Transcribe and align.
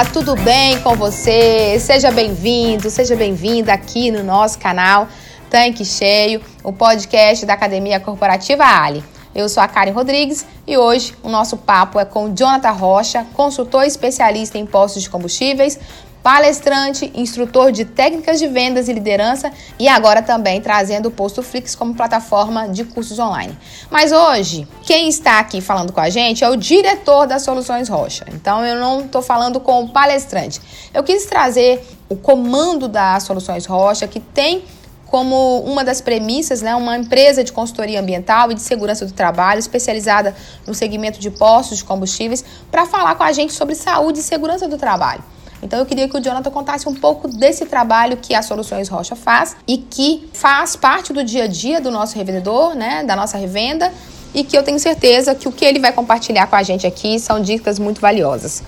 Olá, 0.00 0.08
tudo 0.10 0.34
bem 0.34 0.80
com 0.80 0.94
você? 0.94 1.78
Seja 1.78 2.10
bem-vindo, 2.10 2.88
seja 2.88 3.14
bem-vinda 3.14 3.74
aqui 3.74 4.10
no 4.10 4.24
nosso 4.24 4.58
canal 4.58 5.06
Tanque 5.50 5.84
Cheio, 5.84 6.40
o 6.64 6.72
podcast 6.72 7.44
da 7.44 7.52
Academia 7.52 8.00
Corporativa 8.00 8.64
Ali. 8.64 9.04
Eu 9.34 9.46
sou 9.46 9.62
a 9.62 9.68
Karen 9.68 9.90
Rodrigues 9.90 10.46
e 10.66 10.74
hoje 10.78 11.14
o 11.22 11.28
nosso 11.28 11.58
papo 11.58 12.00
é 12.00 12.06
com 12.06 12.34
Jonathan 12.34 12.70
Rocha, 12.70 13.26
consultor 13.34 13.84
especialista 13.84 14.56
em 14.56 14.64
postos 14.64 15.02
de 15.02 15.10
combustíveis, 15.10 15.78
palestrante, 16.22 17.10
instrutor 17.14 17.72
de 17.72 17.84
técnicas 17.84 18.38
de 18.38 18.46
vendas 18.46 18.88
e 18.88 18.92
liderança 18.92 19.50
e 19.78 19.88
agora 19.88 20.22
também 20.22 20.60
trazendo 20.60 21.06
o 21.06 21.10
Posto 21.10 21.42
Flix 21.42 21.74
como 21.74 21.94
plataforma 21.94 22.68
de 22.68 22.84
cursos 22.84 23.18
online. 23.18 23.56
Mas 23.90 24.12
hoje, 24.12 24.68
quem 24.82 25.08
está 25.08 25.38
aqui 25.38 25.60
falando 25.60 25.92
com 25.92 26.00
a 26.00 26.10
gente 26.10 26.44
é 26.44 26.48
o 26.48 26.56
diretor 26.56 27.26
das 27.26 27.42
Soluções 27.42 27.88
Rocha. 27.88 28.26
Então 28.32 28.64
eu 28.64 28.78
não 28.78 29.00
estou 29.00 29.22
falando 29.22 29.60
com 29.60 29.84
o 29.84 29.88
palestrante. 29.88 30.60
Eu 30.92 31.02
quis 31.02 31.24
trazer 31.26 31.82
o 32.08 32.16
comando 32.16 32.88
das 32.88 33.22
Soluções 33.22 33.66
Rocha, 33.66 34.06
que 34.06 34.20
tem 34.20 34.64
como 35.06 35.62
uma 35.62 35.82
das 35.82 36.00
premissas, 36.00 36.62
né, 36.62 36.74
uma 36.76 36.96
empresa 36.96 37.42
de 37.42 37.50
consultoria 37.50 38.00
ambiental 38.00 38.52
e 38.52 38.54
de 38.54 38.62
segurança 38.62 39.04
do 39.04 39.12
trabalho 39.12 39.58
especializada 39.58 40.36
no 40.64 40.72
segmento 40.72 41.18
de 41.18 41.30
postos 41.30 41.78
de 41.78 41.84
combustíveis, 41.84 42.44
para 42.70 42.86
falar 42.86 43.16
com 43.16 43.24
a 43.24 43.32
gente 43.32 43.52
sobre 43.52 43.74
saúde 43.74 44.20
e 44.20 44.22
segurança 44.22 44.68
do 44.68 44.78
trabalho. 44.78 45.24
Então 45.62 45.78
eu 45.78 45.86
queria 45.86 46.08
que 46.08 46.16
o 46.16 46.20
Jonathan 46.20 46.50
contasse 46.50 46.88
um 46.88 46.94
pouco 46.94 47.28
desse 47.28 47.66
trabalho 47.66 48.16
que 48.16 48.34
a 48.34 48.42
Soluções 48.42 48.88
Rocha 48.88 49.14
faz 49.14 49.56
e 49.68 49.78
que 49.78 50.28
faz 50.32 50.74
parte 50.74 51.12
do 51.12 51.22
dia 51.22 51.44
a 51.44 51.46
dia 51.46 51.80
do 51.80 51.90
nosso 51.90 52.16
revendedor, 52.16 52.74
né, 52.74 53.04
da 53.04 53.14
nossa 53.14 53.36
revenda, 53.36 53.92
e 54.34 54.42
que 54.42 54.56
eu 54.56 54.62
tenho 54.62 54.78
certeza 54.78 55.34
que 55.34 55.48
o 55.48 55.52
que 55.52 55.64
ele 55.64 55.78
vai 55.78 55.92
compartilhar 55.92 56.46
com 56.46 56.56
a 56.56 56.62
gente 56.62 56.86
aqui 56.86 57.18
são 57.18 57.40
dicas 57.40 57.78
muito 57.78 58.00
valiosas. 58.00 58.62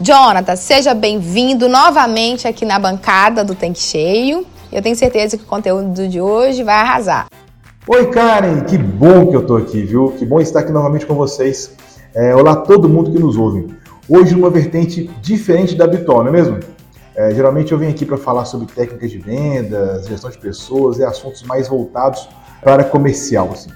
Jonathan, 0.00 0.56
seja 0.56 0.94
bem-vindo 0.94 1.68
novamente 1.68 2.48
aqui 2.48 2.64
na 2.64 2.78
bancada 2.78 3.44
do 3.44 3.54
Tanque 3.54 3.78
Cheio. 3.80 4.46
Eu 4.72 4.80
tenho 4.80 4.96
certeza 4.96 5.36
que 5.36 5.44
o 5.44 5.46
conteúdo 5.46 6.08
de 6.08 6.20
hoje 6.20 6.62
vai 6.62 6.76
arrasar. 6.76 7.26
Oi, 7.86 8.10
Karen, 8.10 8.60
que 8.60 8.78
bom 8.78 9.26
que 9.26 9.36
eu 9.36 9.46
tô 9.46 9.56
aqui, 9.56 9.82
viu? 9.82 10.12
Que 10.18 10.24
bom 10.24 10.40
estar 10.40 10.60
aqui 10.60 10.72
novamente 10.72 11.04
com 11.04 11.14
vocês. 11.14 11.72
É, 12.14 12.34
olá 12.34 12.56
todo 12.56 12.88
mundo 12.88 13.10
que 13.12 13.18
nos 13.18 13.36
ouve. 13.36 13.81
Hoje 14.08 14.34
numa 14.34 14.50
vertente 14.50 15.08
diferente 15.20 15.76
da 15.76 15.84
habitual, 15.84 16.24
não 16.24 16.30
é 16.30 16.32
mesmo? 16.32 16.58
É, 17.14 17.32
geralmente 17.32 17.70
eu 17.70 17.78
venho 17.78 17.92
aqui 17.92 18.04
para 18.04 18.16
falar 18.16 18.44
sobre 18.46 18.66
técnicas 18.66 19.10
de 19.10 19.18
vendas, 19.18 20.06
gestão 20.06 20.28
de 20.28 20.38
pessoas 20.38 20.98
e 20.98 21.04
assuntos 21.04 21.42
mais 21.44 21.68
voltados 21.68 22.28
para 22.62 22.82
comercial. 22.82 23.50
Assim. 23.52 23.70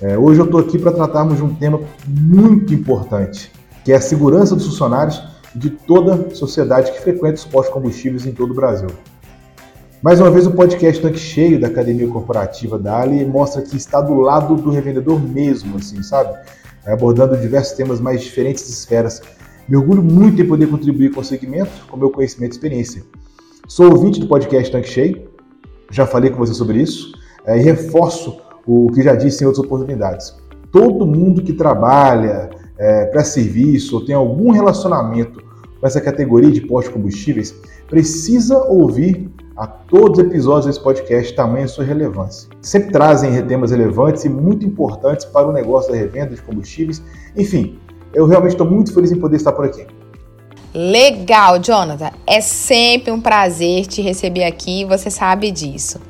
É, 0.00 0.16
hoje 0.16 0.40
eu 0.40 0.44
estou 0.44 0.60
aqui 0.60 0.78
para 0.78 0.92
tratarmos 0.92 1.38
de 1.38 1.42
um 1.42 1.54
tema 1.54 1.80
muito 2.06 2.72
importante, 2.72 3.50
que 3.84 3.92
é 3.92 3.96
a 3.96 4.00
segurança 4.00 4.54
dos 4.54 4.66
funcionários 4.66 5.20
e 5.56 5.58
de 5.58 5.70
toda 5.70 6.14
a 6.14 6.34
sociedade 6.34 6.92
que 6.92 7.00
frequenta 7.00 7.34
os 7.34 7.44
postos 7.44 7.74
combustíveis 7.74 8.26
em 8.26 8.32
todo 8.32 8.52
o 8.52 8.54
Brasil. 8.54 8.88
Mais 10.00 10.20
uma 10.20 10.30
vez, 10.30 10.46
o 10.46 10.52
podcast 10.52 11.02
Tanque 11.02 11.18
Cheio 11.18 11.58
da 11.58 11.66
Academia 11.66 12.06
Corporativa 12.06 12.78
da 12.78 13.00
Ali 13.00 13.24
mostra 13.24 13.62
que 13.62 13.76
está 13.76 14.00
do 14.00 14.14
lado 14.20 14.54
do 14.54 14.70
revendedor 14.70 15.18
mesmo, 15.18 15.78
assim, 15.78 16.00
sabe? 16.02 16.38
É, 16.84 16.92
abordando 16.92 17.36
diversos 17.36 17.74
temas 17.74 17.98
mais 17.98 18.22
diferentes 18.22 18.68
esferas 18.68 19.22
me 19.68 19.76
orgulho 19.76 20.02
muito 20.02 20.40
em 20.40 20.46
poder 20.46 20.66
contribuir 20.68 21.12
com 21.12 21.20
o 21.20 21.24
segmento, 21.24 21.70
com 21.88 21.96
meu 21.96 22.10
conhecimento 22.10 22.52
e 22.52 22.54
experiência. 22.54 23.02
Sou 23.66 23.90
ouvinte 23.90 24.20
do 24.20 24.26
podcast 24.26 24.70
Tanque 24.70 24.88
Cheio, 24.88 25.28
já 25.90 26.06
falei 26.06 26.30
com 26.30 26.38
você 26.38 26.52
sobre 26.52 26.82
isso, 26.82 27.12
é, 27.46 27.58
e 27.58 27.62
reforço 27.62 28.38
o 28.66 28.90
que 28.92 29.02
já 29.02 29.14
disse 29.14 29.42
em 29.42 29.46
outras 29.46 29.64
oportunidades. 29.64 30.34
Todo 30.70 31.06
mundo 31.06 31.42
que 31.42 31.52
trabalha, 31.52 32.50
é, 32.78 33.06
para 33.06 33.24
serviço 33.24 33.96
ou 33.96 34.04
tem 34.04 34.14
algum 34.14 34.50
relacionamento 34.50 35.42
com 35.80 35.86
essa 35.86 36.00
categoria 36.00 36.50
de 36.50 36.60
pós-combustíveis 36.60 37.54
precisa 37.88 38.64
ouvir 38.64 39.30
a 39.56 39.66
todos 39.66 40.18
os 40.18 40.24
episódios 40.24 40.66
desse 40.66 40.82
podcast, 40.82 41.32
tamanho 41.34 41.68
sua 41.68 41.84
relevância. 41.84 42.48
Sempre 42.60 42.90
trazem 42.90 43.40
temas 43.46 43.70
relevantes 43.70 44.24
e 44.24 44.28
muito 44.28 44.66
importantes 44.66 45.24
para 45.24 45.46
o 45.46 45.52
negócio 45.52 45.92
da 45.92 45.96
revenda 45.96 46.34
de 46.34 46.42
combustíveis. 46.42 47.02
Enfim, 47.36 47.78
eu 48.14 48.26
realmente 48.26 48.52
estou 48.52 48.66
muito 48.66 48.92
feliz 48.92 49.10
em 49.12 49.18
poder 49.18 49.36
estar 49.36 49.52
por 49.52 49.64
aqui. 49.64 49.86
Legal, 50.74 51.58
Jonathan. 51.58 52.10
É 52.26 52.40
sempre 52.40 53.12
um 53.12 53.20
prazer 53.20 53.86
te 53.86 54.02
receber 54.02 54.44
aqui, 54.44 54.84
você 54.84 55.10
sabe 55.10 55.50
disso. 55.50 56.00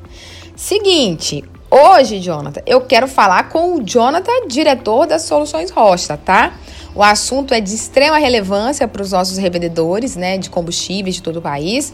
Seguinte, 0.55 1.43
hoje, 1.69 2.19
Jonathan, 2.19 2.61
eu 2.65 2.81
quero 2.81 3.07
falar 3.07 3.49
com 3.49 3.75
o 3.75 3.83
Jonathan, 3.83 4.47
diretor 4.47 5.05
das 5.05 5.23
Soluções 5.23 5.69
Rocha, 5.69 6.17
tá? 6.17 6.53
O 6.95 7.03
assunto 7.03 7.53
é 7.53 7.59
de 7.59 7.75
extrema 7.75 8.17
relevância 8.17 8.87
para 8.87 9.01
os 9.01 9.11
nossos 9.11 9.37
revendedores, 9.37 10.15
né, 10.15 10.37
de 10.37 10.49
combustíveis 10.49 11.15
de 11.15 11.21
todo 11.21 11.37
o 11.37 11.41
país. 11.41 11.93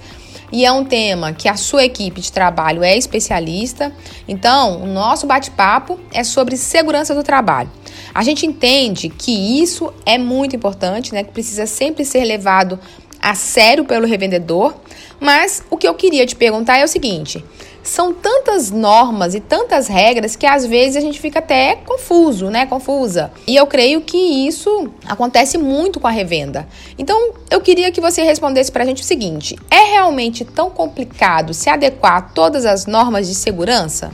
E 0.51 0.65
é 0.65 0.71
um 0.71 0.85
tema 0.85 1.33
que 1.33 1.49
a 1.49 1.55
sua 1.55 1.83
equipe 1.83 2.21
de 2.21 2.31
trabalho 2.31 2.83
é 2.83 2.95
especialista. 2.95 3.91
Então, 4.27 4.81
o 4.83 4.85
nosso 4.85 5.25
bate-papo 5.25 5.99
é 6.13 6.23
sobre 6.23 6.55
segurança 6.55 7.15
do 7.15 7.23
trabalho. 7.23 7.69
A 8.13 8.23
gente 8.23 8.45
entende 8.45 9.09
que 9.09 9.61
isso 9.61 9.93
é 10.05 10.17
muito 10.17 10.55
importante, 10.55 11.13
né? 11.13 11.23
Que 11.23 11.31
precisa 11.31 11.65
sempre 11.65 12.05
ser 12.05 12.23
levado 12.25 12.79
a 13.21 13.35
sério 13.35 13.85
pelo 13.85 14.07
revendedor. 14.07 14.73
Mas 15.19 15.63
o 15.69 15.77
que 15.77 15.87
eu 15.87 15.93
queria 15.93 16.25
te 16.25 16.35
perguntar 16.35 16.77
é 16.77 16.83
o 16.83 16.87
seguinte: 16.87 17.43
são 17.83 18.13
tantas 18.13 18.71
normas 18.71 19.33
e 19.35 19.39
tantas 19.39 19.87
regras 19.87 20.35
que 20.35 20.45
às 20.45 20.65
vezes 20.65 20.95
a 20.95 21.01
gente 21.01 21.19
fica 21.19 21.39
até 21.39 21.75
confuso, 21.75 22.49
né? 22.49 22.65
Confusa. 22.65 23.31
E 23.47 23.55
eu 23.55 23.65
creio 23.67 24.01
que 24.01 24.17
isso 24.17 24.89
acontece 25.05 25.57
muito 25.57 25.99
com 25.99 26.07
a 26.07 26.11
revenda. 26.11 26.67
Então, 26.97 27.33
eu 27.49 27.61
queria 27.61 27.91
que 27.91 28.01
você 28.01 28.23
respondesse 28.23 28.71
pra 28.71 28.85
gente 28.85 29.01
o 29.01 29.05
seguinte: 29.05 29.55
é 29.69 29.91
realmente 29.91 30.43
tão 30.43 30.69
complicado 30.69 31.53
se 31.53 31.69
adequar 31.69 32.17
a 32.17 32.21
todas 32.21 32.65
as 32.65 32.85
normas 32.85 33.27
de 33.27 33.35
segurança? 33.35 34.11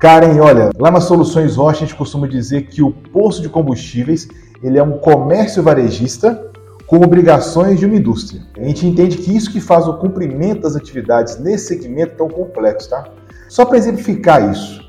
Karen, 0.00 0.40
olha, 0.40 0.70
lá 0.78 0.90
nas 0.90 1.04
Soluções 1.04 1.56
Rocha 1.56 1.84
a 1.84 1.86
gente 1.86 1.94
costuma 1.94 2.26
dizer 2.26 2.62
que 2.68 2.82
o 2.82 2.90
posto 2.90 3.42
de 3.42 3.50
combustíveis 3.50 4.26
ele 4.62 4.78
é 4.78 4.82
um 4.82 4.96
comércio 4.96 5.62
varejista 5.62 6.50
com 6.86 6.96
obrigações 7.04 7.78
de 7.78 7.84
uma 7.84 7.96
indústria. 7.96 8.40
A 8.56 8.64
gente 8.64 8.86
entende 8.86 9.18
que 9.18 9.36
isso 9.36 9.52
que 9.52 9.60
faz 9.60 9.86
o 9.86 9.98
cumprimento 9.98 10.62
das 10.62 10.74
atividades 10.74 11.38
nesse 11.38 11.66
segmento 11.66 12.16
tão 12.16 12.28
complexo, 12.28 12.88
tá? 12.88 13.10
Só 13.46 13.66
para 13.66 13.76
exemplificar 13.76 14.50
isso, 14.50 14.80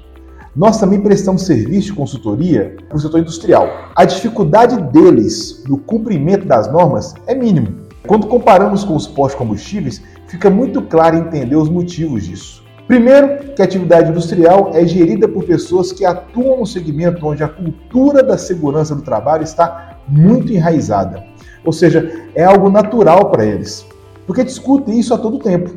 nós 0.56 0.80
também 0.80 1.02
prestamos 1.02 1.46
serviço 1.46 1.88
de 1.88 1.94
consultoria 1.94 2.78
para 2.88 2.96
o 2.96 3.00
setor 3.02 3.20
industrial. 3.20 3.68
A 3.94 4.06
dificuldade 4.06 4.82
deles 4.94 5.62
no 5.68 5.78
cumprimento 5.78 6.48
das 6.48 6.72
normas 6.72 7.16
é 7.28 7.36
mínimo. 7.36 7.82
Quando 8.08 8.28
comparamos 8.28 8.86
com 8.86 8.96
os 8.96 9.08
postos 9.08 9.38
combustíveis, 9.38 10.02
fica 10.28 10.50
muito 10.50 10.82
claro 10.82 11.18
entender 11.18 11.58
os 11.58 11.68
motivos 11.68 12.24
disso. 12.24 12.61
Primeiro, 12.92 13.54
que 13.56 13.62
a 13.62 13.64
atividade 13.64 14.10
industrial 14.10 14.72
é 14.74 14.86
gerida 14.86 15.26
por 15.26 15.46
pessoas 15.46 15.94
que 15.94 16.04
atuam 16.04 16.60
no 16.60 16.66
segmento 16.66 17.26
onde 17.26 17.42
a 17.42 17.48
cultura 17.48 18.22
da 18.22 18.38
segurança 18.38 18.94
do 18.94 19.02
trabalho 19.02 19.46
está 19.46 19.98
muito 20.06 20.52
enraizada. 20.52 21.24
Ou 21.64 21.72
seja, 21.72 22.12
é 22.36 22.44
algo 22.44 22.70
natural 22.70 23.32
para 23.32 23.46
eles, 23.46 23.88
porque 24.28 24.44
discutem 24.44 25.00
isso 25.00 25.14
a 25.14 25.18
todo 25.18 25.40
tempo. 25.40 25.72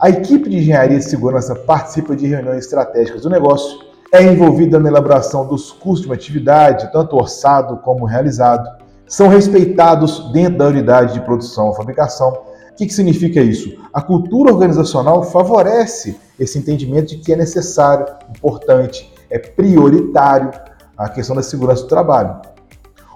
A 0.00 0.08
equipe 0.08 0.48
de 0.48 0.56
engenharia 0.56 0.96
de 0.96 1.04
segurança 1.04 1.54
participa 1.54 2.16
de 2.16 2.26
reuniões 2.26 2.64
estratégicas 2.64 3.20
do 3.20 3.28
negócio, 3.28 3.78
é 4.10 4.22
envolvida 4.22 4.78
na 4.78 4.88
elaboração 4.88 5.46
dos 5.46 5.70
custos 5.72 6.00
de 6.00 6.06
uma 6.06 6.14
atividade, 6.14 6.90
tanto 6.90 7.16
orçado 7.16 7.76
como 7.84 8.06
realizado, 8.06 8.66
são 9.06 9.28
respeitados 9.28 10.32
dentro 10.32 10.56
da 10.56 10.68
unidade 10.68 11.12
de 11.12 11.20
produção 11.20 11.66
ou 11.66 11.74
fabricação. 11.74 12.30
O 12.30 12.76
que, 12.76 12.86
que 12.86 12.94
significa 12.94 13.42
isso? 13.42 13.76
A 13.92 14.00
cultura 14.00 14.54
organizacional 14.54 15.22
favorece 15.22 16.24
esse 16.38 16.58
entendimento 16.58 17.08
de 17.08 17.18
que 17.18 17.32
é 17.32 17.36
necessário, 17.36 18.06
importante, 18.36 19.12
é 19.30 19.38
prioritário 19.38 20.50
a 20.96 21.08
questão 21.08 21.34
da 21.34 21.42
segurança 21.42 21.82
do 21.82 21.88
trabalho. 21.88 22.36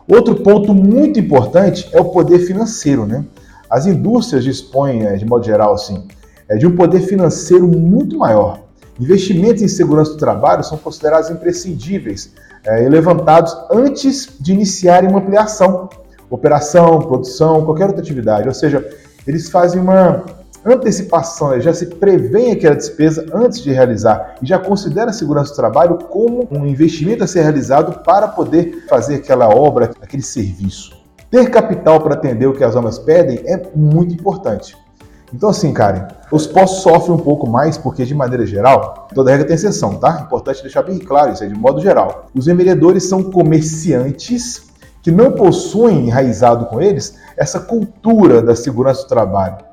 Outro 0.08 0.37
ponto 0.37 0.75
muito 0.75 1.20
importante 1.20 1.88
é 1.93 2.00
o 2.00 2.06
poder 2.06 2.40
financeiro, 2.40 3.06
né? 3.06 3.25
As 3.69 3.87
indústrias 3.87 4.43
dispõem, 4.43 5.06
eh, 5.06 5.17
de 5.17 5.25
modo 5.25 5.44
geral, 5.44 5.75
assim, 5.75 6.08
eh, 6.49 6.56
de 6.56 6.67
um 6.67 6.75
poder 6.75 7.00
financeiro 7.02 7.67
muito 7.67 8.19
maior. 8.19 8.61
Investimentos 8.99 9.62
em 9.62 9.69
segurança 9.69 10.12
do 10.12 10.19
trabalho 10.19 10.64
são 10.64 10.76
considerados 10.76 11.31
imprescindíveis 11.31 12.32
é, 12.64 12.84
e 12.84 12.88
levantados 12.88 13.56
antes 13.70 14.28
de 14.38 14.52
iniciarem 14.52 15.08
uma 15.08 15.20
ampliação 15.20 15.88
operação, 16.31 17.00
produção, 17.00 17.64
qualquer 17.64 17.87
outra 17.87 18.00
atividade. 18.00 18.46
Ou 18.46 18.55
seja, 18.55 18.88
eles 19.26 19.50
fazem 19.50 19.81
uma 19.81 20.25
antecipação, 20.64 21.58
já 21.60 21.72
se 21.72 21.86
prevê 21.86 22.52
aquela 22.52 22.76
despesa 22.76 23.24
antes 23.32 23.62
de 23.62 23.72
realizar 23.72 24.34
e 24.42 24.46
já 24.46 24.58
considera 24.58 25.10
a 25.10 25.12
segurança 25.12 25.52
do 25.52 25.56
trabalho 25.56 25.98
como 26.10 26.46
um 26.50 26.66
investimento 26.66 27.24
a 27.24 27.26
ser 27.26 27.42
realizado 27.42 28.00
para 28.04 28.28
poder 28.28 28.84
fazer 28.88 29.16
aquela 29.16 29.48
obra, 29.48 29.90
aquele 30.02 30.22
serviço. 30.22 30.98
Ter 31.30 31.48
capital 31.50 32.00
para 32.00 32.14
atender 32.14 32.46
o 32.46 32.52
que 32.52 32.64
as 32.64 32.74
normas 32.74 32.98
pedem 32.98 33.40
é 33.46 33.62
muito 33.74 34.12
importante. 34.12 34.76
Então, 35.32 35.48
assim, 35.48 35.72
Karen, 35.72 36.08
os 36.32 36.44
postos 36.46 36.82
sofrem 36.82 37.14
um 37.14 37.20
pouco 37.20 37.48
mais 37.48 37.78
porque, 37.78 38.04
de 38.04 38.14
maneira 38.14 38.44
geral, 38.44 39.08
toda 39.14 39.30
regra 39.30 39.46
tem 39.46 39.54
exceção, 39.54 39.94
tá? 39.94 40.22
Importante 40.26 40.60
deixar 40.60 40.82
bem 40.82 40.98
claro 40.98 41.32
isso 41.32 41.44
aí, 41.44 41.48
de 41.48 41.54
modo 41.54 41.80
geral. 41.80 42.26
Os 42.34 42.48
empreendedores 42.48 43.08
são 43.08 43.22
comerciantes 43.22 44.68
que 45.02 45.12
não 45.12 45.30
possuem 45.30 46.08
enraizado 46.08 46.66
com 46.66 46.80
eles 46.80 47.16
essa 47.36 47.60
cultura 47.60 48.42
da 48.42 48.56
segurança 48.56 49.02
do 49.02 49.08
trabalho 49.08 49.69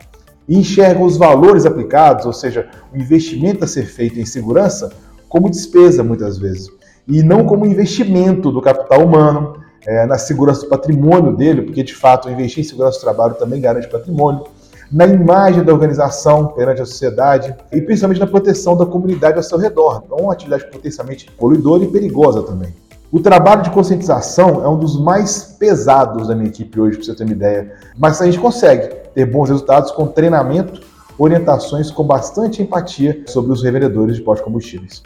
e 0.47 0.57
enxergam 0.57 1.03
os 1.03 1.17
valores 1.17 1.65
aplicados, 1.65 2.25
ou 2.25 2.33
seja, 2.33 2.67
o 2.93 2.97
investimento 2.97 3.63
a 3.63 3.67
ser 3.67 3.85
feito 3.85 4.19
em 4.19 4.25
segurança, 4.25 4.91
como 5.27 5.49
despesa 5.49 6.03
muitas 6.03 6.37
vezes, 6.37 6.69
e 7.07 7.21
não 7.21 7.45
como 7.45 7.65
investimento 7.65 8.51
do 8.51 8.61
capital 8.61 9.03
humano, 9.03 9.57
é, 9.85 10.05
na 10.05 10.17
segurança 10.17 10.61
do 10.61 10.69
patrimônio 10.69 11.35
dele, 11.35 11.61
porque 11.61 11.83
de 11.83 11.95
fato 11.95 12.29
investir 12.29 12.63
em 12.63 12.67
segurança 12.67 12.99
do 12.99 13.01
trabalho 13.01 13.35
também 13.35 13.61
garante 13.61 13.87
patrimônio, 13.87 14.45
na 14.91 15.05
imagem 15.05 15.63
da 15.63 15.73
organização 15.73 16.47
perante 16.47 16.81
a 16.81 16.85
sociedade 16.85 17.55
e 17.71 17.81
principalmente 17.81 18.19
na 18.19 18.27
proteção 18.27 18.75
da 18.75 18.85
comunidade 18.85 19.37
ao 19.37 19.43
seu 19.43 19.57
redor. 19.57 20.03
Então, 20.05 20.17
uma 20.17 20.33
atividade 20.33 20.65
potencialmente 20.69 21.29
poluidora 21.31 21.83
e 21.83 21.87
perigosa 21.87 22.41
também. 22.41 22.73
O 23.09 23.21
trabalho 23.21 23.61
de 23.61 23.69
conscientização 23.69 24.65
é 24.65 24.67
um 24.67 24.77
dos 24.77 24.99
mais 24.99 25.55
pesados 25.57 26.27
da 26.27 26.35
minha 26.35 26.49
equipe 26.49 26.77
hoje, 26.77 26.97
para 26.97 27.05
você 27.05 27.15
ter 27.15 27.23
uma 27.23 27.31
ideia. 27.31 27.73
Mas 27.97 28.21
a 28.21 28.25
gente 28.25 28.37
consegue 28.37 28.93
ter 29.13 29.25
bons 29.25 29.47
resultados 29.49 29.91
com 29.91 30.07
treinamento, 30.07 30.81
orientações 31.17 31.89
com 31.89 32.03
bastante 32.03 32.61
empatia 32.61 33.23
sobre 33.27 33.53
os 33.53 33.63
revendedores 33.63 34.17
de 34.17 34.21
pós-combustíveis. 34.21 35.01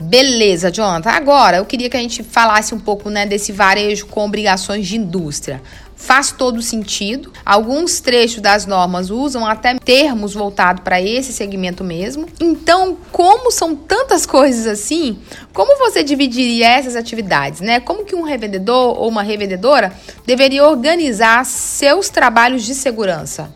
Beleza, 0.00 0.70
Jonathan. 0.70 1.10
Agora 1.10 1.56
eu 1.56 1.64
queria 1.64 1.90
que 1.90 1.96
a 1.96 2.00
gente 2.00 2.22
falasse 2.22 2.72
um 2.72 2.78
pouco 2.78 3.10
né, 3.10 3.26
desse 3.26 3.50
varejo 3.50 4.06
com 4.06 4.24
obrigações 4.24 4.86
de 4.86 4.96
indústria 4.96 5.60
faz 5.96 6.32
todo 6.32 6.60
sentido. 6.62 7.32
Alguns 7.44 8.00
trechos 8.00 8.40
das 8.40 8.66
normas 8.66 9.10
usam 9.10 9.46
até 9.46 9.76
termos 9.78 10.34
voltados 10.34 10.82
para 10.82 11.00
esse 11.00 11.32
segmento 11.32 11.82
mesmo. 11.82 12.26
Então, 12.40 12.96
como 13.10 13.50
são 13.50 13.74
tantas 13.74 14.24
coisas 14.26 14.66
assim, 14.66 15.18
como 15.52 15.78
você 15.78 16.02
dividiria 16.02 16.68
essas 16.68 16.96
atividades, 16.96 17.60
né? 17.60 17.80
Como 17.80 18.04
que 18.04 18.14
um 18.14 18.22
revendedor 18.22 18.98
ou 18.98 19.08
uma 19.08 19.22
revendedora 19.22 19.92
deveria 20.26 20.66
organizar 20.66 21.44
seus 21.44 22.08
trabalhos 22.08 22.62
de 22.64 22.74
segurança? 22.74 23.48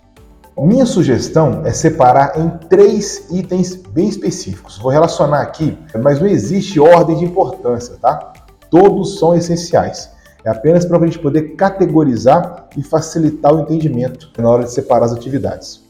Minha 0.60 0.86
sugestão 0.86 1.62
é 1.64 1.72
separar 1.72 2.32
em 2.36 2.48
três 2.68 3.30
itens 3.30 3.76
bem 3.76 4.08
específicos. 4.08 4.76
Vou 4.76 4.90
relacionar 4.90 5.40
aqui, 5.40 5.78
mas 6.02 6.18
não 6.18 6.26
existe 6.26 6.80
ordem 6.80 7.16
de 7.16 7.24
importância, 7.24 7.96
tá? 8.00 8.32
Todos 8.68 9.20
são 9.20 9.36
essenciais. 9.36 10.10
É 10.48 10.50
apenas 10.50 10.86
para 10.86 10.96
a 10.96 11.04
gente 11.04 11.18
poder 11.18 11.56
categorizar 11.56 12.68
e 12.74 12.82
facilitar 12.82 13.54
o 13.54 13.60
entendimento 13.60 14.30
na 14.38 14.48
hora 14.48 14.64
de 14.64 14.72
separar 14.72 15.04
as 15.04 15.12
atividades. 15.12 15.82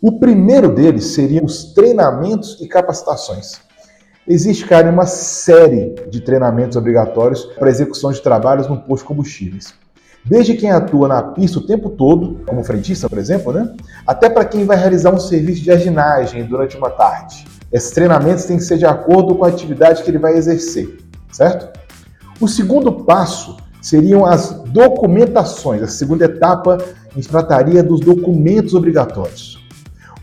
O 0.00 0.20
primeiro 0.20 0.72
deles 0.72 1.06
seria 1.06 1.44
os 1.44 1.72
treinamentos 1.74 2.56
e 2.60 2.68
capacitações. 2.68 3.60
Existe, 4.28 4.64
cara, 4.64 4.88
uma 4.92 5.06
série 5.06 5.96
de 6.08 6.20
treinamentos 6.20 6.76
obrigatórios 6.76 7.46
para 7.58 7.68
execução 7.68 8.12
de 8.12 8.22
trabalhos 8.22 8.68
no 8.68 8.80
posto 8.80 9.02
de 9.02 9.08
combustíveis. 9.08 9.74
Desde 10.24 10.54
quem 10.54 10.70
atua 10.70 11.08
na 11.08 11.20
pista 11.20 11.58
o 11.58 11.66
tempo 11.66 11.90
todo, 11.90 12.40
como 12.46 12.62
frentista, 12.62 13.08
por 13.08 13.18
exemplo, 13.18 13.52
né? 13.52 13.74
até 14.06 14.30
para 14.30 14.44
quem 14.44 14.64
vai 14.64 14.76
realizar 14.76 15.12
um 15.12 15.18
serviço 15.18 15.62
de 15.62 15.66
jardinagem 15.66 16.44
durante 16.44 16.76
uma 16.76 16.90
tarde. 16.90 17.44
Esses 17.72 17.90
treinamentos 17.90 18.44
têm 18.44 18.56
que 18.56 18.62
ser 18.62 18.78
de 18.78 18.86
acordo 18.86 19.34
com 19.34 19.44
a 19.44 19.48
atividade 19.48 20.04
que 20.04 20.10
ele 20.12 20.18
vai 20.18 20.36
exercer, 20.36 20.96
certo? 21.32 21.76
O 22.40 22.46
segundo 22.46 22.92
passo 23.04 23.56
seriam 23.86 24.26
as 24.26 24.50
documentações. 24.70 25.80
A 25.80 25.86
segunda 25.86 26.24
etapa, 26.24 26.76
a 27.08 27.14
gente 27.14 27.28
trataria 27.28 27.84
dos 27.84 28.00
documentos 28.00 28.74
obrigatórios. 28.74 29.64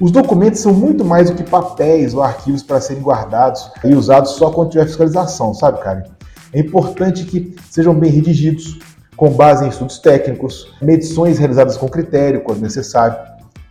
Os 0.02 0.12
documentos 0.12 0.60
são 0.60 0.74
muito 0.74 1.06
mais 1.06 1.30
do 1.30 1.36
que 1.38 1.44
papéis 1.44 2.14
ou 2.14 2.22
arquivos 2.22 2.62
para 2.62 2.82
serem 2.82 3.02
guardados 3.02 3.72
e 3.86 3.96
usados 3.96 4.32
só 4.32 4.52
quando 4.52 4.72
tiver 4.72 4.86
fiscalização, 4.86 5.54
sabe, 5.54 5.82
Karen? 5.82 6.04
É 6.52 6.60
importante 6.60 7.24
que 7.24 7.56
sejam 7.70 7.98
bem 7.98 8.12
redigidos, 8.12 8.80
com 9.16 9.32
base 9.32 9.64
em 9.64 9.70
estudos 9.70 9.98
técnicos, 10.00 10.68
medições 10.82 11.40
realizadas 11.40 11.78
com 11.78 11.88
critério, 11.88 12.42
quando 12.42 12.60
necessário. 12.60 13.16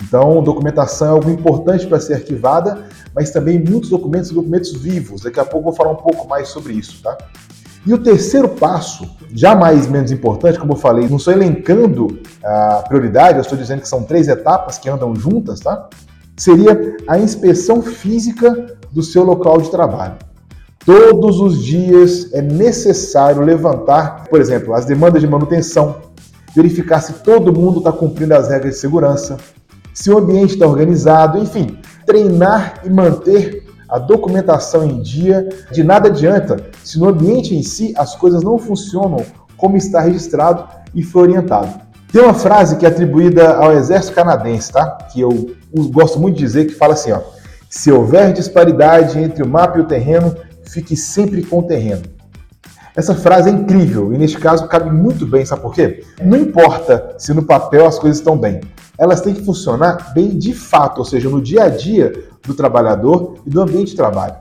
Então, 0.03 0.43
documentação 0.43 1.09
é 1.09 1.11
algo 1.11 1.31
importante 1.31 1.87
para 1.87 2.01
ser 2.01 2.15
arquivada, 2.15 2.87
mas 3.15 3.31
também 3.31 3.59
muitos 3.59 3.91
documentos 3.91 4.29
são 4.29 4.37
documentos 4.37 4.73
vivos. 4.73 5.21
Daqui 5.21 5.39
a 5.39 5.45
pouco 5.45 5.69
eu 5.69 5.73
vou 5.73 5.75
falar 5.75 5.91
um 5.91 6.03
pouco 6.03 6.27
mais 6.27 6.49
sobre 6.49 6.73
isso, 6.73 7.03
tá? 7.03 7.19
E 7.85 7.93
o 7.93 7.99
terceiro 7.99 8.49
passo, 8.49 9.09
jamais 9.35 9.89
menos 9.89 10.13
importante, 10.13 10.59
como 10.59 10.75
eu 10.75 10.77
falei, 10.77 11.09
não 11.09 11.17
estou 11.17 11.33
elencando 11.33 12.21
a 12.45 12.85
prioridade, 12.87 13.39
eu 13.39 13.43
estou 13.43 13.59
dizendo 13.59 13.81
que 13.81 13.89
são 13.89 14.05
três 14.05 14.29
etapas 14.29 14.79
que 14.79 14.89
andam 14.89 15.15
juntas, 15.17 15.59
tá? 15.59 15.89
Seria 16.37 16.97
a 17.09 17.19
inspeção 17.19 17.83
física 17.83 18.77
do 18.93 19.03
seu 19.03 19.25
local 19.25 19.61
de 19.61 19.71
trabalho. 19.71 20.15
Todos 20.85 21.41
os 21.41 21.63
dias 21.63 22.33
é 22.33 22.41
necessário 22.41 23.43
levantar, 23.43 24.29
por 24.29 24.41
exemplo, 24.41 24.75
as 24.75 24.85
demandas 24.85 25.21
de 25.21 25.29
manutenção, 25.29 25.97
verificar 26.55 27.01
se 27.01 27.15
todo 27.15 27.53
mundo 27.53 27.79
está 27.79 27.91
cumprindo 27.91 28.35
as 28.35 28.49
regras 28.49 28.75
de 28.75 28.81
segurança, 28.81 29.39
se 29.93 30.11
o 30.11 30.19
ambiente 30.19 30.55
está 30.55 30.67
organizado, 30.67 31.39
enfim, 31.39 31.79
treinar 32.07 32.81
e 32.85 32.91
manter 32.91 33.65
a 33.89 33.99
documentação 33.99 34.85
em 34.85 35.03
dia, 35.03 35.49
de 35.71 35.83
nada 35.83 36.09
adianta 36.09 36.57
se 36.85 36.99
no 36.99 37.09
ambiente 37.09 37.55
em 37.55 37.63
si 37.63 37.95
as 37.97 38.15
coisas 38.15 38.43
não 38.43 38.59
funcionam 38.59 39.25
como 39.57 39.77
está 39.77 40.01
registrado 40.01 40.67
e 40.95 41.03
foi 41.03 41.23
orientado. 41.23 41.81
Tem 42.13 42.23
uma 42.23 42.35
frase 42.35 42.77
que 42.77 42.85
é 42.85 42.89
atribuída 42.89 43.55
ao 43.57 43.73
exército 43.73 44.15
canadense, 44.15 44.73
tá? 44.73 44.99
Que 45.11 45.21
eu 45.21 45.55
gosto 45.91 46.19
muito 46.19 46.37
de 46.37 46.45
dizer, 46.45 46.67
que 46.67 46.75
fala 46.75 46.95
assim, 46.95 47.13
ó: 47.13 47.21
se 47.71 47.91
houver 47.91 48.33
disparidade 48.33 49.19
entre 49.19 49.43
o 49.43 49.49
mapa 49.49 49.79
e 49.79 49.81
o 49.81 49.87
terreno, 49.87 50.37
fique 50.65 50.95
sempre 50.97 51.43
com 51.43 51.61
o 51.61 51.63
terreno. 51.63 52.03
Essa 52.95 53.15
frase 53.15 53.49
é 53.49 53.53
incrível 53.53 54.13
e 54.13 54.19
neste 54.19 54.37
caso 54.37 54.69
cabe 54.69 54.91
muito 54.91 55.27
bem, 55.27 55.47
sabe 55.47 55.63
por 55.63 55.73
quê? 55.73 56.05
Não 56.23 56.37
importa 56.37 57.15
se 57.17 57.33
no 57.33 57.43
papel 57.43 57.87
as 57.87 57.99
coisas 57.99 58.19
estão 58.19 58.37
bem, 58.37 58.61
elas 58.99 59.23
têm 59.23 59.33
que 59.33 59.43
funcionar 59.43 60.13
bem 60.13 60.37
de 60.37 60.53
fato, 60.53 60.99
ou 60.99 61.05
seja, 61.07 61.31
no 61.31 61.41
dia 61.41 61.65
a 61.65 61.69
dia 61.71 62.13
do 62.47 62.53
trabalhador 62.53 63.37
e 63.47 63.51
do 63.51 63.63
ambiente 63.63 63.93
de 63.93 63.97
trabalho. 63.97 64.35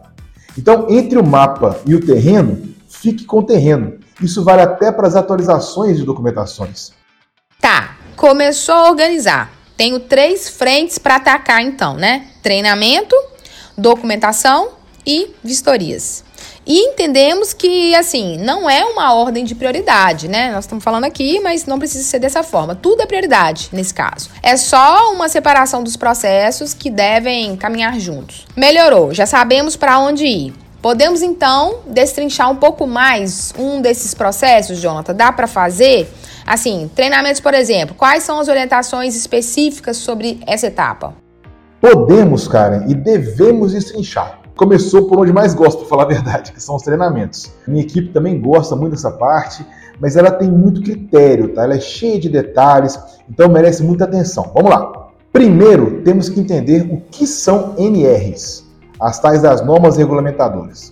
Então, 0.58 0.88
entre 0.90 1.18
o 1.18 1.26
mapa 1.26 1.80
e 1.86 1.96
o 1.96 2.06
terreno, 2.06 2.74
fique 2.88 3.26
com 3.26 3.40
o 3.40 3.44
terreno. 3.44 4.00
Isso 4.22 4.44
vale 4.44 4.62
até 4.62 4.92
para 4.92 5.08
as 5.08 5.16
atualizações 5.16 5.98
de 5.98 6.04
documentações. 6.04 6.92
Tá, 7.60 7.98
começou 8.16 8.76
a 8.76 8.90
organizar. 8.90 9.52
Tenho 9.78 10.00
três 10.00 10.50
frentes 10.50 10.98
para 10.98 11.16
atacar 11.16 11.62
então, 11.62 11.96
né? 11.96 12.28
Treinamento, 12.44 13.16
documentação 13.78 14.70
e 15.06 15.34
vistorias. 15.44 16.24
E 16.66 16.90
entendemos 16.90 17.54
que, 17.54 17.96
assim, 17.96 18.38
não 18.38 18.70
é 18.70 18.86
uma 18.86 19.14
ordem 19.16 19.44
de 19.44 19.56
prioridade, 19.56 20.28
né? 20.28 20.52
Nós 20.52 20.66
estamos 20.66 20.84
falando 20.84 21.06
aqui, 21.06 21.40
mas 21.40 21.66
não 21.66 21.80
precisa 21.80 22.04
ser 22.04 22.20
dessa 22.20 22.44
forma. 22.44 22.76
Tudo 22.76 23.02
é 23.02 23.06
prioridade 23.06 23.70
nesse 23.72 23.94
caso. 23.94 24.30
É 24.44 24.56
só 24.56 25.12
uma 25.12 25.28
separação 25.28 25.84
dos 25.84 25.98
processos 25.98 26.74
que 26.74 26.90
devem 26.90 27.56
caminhar 27.58 28.00
juntos. 28.00 28.46
Melhorou, 28.56 29.14
já 29.14 29.26
sabemos 29.26 29.76
para 29.76 29.98
onde 30.00 30.26
ir. 30.26 30.54
Podemos 30.82 31.22
então 31.22 31.80
destrinchar 31.88 32.50
um 32.50 32.56
pouco 32.56 32.88
mais 32.88 33.54
um 33.58 33.82
desses 33.82 34.14
processos, 34.14 34.80
Jonathan? 34.80 35.14
Dá 35.14 35.32
para 35.32 35.48
fazer? 35.48 36.12
Assim, 36.46 36.90
treinamentos, 36.96 37.40
por 37.40 37.54
exemplo, 37.54 37.96
quais 37.96 38.24
são 38.24 38.40
as 38.40 38.48
orientações 38.48 39.16
específicas 39.16 39.98
sobre 39.98 40.40
essa 40.48 40.68
etapa? 40.68 41.14
Podemos, 41.80 42.48
Karen, 42.48 42.86
e 42.88 42.96
devemos 42.96 43.74
destrinchar 43.74 44.41
começou 44.56 45.08
por 45.08 45.20
onde 45.20 45.34
mais 45.34 45.54
gosto, 45.54 45.80
para 45.80 45.88
falar 45.88 46.04
a 46.04 46.08
verdade, 46.08 46.52
que 46.52 46.62
são 46.62 46.76
os 46.76 46.84
treinamentos. 46.84 47.52
Minha 47.68 47.84
equipe 47.84 48.10
também 48.10 48.40
gosta 48.40 48.76
muito 48.76 48.92
dessa 48.92 49.12
parte, 49.12 49.66
mas 50.00 50.16
ela 50.16 50.32
tem 50.32 50.50
muito 50.50 50.82
critério, 50.82 51.50
tá? 51.50 51.64
Ela 51.64 51.76
é 51.76 51.80
cheia 51.80 52.20
de 52.20 52.30
detalhes, 52.30 53.00
então 53.30 53.50
merece 53.50 53.84
muita 53.84 54.06
atenção. 54.06 54.52
Vamos 54.54 54.72
lá. 54.72 55.10
Primeiro, 55.32 56.02
temos 56.04 56.28
que 56.28 56.40
entender 56.40 56.88
o 56.92 57.02
que 57.10 57.26
são 57.26 57.76
NRs, 57.78 58.66
as 59.00 59.20
tais 59.20 59.42
das 59.42 59.66
normas 59.66 59.98
regulamentadoras. 59.98 60.92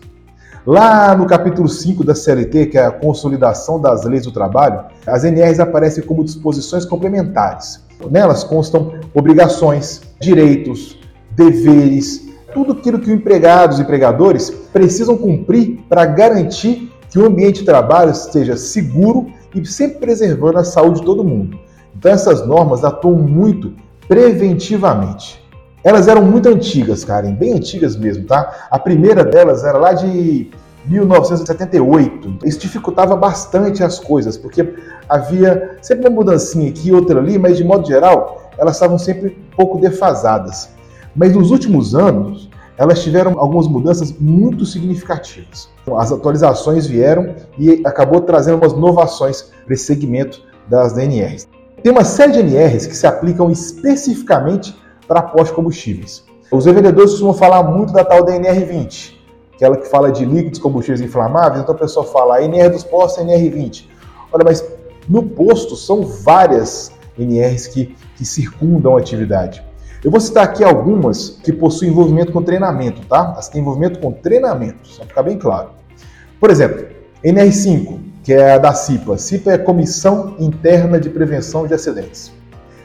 Lá 0.65 1.15
no 1.15 1.25
capítulo 1.25 1.67
5 1.67 2.03
da 2.03 2.13
CLT, 2.13 2.67
que 2.67 2.77
é 2.77 2.85
a 2.85 2.91
consolidação 2.91 3.81
das 3.81 4.05
leis 4.05 4.23
do 4.23 4.31
trabalho, 4.31 4.83
as 5.07 5.23
NRs 5.23 5.59
aparecem 5.59 6.03
como 6.03 6.23
disposições 6.23 6.85
complementares. 6.85 7.83
Nelas 8.09 8.43
constam 8.43 8.93
obrigações, 9.13 10.01
direitos, 10.19 10.97
deveres, 11.31 12.28
tudo 12.53 12.73
aquilo 12.73 12.99
que 12.99 13.07
os 13.07 13.13
empregados 13.13 13.79
e 13.79 13.81
empregadores 13.81 14.49
precisam 14.71 15.17
cumprir 15.17 15.79
para 15.87 16.05
garantir 16.05 16.91
que 17.09 17.17
o 17.17 17.25
ambiente 17.25 17.59
de 17.59 17.65
trabalho 17.65 18.13
seja 18.13 18.55
seguro 18.55 19.27
e 19.53 19.65
sempre 19.65 19.99
preservando 19.99 20.59
a 20.59 20.63
saúde 20.63 20.99
de 20.99 21.05
todo 21.05 21.23
mundo. 21.23 21.59
Então 21.97 22.11
essas 22.11 22.45
normas 22.45 22.83
atuam 22.83 23.15
muito 23.15 23.73
preventivamente. 24.07 25.43
Elas 25.83 26.07
eram 26.07 26.23
muito 26.23 26.49
antigas, 26.49 27.05
Karen, 27.05 27.33
bem 27.33 27.53
antigas 27.53 27.95
mesmo, 27.95 28.25
tá? 28.25 28.67
A 28.69 28.77
primeira 28.77 29.23
delas 29.23 29.63
era 29.63 29.77
lá 29.77 29.93
de 29.93 30.49
1978. 30.85 32.39
Isso 32.43 32.59
dificultava 32.59 33.15
bastante 33.15 33.83
as 33.83 33.99
coisas, 33.99 34.37
porque 34.37 34.73
havia 35.07 35.77
sempre 35.81 36.07
uma 36.07 36.15
mudancinha 36.15 36.69
aqui 36.69 36.89
e 36.89 36.93
outra 36.93 37.19
ali, 37.19 37.37
mas 37.37 37.57
de 37.57 37.63
modo 37.63 37.87
geral, 37.87 38.49
elas 38.57 38.75
estavam 38.75 38.97
sempre 38.97 39.37
um 39.51 39.55
pouco 39.55 39.79
defasadas. 39.79 40.69
Mas 41.15 41.33
nos 41.33 41.51
últimos 41.51 41.95
anos, 41.95 42.49
elas 42.77 43.03
tiveram 43.03 43.37
algumas 43.37 43.67
mudanças 43.67 44.13
muito 44.13 44.65
significativas. 44.65 45.69
As 45.97 46.11
atualizações 46.11 46.87
vieram 46.87 47.35
e 47.57 47.81
acabou 47.85 48.21
trazendo 48.21 48.57
umas 48.57 48.71
inovações 48.71 49.51
para 49.65 49.73
esse 49.73 49.85
segmento 49.85 50.41
das 50.69 50.93
DNRs. 50.93 51.47
Tem 51.83 51.91
uma 51.91 52.05
série 52.05 52.31
de 52.31 52.39
NRs 52.39 52.85
que 52.85 52.95
se 52.95 53.05
aplicam 53.05 53.51
especificamente 53.51 54.75
para 55.07 55.21
pós-combustíveis. 55.21 56.23
Os 56.51 56.65
vendedores 56.65 57.11
costumam 57.11 57.33
falar 57.33 57.63
muito 57.63 57.91
da 57.91 58.03
tal 58.03 58.25
DNR20, 58.25 59.13
aquela 59.55 59.75
que 59.75 59.87
fala 59.87 60.11
de 60.11 60.23
líquidos 60.25 60.59
combustíveis 60.59 61.01
inflamáveis, 61.01 61.61
então 61.61 61.75
a 61.75 61.77
pessoa 61.77 62.05
fala 62.05 62.37
a 62.37 62.43
NR 62.43 62.69
dos 62.69 62.83
postos 62.83 63.23
é 63.23 63.27
NR20. 63.27 63.85
Olha, 64.31 64.43
mas 64.43 64.65
no 65.07 65.23
posto 65.23 65.75
são 65.75 66.03
várias 66.03 66.91
NRs 67.17 67.67
que, 67.67 67.95
que 68.15 68.25
circundam 68.25 68.95
a 68.95 68.99
atividade. 68.99 69.63
Eu 70.01 70.09
vou 70.09 70.21
citar 70.21 70.45
aqui 70.45 70.63
algumas 70.63 71.29
que 71.43 71.51
possuem 71.51 71.91
envolvimento 71.91 72.31
com 72.31 72.41
treinamento, 72.41 73.01
tá? 73.05 73.33
As 73.37 73.47
que 73.47 73.53
têm 73.53 73.61
envolvimento 73.61 73.99
com 73.99 74.13
treinamento, 74.13 74.87
só 74.87 75.03
ficar 75.03 75.23
bem 75.23 75.37
claro. 75.37 75.71
Por 76.39 76.49
exemplo, 76.49 76.85
NR5, 77.21 77.99
que 78.23 78.31
é 78.31 78.53
a 78.53 78.57
da 78.57 78.73
CIPA. 78.73 79.17
CIPA 79.17 79.51
é 79.51 79.57
Comissão 79.57 80.35
Interna 80.39 81.01
de 81.01 81.09
Prevenção 81.09 81.67
de 81.67 81.73
Acidentes. 81.73 82.31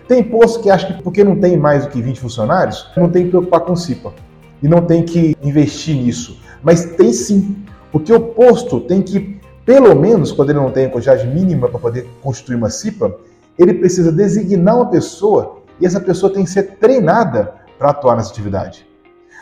Tem 0.08 0.24
posto 0.24 0.60
que 0.60 0.68
acha 0.68 0.92
que 0.92 1.02
porque 1.04 1.22
não 1.22 1.36
tem 1.36 1.56
mais 1.56 1.84
do 1.84 1.90
que 1.90 2.02
20 2.02 2.18
funcionários, 2.18 2.90
não 2.96 3.08
tem 3.08 3.24
que 3.24 3.30
preocupar 3.30 3.60
com 3.60 3.76
CIPA 3.76 4.12
e 4.60 4.66
não 4.66 4.84
tem 4.84 5.04
que 5.04 5.36
investir 5.40 5.94
nisso. 5.94 6.40
Mas 6.64 6.84
tem 6.96 7.12
sim, 7.12 7.64
porque 7.92 8.12
o 8.12 8.18
posto 8.18 8.80
tem 8.80 9.00
que, 9.00 9.38
pelo 9.64 9.94
menos 9.94 10.32
quando 10.32 10.50
ele 10.50 10.58
não 10.58 10.72
tem 10.72 10.86
a 10.86 10.90
quantidade 10.90 11.28
mínima 11.28 11.68
para 11.68 11.78
poder 11.78 12.08
constituir 12.20 12.56
uma 12.56 12.70
CIPA, 12.70 13.14
ele 13.56 13.74
precisa 13.74 14.10
designar 14.10 14.74
uma 14.74 14.90
pessoa 14.90 15.62
e 15.80 15.86
essa 15.86 16.00
pessoa 16.00 16.32
tem 16.32 16.44
que 16.44 16.50
ser 16.50 16.76
treinada 16.76 17.54
para 17.78 17.90
atuar 17.90 18.16
nessa 18.16 18.30
atividade. 18.30 18.86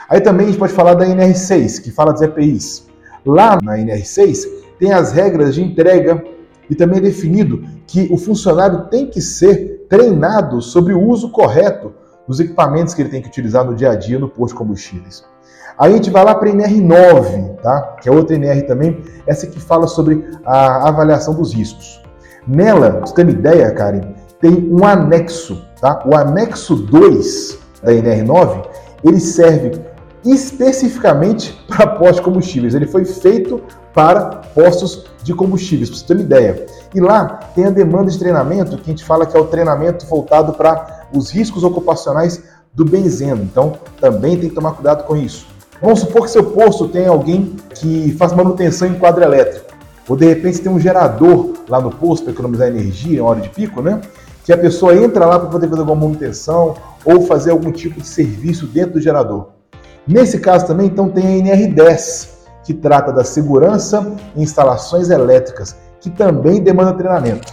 Aí 0.08 0.20
também 0.20 0.46
a 0.46 0.50
gente 0.50 0.58
pode 0.58 0.72
falar 0.72 0.94
da 0.94 1.06
NR6, 1.06 1.82
que 1.82 1.90
fala 1.90 2.12
dos 2.12 2.22
EPIs. 2.22 2.86
Lá 3.24 3.58
na 3.62 3.76
NR6 3.78 4.46
tem 4.78 4.92
as 4.92 5.12
regras 5.12 5.54
de 5.54 5.62
entrega 5.62 6.22
e 6.68 6.74
também 6.74 6.98
é 6.98 7.02
definido 7.02 7.64
que 7.86 8.08
o 8.10 8.16
funcionário 8.16 8.88
tem 8.88 9.06
que 9.06 9.20
ser 9.20 9.86
treinado 9.88 10.60
sobre 10.60 10.94
o 10.94 11.00
uso 11.00 11.30
correto 11.30 11.94
dos 12.26 12.40
equipamentos 12.40 12.94
que 12.94 13.02
ele 13.02 13.10
tem 13.10 13.22
que 13.22 13.28
utilizar 13.28 13.64
no 13.64 13.74
dia 13.74 13.90
a 13.90 13.94
dia 13.94 14.18
no 14.18 14.28
posto 14.28 14.54
de 14.54 14.58
combustíveis. 14.58 15.24
Aí 15.78 15.92
a 15.92 15.96
gente 15.96 16.10
vai 16.10 16.24
lá 16.24 16.34
para 16.34 16.48
a 16.48 16.52
NR9, 16.52 17.56
tá? 17.56 17.96
que 18.00 18.08
é 18.08 18.12
outra 18.12 18.36
NR 18.36 18.62
também, 18.62 19.02
essa 19.26 19.46
que 19.46 19.60
fala 19.60 19.86
sobre 19.86 20.24
a 20.44 20.88
avaliação 20.88 21.34
dos 21.34 21.52
riscos. 21.52 22.02
Nela, 22.46 23.00
você 23.00 23.14
ter 23.14 23.22
uma 23.22 23.32
ideia, 23.32 23.70
Karen, 23.72 24.14
tem 24.40 24.68
um 24.70 24.84
anexo. 24.84 25.64
Tá? 25.82 26.00
O 26.06 26.14
anexo 26.14 26.76
2 26.76 27.58
da 27.82 27.90
NR9, 27.90 28.66
ele 29.02 29.18
serve 29.18 29.80
especificamente 30.24 31.60
para 31.66 31.88
postos 31.88 32.18
de 32.18 32.22
combustíveis. 32.22 32.74
Ele 32.76 32.86
foi 32.86 33.04
feito 33.04 33.60
para 33.92 34.26
postos 34.54 35.06
de 35.24 35.34
combustíveis, 35.34 35.90
para 35.90 35.98
você 35.98 36.06
ter 36.06 36.14
uma 36.14 36.22
ideia. 36.22 36.66
E 36.94 37.00
lá 37.00 37.40
tem 37.52 37.66
a 37.66 37.70
demanda 37.70 38.12
de 38.12 38.16
treinamento, 38.16 38.76
que 38.76 38.90
a 38.90 38.94
gente 38.94 39.04
fala 39.04 39.26
que 39.26 39.36
é 39.36 39.40
o 39.40 39.46
treinamento 39.46 40.06
voltado 40.06 40.52
para 40.52 41.08
os 41.12 41.30
riscos 41.30 41.64
ocupacionais 41.64 42.40
do 42.72 42.84
benzeno. 42.84 43.42
Então, 43.42 43.72
também 44.00 44.38
tem 44.38 44.50
que 44.50 44.54
tomar 44.54 44.74
cuidado 44.74 45.02
com 45.02 45.16
isso. 45.16 45.48
Vamos 45.80 45.98
supor 45.98 46.22
que 46.22 46.30
seu 46.30 46.44
posto 46.44 46.86
tem 46.86 47.08
alguém 47.08 47.56
que 47.74 48.14
faz 48.16 48.32
manutenção 48.32 48.86
em 48.86 48.94
quadro 48.94 49.24
elétrico. 49.24 49.72
Ou 50.08 50.16
de 50.16 50.26
repente 50.26 50.60
tem 50.60 50.70
um 50.70 50.78
gerador 50.78 51.54
lá 51.68 51.80
no 51.80 51.90
posto 51.90 52.22
para 52.22 52.32
economizar 52.32 52.68
energia 52.68 53.18
em 53.18 53.20
hora 53.20 53.40
de 53.40 53.48
pico, 53.48 53.82
né? 53.82 54.00
Que 54.44 54.52
a 54.52 54.58
pessoa 54.58 54.94
entra 54.94 55.24
lá 55.26 55.38
para 55.38 55.48
poder 55.48 55.68
fazer 55.68 55.80
alguma 55.80 56.06
manutenção 56.06 56.74
ou 57.04 57.22
fazer 57.22 57.50
algum 57.50 57.70
tipo 57.70 58.00
de 58.00 58.06
serviço 58.06 58.66
dentro 58.66 58.94
do 58.94 59.00
gerador. 59.00 59.48
Nesse 60.06 60.40
caso 60.40 60.66
também, 60.66 60.86
então, 60.86 61.08
tem 61.08 61.50
a 61.50 61.56
NR10, 61.56 62.28
que 62.64 62.74
trata 62.74 63.12
da 63.12 63.22
segurança 63.22 64.14
em 64.36 64.42
instalações 64.42 65.10
elétricas, 65.10 65.76
que 66.00 66.10
também 66.10 66.60
demanda 66.60 66.92
treinamento. 66.92 67.52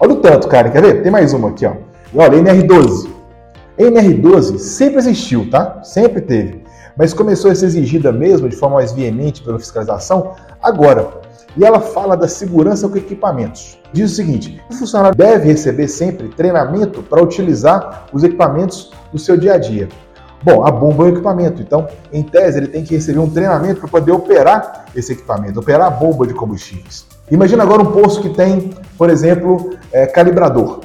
Olha 0.00 0.12
o 0.12 0.16
tanto, 0.16 0.48
cara, 0.48 0.70
quer 0.70 0.82
ver? 0.82 1.02
Tem 1.02 1.12
mais 1.12 1.32
uma 1.32 1.50
aqui, 1.50 1.66
ó. 1.66 1.74
olha, 2.16 2.36
NR12. 2.36 3.08
NR12 3.78 4.58
sempre 4.58 4.98
existiu, 4.98 5.48
tá? 5.50 5.82
Sempre 5.82 6.20
teve 6.20 6.64
mas 6.96 7.12
começou 7.12 7.50
a 7.50 7.54
ser 7.54 7.66
exigida 7.66 8.12
mesmo 8.12 8.48
de 8.48 8.56
forma 8.56 8.76
mais 8.76 8.92
veemente 8.92 9.42
pela 9.42 9.58
fiscalização 9.58 10.32
agora. 10.62 11.23
E 11.56 11.64
ela 11.64 11.80
fala 11.80 12.16
da 12.16 12.26
segurança 12.26 12.88
com 12.88 12.96
equipamentos. 12.96 13.78
Diz 13.92 14.12
o 14.12 14.14
seguinte: 14.14 14.60
o 14.70 14.74
funcionário 14.74 15.16
deve 15.16 15.48
receber 15.48 15.88
sempre 15.88 16.28
treinamento 16.28 17.02
para 17.02 17.22
utilizar 17.22 18.06
os 18.12 18.24
equipamentos 18.24 18.90
no 19.12 19.18
seu 19.18 19.36
dia 19.36 19.54
a 19.54 19.58
dia. 19.58 19.88
Bom, 20.42 20.66
a 20.66 20.70
bomba 20.70 21.04
é 21.04 21.06
um 21.06 21.08
equipamento, 21.08 21.62
então, 21.62 21.88
em 22.12 22.22
tese, 22.22 22.58
ele 22.58 22.66
tem 22.66 22.84
que 22.84 22.94
receber 22.94 23.18
um 23.18 23.30
treinamento 23.30 23.80
para 23.80 23.88
poder 23.88 24.12
operar 24.12 24.84
esse 24.94 25.12
equipamento, 25.12 25.58
operar 25.58 25.86
a 25.86 25.90
bomba 25.90 26.26
de 26.26 26.34
combustíveis. 26.34 27.06
Imagina 27.30 27.62
agora 27.62 27.80
um 27.80 27.90
posto 27.90 28.20
que 28.20 28.28
tem, 28.28 28.70
por 28.98 29.08
exemplo, 29.08 29.70
é, 29.90 30.06
calibrador. 30.06 30.80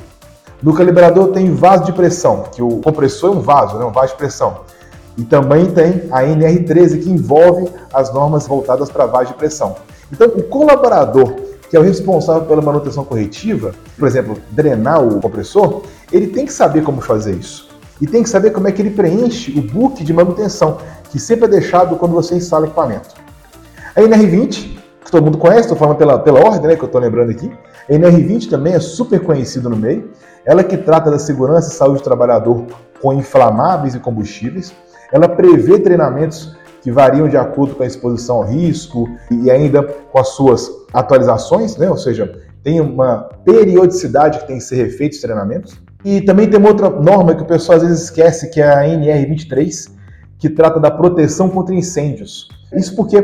No 0.64 0.74
calibrador 0.74 1.30
tem 1.30 1.54
vaso 1.54 1.84
de 1.84 1.92
pressão, 1.92 2.44
que 2.54 2.62
o 2.62 2.78
compressor 2.78 3.34
é 3.34 3.38
um 3.38 3.42
vaso, 3.42 3.78
né, 3.78 3.84
um 3.84 3.92
vaso 3.92 4.14
de 4.14 4.18
pressão. 4.18 4.62
E 5.18 5.24
também 5.24 5.66
tem 5.72 6.04
a 6.10 6.24
NR13, 6.24 7.04
que 7.04 7.10
envolve 7.10 7.70
as 7.94 8.14
normas 8.14 8.48
voltadas 8.48 8.90
para 8.90 9.06
vagem 9.06 9.34
de 9.34 9.40
pressão. 9.40 9.76
Então, 10.12 10.28
o 10.28 10.44
colaborador, 10.44 11.36
que 11.70 11.78
é 11.78 11.80
o 11.80 11.84
responsável 11.84 12.48
pela 12.48 12.62
manutenção 12.62 13.04
corretiva, 13.04 13.74
por 13.98 14.08
exemplo, 14.08 14.38
drenar 14.51 15.04
o 15.04 15.22
compressor, 15.22 15.84
ele 16.12 16.28
tem 16.28 16.46
que 16.46 16.54
saber 16.54 16.84
como 16.84 17.01
fazer 17.01 17.36
isso. 17.36 17.70
E 18.01 18.08
tem 18.08 18.24
que 18.24 18.30
saber 18.30 18.51
como 18.51 18.68
é 18.68 18.72
que 18.72 18.82
ele 18.82 18.92
preenche 18.92 19.58
o 19.58 19.62
book 19.62 20.04
de 20.04 20.13
manutenção, 20.13 20.78
que 21.12 21.20
sempre 21.20 21.46
é 21.46 21.48
deixado 21.48 21.96
quando 21.98 22.13
você 22.13 22.36
instala 22.36 22.63
o 22.63 22.68
equipamento. 22.68 23.10
A 23.96 24.01
NR20, 24.01 24.78
que 25.04 25.12
todo 25.12 25.24
mundo 25.24 25.38
conhece, 25.38 25.62
estou 25.62 25.78
falando 25.78 25.98
pela, 25.98 26.18
pela 26.20 26.39
ordem 26.39 26.70
né, 26.70 26.75
que 26.75 26.84
eu 26.84 26.86
estou 26.86 27.01
lembrando 27.01 27.32
aqui. 27.32 27.51
A 27.89 27.94
NR20 27.94 28.50
também 28.50 28.74
é 28.74 28.80
super 28.80 29.20
conhecida 29.20 29.68
no 29.68 29.75
meio. 29.75 30.12
Ela 30.46 30.63
que 30.63 30.78
trata 30.78 31.12
da 31.12 31.20
segurança 31.20 31.70
e 31.70 31.75
saúde 31.75 32.00
do 32.00 32.04
trabalhador 32.04 32.66
com 33.01 33.13
inflamáveis 33.13 33.96
e 33.96 34.00
combustíveis. 34.00 34.74
Ela 35.12 35.28
prevê 35.28 35.80
treinamentos 35.80 36.56
que 36.81 36.91
variam 36.91 37.27
de 37.27 37.38
acordo 37.38 37.75
com 37.75 37.83
a 37.83 37.88
exposição 37.88 38.38
ao 38.38 38.45
risco 38.45 39.07
e 39.29 39.51
ainda 39.51 39.83
com 39.83 40.19
as 40.19 40.29
suas 40.29 40.69
atualizações, 40.93 41.77
né? 41.77 41.89
ou 41.89 41.98
seja, 41.98 42.39
tem 42.63 42.79
uma 42.81 43.29
periodicidade 43.45 44.39
que 44.39 44.48
tem 44.48 44.57
que 44.57 44.63
ser 44.63 44.75
refeito 44.75 45.13
os 45.13 45.21
treinamentos. 45.21 45.79
E 46.03 46.21
também 46.21 46.50
tem 46.50 46.57
uma 46.57 46.69
outra 46.69 46.89
norma 46.89 47.36
que 47.36 47.43
o 47.43 47.45
pessoal 47.45 47.77
às 47.77 47.83
vezes 47.83 48.03
esquece, 48.05 48.50
que 48.50 48.62
é 48.62 48.69
a 48.69 48.83
NR23, 48.83 49.91
que 50.38 50.50
trata 50.50 50.79
da 50.79 50.89
proteção 50.89 51.50
contra 51.50 51.75
incêndios. 51.75 52.48
Isso 52.74 52.95
porque 52.95 53.17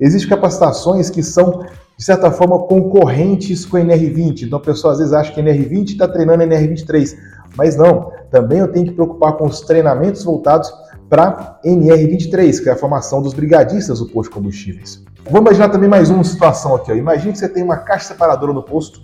existem 0.00 0.30
capacitações 0.30 1.10
que 1.10 1.22
são, 1.22 1.64
de 1.96 2.04
certa 2.04 2.30
forma, 2.30 2.58
concorrentes 2.60 3.66
com 3.66 3.76
a 3.76 3.80
NR20. 3.80 4.42
Então 4.42 4.58
a 4.58 4.62
pessoa 4.62 4.92
às 4.92 4.98
vezes 4.98 5.12
acha 5.12 5.32
que 5.32 5.40
a 5.40 5.44
NR20 5.44 5.90
está 5.90 6.08
treinando 6.08 6.42
a 6.42 6.46
NR23. 6.46 7.16
Mas 7.56 7.76
não, 7.76 8.10
também 8.30 8.58
eu 8.58 8.68
tenho 8.68 8.86
que 8.86 8.92
preocupar 8.92 9.34
com 9.34 9.44
os 9.44 9.60
treinamentos 9.60 10.24
voltados 10.24 10.72
para 11.12 11.60
NR23, 11.62 12.62
que 12.62 12.70
é 12.70 12.72
a 12.72 12.76
formação 12.76 13.20
dos 13.20 13.34
brigadistas 13.34 13.98
do 13.98 14.06
posto 14.06 14.30
de 14.30 14.34
combustíveis. 14.34 15.04
Vamos 15.26 15.42
imaginar 15.42 15.68
também 15.68 15.86
mais 15.86 16.08
uma 16.08 16.24
situação 16.24 16.74
aqui. 16.74 16.90
Ó. 16.90 16.94
Imagine 16.94 17.34
que 17.34 17.38
você 17.38 17.50
tem 17.50 17.62
uma 17.62 17.76
caixa 17.76 18.06
separadora 18.06 18.50
no 18.50 18.62
posto, 18.62 19.02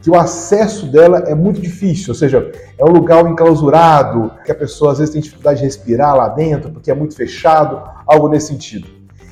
que 0.00 0.08
o 0.08 0.18
acesso 0.18 0.86
dela 0.86 1.18
é 1.26 1.34
muito 1.34 1.60
difícil, 1.60 2.12
ou 2.12 2.14
seja, 2.14 2.50
é 2.78 2.82
um 2.82 2.88
lugar 2.88 3.26
enclausurado, 3.26 4.32
que 4.42 4.50
a 4.50 4.54
pessoa 4.54 4.92
às 4.92 5.00
vezes 5.00 5.12
tem 5.12 5.20
dificuldade 5.20 5.58
de 5.58 5.66
respirar 5.66 6.16
lá 6.16 6.30
dentro, 6.30 6.70
porque 6.70 6.90
é 6.90 6.94
muito 6.94 7.14
fechado, 7.14 7.82
algo 8.06 8.26
nesse 8.30 8.46
sentido. 8.46 8.88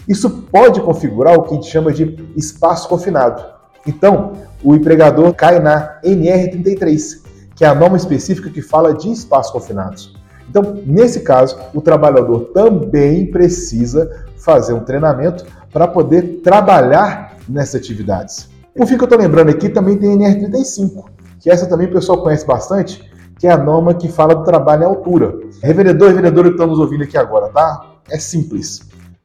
Isso 0.06 0.28
pode 0.52 0.82
configurar 0.82 1.34
o 1.34 1.44
que 1.44 1.52
a 1.52 1.54
gente 1.54 1.70
chama 1.70 1.90
de 1.90 2.14
espaço 2.36 2.90
confinado. 2.90 3.42
Então, 3.86 4.34
o 4.62 4.74
empregador 4.74 5.32
cai 5.32 5.60
na 5.60 5.98
NR33, 6.04 7.22
que 7.56 7.64
é 7.64 7.68
a 7.68 7.74
norma 7.74 7.96
específica 7.96 8.50
que 8.50 8.60
fala 8.60 8.92
de 8.92 9.10
espaços 9.10 9.50
confinados. 9.50 10.17
Então, 10.48 10.80
nesse 10.86 11.20
caso, 11.20 11.58
o 11.74 11.80
trabalhador 11.80 12.50
também 12.54 13.26
precisa 13.26 14.24
fazer 14.36 14.72
um 14.72 14.80
treinamento 14.80 15.44
para 15.72 15.86
poder 15.86 16.40
trabalhar 16.42 17.36
nessas 17.48 17.76
atividades. 17.80 18.48
Por 18.74 18.86
fim, 18.86 18.96
que 18.96 19.02
eu 19.02 19.06
estou 19.06 19.18
lembrando 19.18 19.50
aqui, 19.50 19.68
também 19.68 19.96
tem 19.98 20.12
a 20.24 20.30
NR35, 20.30 21.04
que 21.40 21.50
essa 21.50 21.66
também 21.66 21.88
o 21.88 21.92
pessoal 21.92 22.22
conhece 22.22 22.46
bastante, 22.46 23.10
que 23.38 23.46
é 23.46 23.50
a 23.50 23.56
norma 23.56 23.94
que 23.94 24.08
fala 24.08 24.34
do 24.34 24.44
trabalho 24.44 24.82
em 24.82 24.86
altura. 24.86 25.34
Revendedor 25.62 26.10
e 26.10 26.14
vendedora 26.14 26.48
que 26.48 26.54
estão 26.54 26.66
nos 26.66 26.78
ouvindo 26.78 27.04
aqui 27.04 27.16
agora, 27.16 27.48
tá? 27.48 27.86
É 28.10 28.18
simples. 28.18 28.80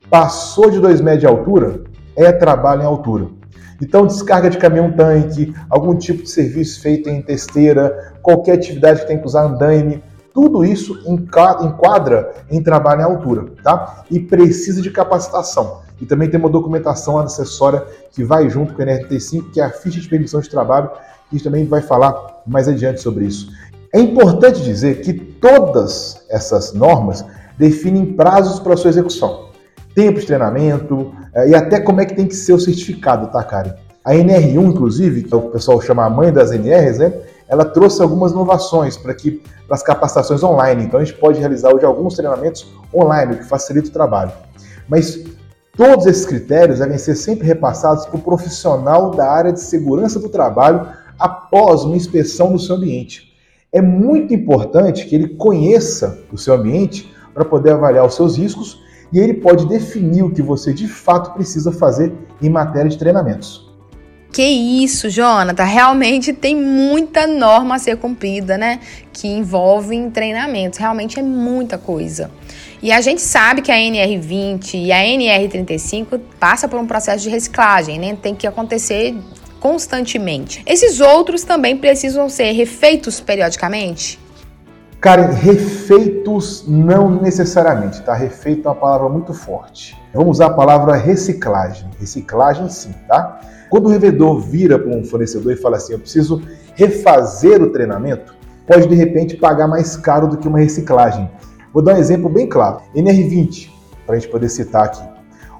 Passou 0.10 0.70
de 0.70 0.80
2 0.80 1.02
metros 1.02 1.22
de 1.22 1.28
altura, 1.28 1.82
é 2.16 2.32
trabalho 2.32 2.84
em 2.84 2.86
altura. 2.86 3.28
Então, 3.82 4.06
descarga 4.06 4.50
de 4.50 4.58
caminhão-tanque, 4.58 5.54
algum 5.70 5.96
tipo 5.96 6.24
de 6.24 6.30
serviço 6.30 6.82
feito 6.82 7.10
em 7.10 7.22
testeira, 7.22 8.14
qualquer 8.22 8.54
atividade 8.54 9.02
que 9.02 9.08
tem 9.08 9.18
que 9.18 9.26
usar 9.26 9.46
andaime, 9.46 10.04
tudo 10.34 10.66
isso 10.66 11.00
enquadra 11.06 12.34
em 12.50 12.62
trabalho 12.62 13.02
em 13.02 13.04
altura, 13.04 13.46
tá? 13.64 14.04
E 14.10 14.20
precisa 14.20 14.82
de 14.82 14.90
capacitação. 14.90 15.82
E 16.02 16.06
também 16.06 16.30
tem 16.30 16.40
uma 16.40 16.50
documentação 16.50 17.20
acessória 17.20 17.86
que 18.12 18.24
vai 18.24 18.50
junto 18.50 18.74
com 18.74 18.82
a 18.82 18.86
NR35, 18.86 19.52
que 19.52 19.62
é 19.62 19.64
a 19.64 19.70
ficha 19.70 20.02
de 20.02 20.10
permissão 20.10 20.42
de 20.42 20.50
trabalho, 20.50 20.90
que 21.30 21.40
também 21.42 21.66
vai 21.66 21.82
falar 21.82 22.42
mais 22.48 22.68
adiante 22.68 23.00
sobre 23.00 23.26
isso. 23.26 23.52
É 23.94 24.00
importante 24.00 24.64
dizer 24.64 25.02
que 25.02 25.14
todas 25.14 26.26
essas 26.30 26.74
normas 26.74 27.24
definem 27.58 28.14
prazos 28.14 28.60
para 28.60 28.76
sua 28.76 28.90
execução, 28.90 29.50
tempo 29.94 30.20
de 30.20 30.26
treinamento 30.26 31.14
eh, 31.36 31.50
e 31.50 31.56
até 31.56 31.80
como 31.80 32.02
é 32.02 32.06
que 32.06 32.16
tem 32.16 32.26
que 32.26 32.36
ser 32.36 32.54
o 32.54 32.60
certificado, 32.60 33.28
tá, 33.28 33.44
Karen? 33.44 33.74
A 34.04 34.14
NR1, 34.14 34.66
inclusive, 34.66 35.24
que 35.24 35.34
é 35.34 35.38
o 35.38 35.44
pessoal 35.44 35.80
chama 35.80 36.04
a 36.04 36.10
mãe 36.10 36.34
das 36.34 36.52
NRs, 36.52 36.98
né? 36.98 37.14
Ela 37.54 37.66
trouxe 37.66 38.02
algumas 38.02 38.32
inovações 38.32 38.98
para 38.98 39.14
que 39.14 39.44
para 39.68 39.76
as 39.76 39.84
capacitações 39.84 40.44
online. 40.44 40.84
Então 40.84 41.00
a 41.00 41.04
gente 41.04 41.18
pode 41.18 41.40
realizar 41.40 41.72
hoje 41.72 41.86
alguns 41.86 42.16
treinamentos 42.16 42.68
online, 42.94 43.34
o 43.34 43.38
que 43.38 43.46
facilita 43.46 43.90
o 43.90 43.94
trabalho. 43.94 44.32
Mas 44.90 45.24
todos 45.78 46.08
esses 46.08 46.26
critérios 46.26 46.80
devem 46.80 46.98
ser 46.98 47.16
sempre 47.16 47.46
repassados 47.46 48.08
para 48.08 48.18
o 48.18 48.22
profissional 48.22 49.12
da 49.12 49.32
área 49.32 49.54
de 49.54 49.62
segurança 49.62 50.20
do 50.20 50.30
trabalho 50.30 50.88
após 51.20 51.84
uma 51.84 51.96
inspeção 51.96 52.52
do 52.52 52.60
seu 52.60 52.76
ambiente. 52.76 53.32
É 53.72 53.82
muito 53.82 54.34
importante 54.34 55.06
que 55.06 55.16
ele 55.16 55.30
conheça 55.30 56.20
o 56.32 56.38
seu 56.38 56.56
ambiente 56.56 57.14
para 57.36 57.46
poder 57.46 57.74
avaliar 57.74 58.06
os 58.06 58.16
seus 58.16 58.36
riscos 58.36 58.82
e 59.12 59.20
ele 59.20 59.36
pode 59.36 59.68
definir 59.68 60.24
o 60.24 60.32
que 60.32 60.42
você 60.42 60.74
de 60.74 60.88
fato 60.88 61.34
precisa 61.34 61.72
fazer 61.72 62.12
em 62.42 62.50
matéria 62.50 62.90
de 62.90 62.98
treinamentos. 62.98 63.73
Que 64.34 64.42
isso, 64.42 65.12
Jonathan, 65.12 65.64
realmente 65.64 66.34
tem 66.34 66.56
muita 66.56 67.28
norma 67.28 67.76
a 67.76 67.80
ser 67.80 67.98
cumprida, 67.98 68.58
né? 68.58 68.80
Que 69.14 69.28
envolve 69.28 70.10
treinamentos, 70.10 70.80
realmente 70.80 71.20
é 71.20 71.22
muita 71.22 71.78
coisa. 71.78 72.32
E 72.82 72.92
a 72.92 73.00
gente 73.00 73.22
sabe 73.22 73.62
que 73.62 73.72
a 73.72 73.76
NR20 73.76 74.74
e 74.74 74.92
a 74.92 74.98
NR35 74.98 76.20
passa 76.40 76.68
por 76.68 76.80
um 76.80 76.88
processo 76.88 77.24
de 77.24 77.30
reciclagem, 77.30 78.00
né? 78.00 78.18
Tem 78.20 78.34
que 78.34 78.48
acontecer 78.48 79.16
constantemente. 79.60 80.64
Esses 80.66 81.00
outros 81.00 81.44
também 81.44 81.78
precisam 81.78 82.28
ser 82.28 82.52
refeitos 82.54 83.22
periodicamente? 83.22 84.20
Cara, 85.00 85.28
refeitos 85.32 86.66
não 86.68 87.22
necessariamente, 87.22 88.02
tá? 88.02 88.16
Refeito 88.16 88.68
é 88.68 88.72
uma 88.72 88.76
palavra 88.76 89.10
muito 89.10 89.32
forte. 89.32 89.96
Vamos 90.12 90.38
usar 90.38 90.48
a 90.48 90.54
palavra 90.54 90.96
reciclagem. 90.96 91.88
Reciclagem 92.00 92.68
sim, 92.70 92.94
tá? 93.08 93.40
Quando 93.74 93.88
o 93.88 93.90
revendedor 93.90 94.40
vira 94.40 94.78
para 94.78 94.96
um 94.96 95.04
fornecedor 95.04 95.52
e 95.52 95.56
fala 95.56 95.78
assim, 95.78 95.94
eu 95.94 96.00
preciso 96.00 96.44
refazer 96.76 97.60
o 97.60 97.72
treinamento, 97.72 98.36
pode 98.68 98.88
de 98.88 98.94
repente 98.94 99.36
pagar 99.36 99.68
mais 99.68 99.98
caro 99.98 100.28
do 100.28 100.38
que 100.38 100.48
uma 100.48 100.60
reciclagem. 100.60 101.28
Vou 101.74 101.82
dar 101.82 101.96
um 101.96 101.98
exemplo 101.98 102.30
bem 102.30 102.48
claro. 102.48 102.82
NR20, 102.96 103.72
para 104.06 104.16
a 104.16 104.20
gente 104.20 104.30
poder 104.30 104.48
citar 104.50 104.86
aqui. 104.86 105.02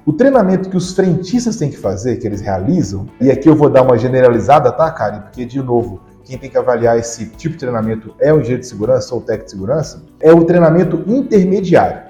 O 0.06 0.12
treinamento 0.12 0.70
que 0.70 0.76
os 0.76 0.94
frentistas 0.94 1.56
têm 1.56 1.70
que 1.70 1.76
fazer, 1.76 2.18
que 2.18 2.26
eles 2.28 2.40
realizam, 2.40 3.04
e 3.20 3.32
aqui 3.32 3.48
eu 3.48 3.56
vou 3.56 3.68
dar 3.68 3.82
uma 3.82 3.98
generalizada, 3.98 4.70
tá, 4.70 4.88
Karen? 4.92 5.22
Porque, 5.22 5.44
de 5.44 5.60
novo, 5.60 6.00
quem 6.22 6.38
tem 6.38 6.48
que 6.48 6.56
avaliar 6.56 6.96
esse 6.96 7.26
tipo 7.30 7.54
de 7.54 7.58
treinamento 7.58 8.14
é 8.20 8.32
o 8.32 8.38
engenheiro 8.38 8.60
de 8.60 8.68
segurança 8.68 9.12
ou 9.12 9.22
o 9.22 9.24
técnico 9.24 9.46
de 9.46 9.50
segurança, 9.50 10.04
é 10.20 10.32
o 10.32 10.44
treinamento 10.44 11.02
intermediário. 11.04 12.03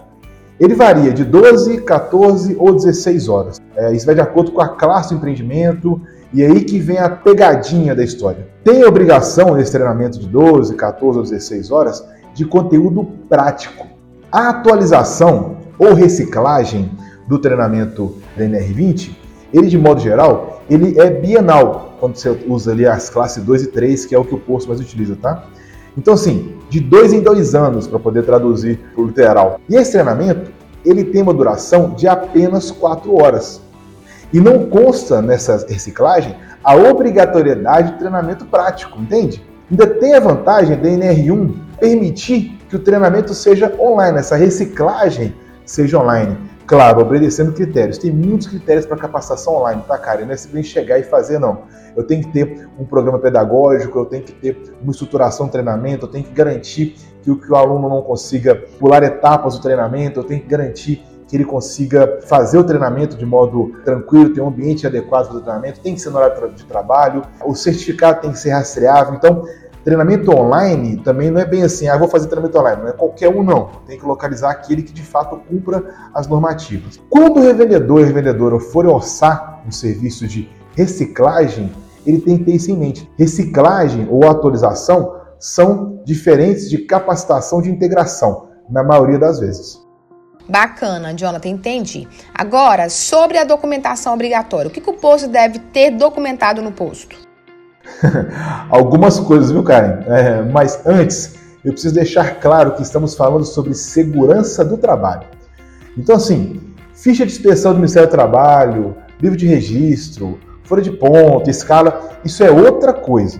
Ele 0.58 0.75
varia 0.75 1.12
de 1.12 1.25
12, 1.25 1.82
14 1.82 2.56
ou 2.58 2.75
16 2.75 3.28
horas. 3.28 3.61
É, 3.76 3.92
isso 3.92 4.06
vai 4.06 4.14
de 4.14 4.20
acordo 4.20 4.52
com 4.52 4.61
a 4.61 4.68
classe 4.68 5.11
do 5.11 5.16
empreendimento 5.16 6.00
e 6.32 6.42
é 6.42 6.46
aí 6.46 6.64
que 6.64 6.78
vem 6.78 6.99
a 6.99 7.08
pegadinha 7.08 7.95
da 7.95 8.04
história. 8.04 8.49
Tem 8.62 8.84
obrigação 8.84 9.54
nesse 9.54 9.73
treinamento 9.73 10.19
de 10.19 10.28
12, 10.28 10.75
14 10.75 11.19
ou 11.19 11.25
16 11.25 11.71
horas 11.71 12.04
de 12.34 12.45
conteúdo 12.45 13.04
prático. 13.28 13.86
A 14.30 14.50
atualização 14.50 15.56
ou 15.78 15.93
reciclagem 15.93 16.90
do 17.28 17.38
treinamento 17.38 18.17
da 18.36 18.45
NR20, 18.45 19.10
ele 19.52 19.69
de 19.69 19.78
modo 19.78 20.00
geral, 20.00 20.62
ele 20.69 20.99
é 20.99 21.10
bienal, 21.10 21.97
quando 22.00 22.17
você 22.17 22.36
usa 22.49 22.73
ali 22.73 22.86
as 22.86 23.08
classes 23.08 23.43
2 23.43 23.62
e 23.62 23.67
3, 23.69 24.06
que 24.06 24.14
é 24.14 24.19
o 24.19 24.25
que 24.25 24.34
o 24.34 24.38
posto 24.38 24.69
mais 24.69 24.80
utiliza, 24.80 25.17
tá? 25.17 25.45
Então 25.97 26.15
assim, 26.15 26.54
de 26.69 26.80
dois 26.80 27.13
em 27.13 27.21
dois 27.21 27.54
anos 27.54 27.87
para 27.87 27.99
poder 27.99 28.25
traduzir 28.25 28.78
para 28.95 29.02
o 29.02 29.07
literal. 29.07 29.61
E 29.69 29.76
esse 29.76 29.93
treinamento, 29.93 30.50
ele 30.85 31.04
tem 31.04 31.23
uma 31.23 31.35
duração 31.35 31.91
de 31.91 32.09
apenas 32.09 32.71
4 32.71 33.15
horas. 33.15 33.61
E 34.33 34.41
não 34.41 34.67
consta 34.67 35.23
nessa 35.23 35.65
reciclagem 35.69 36.35
a 36.63 36.75
obrigatoriedade 36.75 37.93
de 37.93 37.99
treinamento 37.99 38.45
prático, 38.47 38.99
entende? 39.00 39.45
Ainda 39.71 39.87
tem 39.87 40.15
a 40.15 40.21
vantagem 40.21 40.76
da 40.76 40.89
NR1 40.89 41.54
permitir 41.78 42.59
que 42.69 42.76
o 42.76 42.78
treinamento 42.78 43.33
seja 43.35 43.73
online, 43.78 44.19
essa 44.19 44.37
reciclagem 44.37 45.35
seja 45.65 45.99
online. 45.99 46.37
Claro, 46.66 47.00
obedecendo 47.00 47.52
critérios. 47.52 47.98
Tem 47.98 48.10
muitos 48.10 48.46
critérios 48.46 48.86
para 48.86 48.96
capacitação 48.96 49.56
online, 49.56 49.82
tá, 49.86 49.98
cara? 49.98 50.24
Não 50.24 50.32
é 50.32 50.36
simplesmente 50.36 50.68
chegar 50.68 50.98
e 50.98 51.02
fazer, 51.02 51.38
não. 51.38 51.62
Eu 51.94 52.04
tenho 52.04 52.22
que 52.22 52.32
ter 52.32 52.68
um 52.78 52.84
programa 52.84 53.18
pedagógico, 53.18 53.98
eu 53.98 54.06
tenho 54.06 54.22
que 54.22 54.32
ter 54.32 54.74
uma 54.82 54.90
estruturação 54.90 55.46
de 55.46 55.52
treinamento, 55.52 56.06
eu 56.06 56.10
tenho 56.10 56.24
que 56.24 56.32
garantir 56.32 56.96
que 57.22 57.30
o, 57.30 57.36
que 57.36 57.50
o 57.50 57.56
aluno 57.56 57.88
não 57.88 58.02
consiga 58.02 58.54
pular 58.78 59.02
etapas 59.02 59.56
do 59.56 59.62
treinamento, 59.62 60.20
eu 60.20 60.24
tenho 60.24 60.40
que 60.40 60.48
garantir 60.48 61.04
que 61.26 61.36
ele 61.36 61.44
consiga 61.44 62.20
fazer 62.26 62.58
o 62.58 62.64
treinamento 62.64 63.16
de 63.16 63.24
modo 63.24 63.72
tranquilo, 63.84 64.32
ter 64.32 64.40
um 64.40 64.48
ambiente 64.48 64.86
adequado 64.86 65.28
para 65.28 65.36
o 65.36 65.40
treinamento, 65.40 65.80
tem 65.80 65.94
que 65.94 66.00
ser 66.00 66.10
no 66.10 66.18
horário 66.18 66.52
de 66.52 66.64
trabalho, 66.64 67.22
o 67.44 67.54
certificado 67.54 68.20
tem 68.20 68.30
que 68.30 68.38
ser 68.38 68.50
rastreável. 68.50 69.14
Então, 69.14 69.44
Treinamento 69.84 70.34
online 70.34 70.97
também 70.97 71.30
não 71.30 71.38
é 71.38 71.44
bem 71.44 71.62
assim, 71.62 71.86
ah, 71.88 71.99
vou 71.99 72.08
fazer 72.08 72.26
treinamento 72.28 72.58
online, 72.58 72.82
não 72.82 72.88
é 72.88 72.92
qualquer 72.92 73.28
um 73.28 73.42
não. 73.42 73.68
Tem 73.86 73.99
que 73.99 74.06
localizar 74.06 74.50
aquele 74.50 74.82
que 74.82 74.94
de 74.94 75.02
fato 75.02 75.36
cumpra 75.47 75.94
as 76.14 76.26
normativas. 76.26 76.99
Quando 77.10 77.38
o 77.38 77.42
revendedor 77.42 78.00
e 78.00 78.04
revendedora 78.04 78.58
forem 78.58 78.90
orçar 78.90 79.62
um 79.66 79.70
serviço 79.70 80.26
de 80.26 80.49
reciclagem, 80.75 81.70
ele 82.06 82.18
tem 82.20 82.38
que 82.38 82.44
ter 82.44 82.52
isso 82.52 82.70
em 82.70 82.76
mente. 82.78 83.10
Reciclagem 83.18 84.08
ou 84.10 84.25
atualização 84.25 85.20
são 85.38 86.00
diferentes 86.04 86.70
de 86.70 86.78
capacitação 86.78 87.60
de 87.60 87.70
integração, 87.70 88.49
na 88.70 88.82
maioria 88.82 89.18
das 89.18 89.38
vezes. 89.38 89.84
Bacana, 90.49 91.14
Jonathan, 91.14 91.49
entendi. 91.49 92.08
Agora, 92.34 92.88
sobre 92.88 93.36
a 93.36 93.44
documentação 93.44 94.14
obrigatória, 94.14 94.68
o 94.68 94.70
que, 94.70 94.80
que 94.80 94.90
o 94.90 94.94
posto 94.94 95.28
deve 95.28 95.58
ter 95.58 95.90
documentado 95.90 96.62
no 96.62 96.73
posto? 96.73 97.24
algumas 98.70 99.20
coisas, 99.20 99.50
viu, 99.50 99.62
Karen? 99.62 100.02
É, 100.06 100.42
mas 100.42 100.80
antes, 100.86 101.34
eu 101.64 101.73
preciso 101.73 101.94
deixar 101.94 102.40
claro 102.40 102.73
que 102.73 102.82
estamos 102.82 103.14
falando 103.14 103.44
sobre 103.44 103.75
segurança 103.75 104.64
do 104.64 104.76
trabalho. 104.76 105.26
Então, 105.97 106.16
assim, 106.16 106.60
ficha 106.94 107.25
de 107.25 107.32
inspeção 107.32 107.73
do 107.73 107.78
Ministério 107.78 108.08
do 108.08 108.12
Trabalho, 108.12 108.97
livro 109.20 109.36
de 109.36 109.47
registro, 109.47 110.38
folha 110.64 110.82
de 110.82 110.90
ponto, 110.90 111.49
escala, 111.49 112.18
isso 112.25 112.42
é 112.42 112.50
outra 112.50 112.92
coisa. 112.92 113.38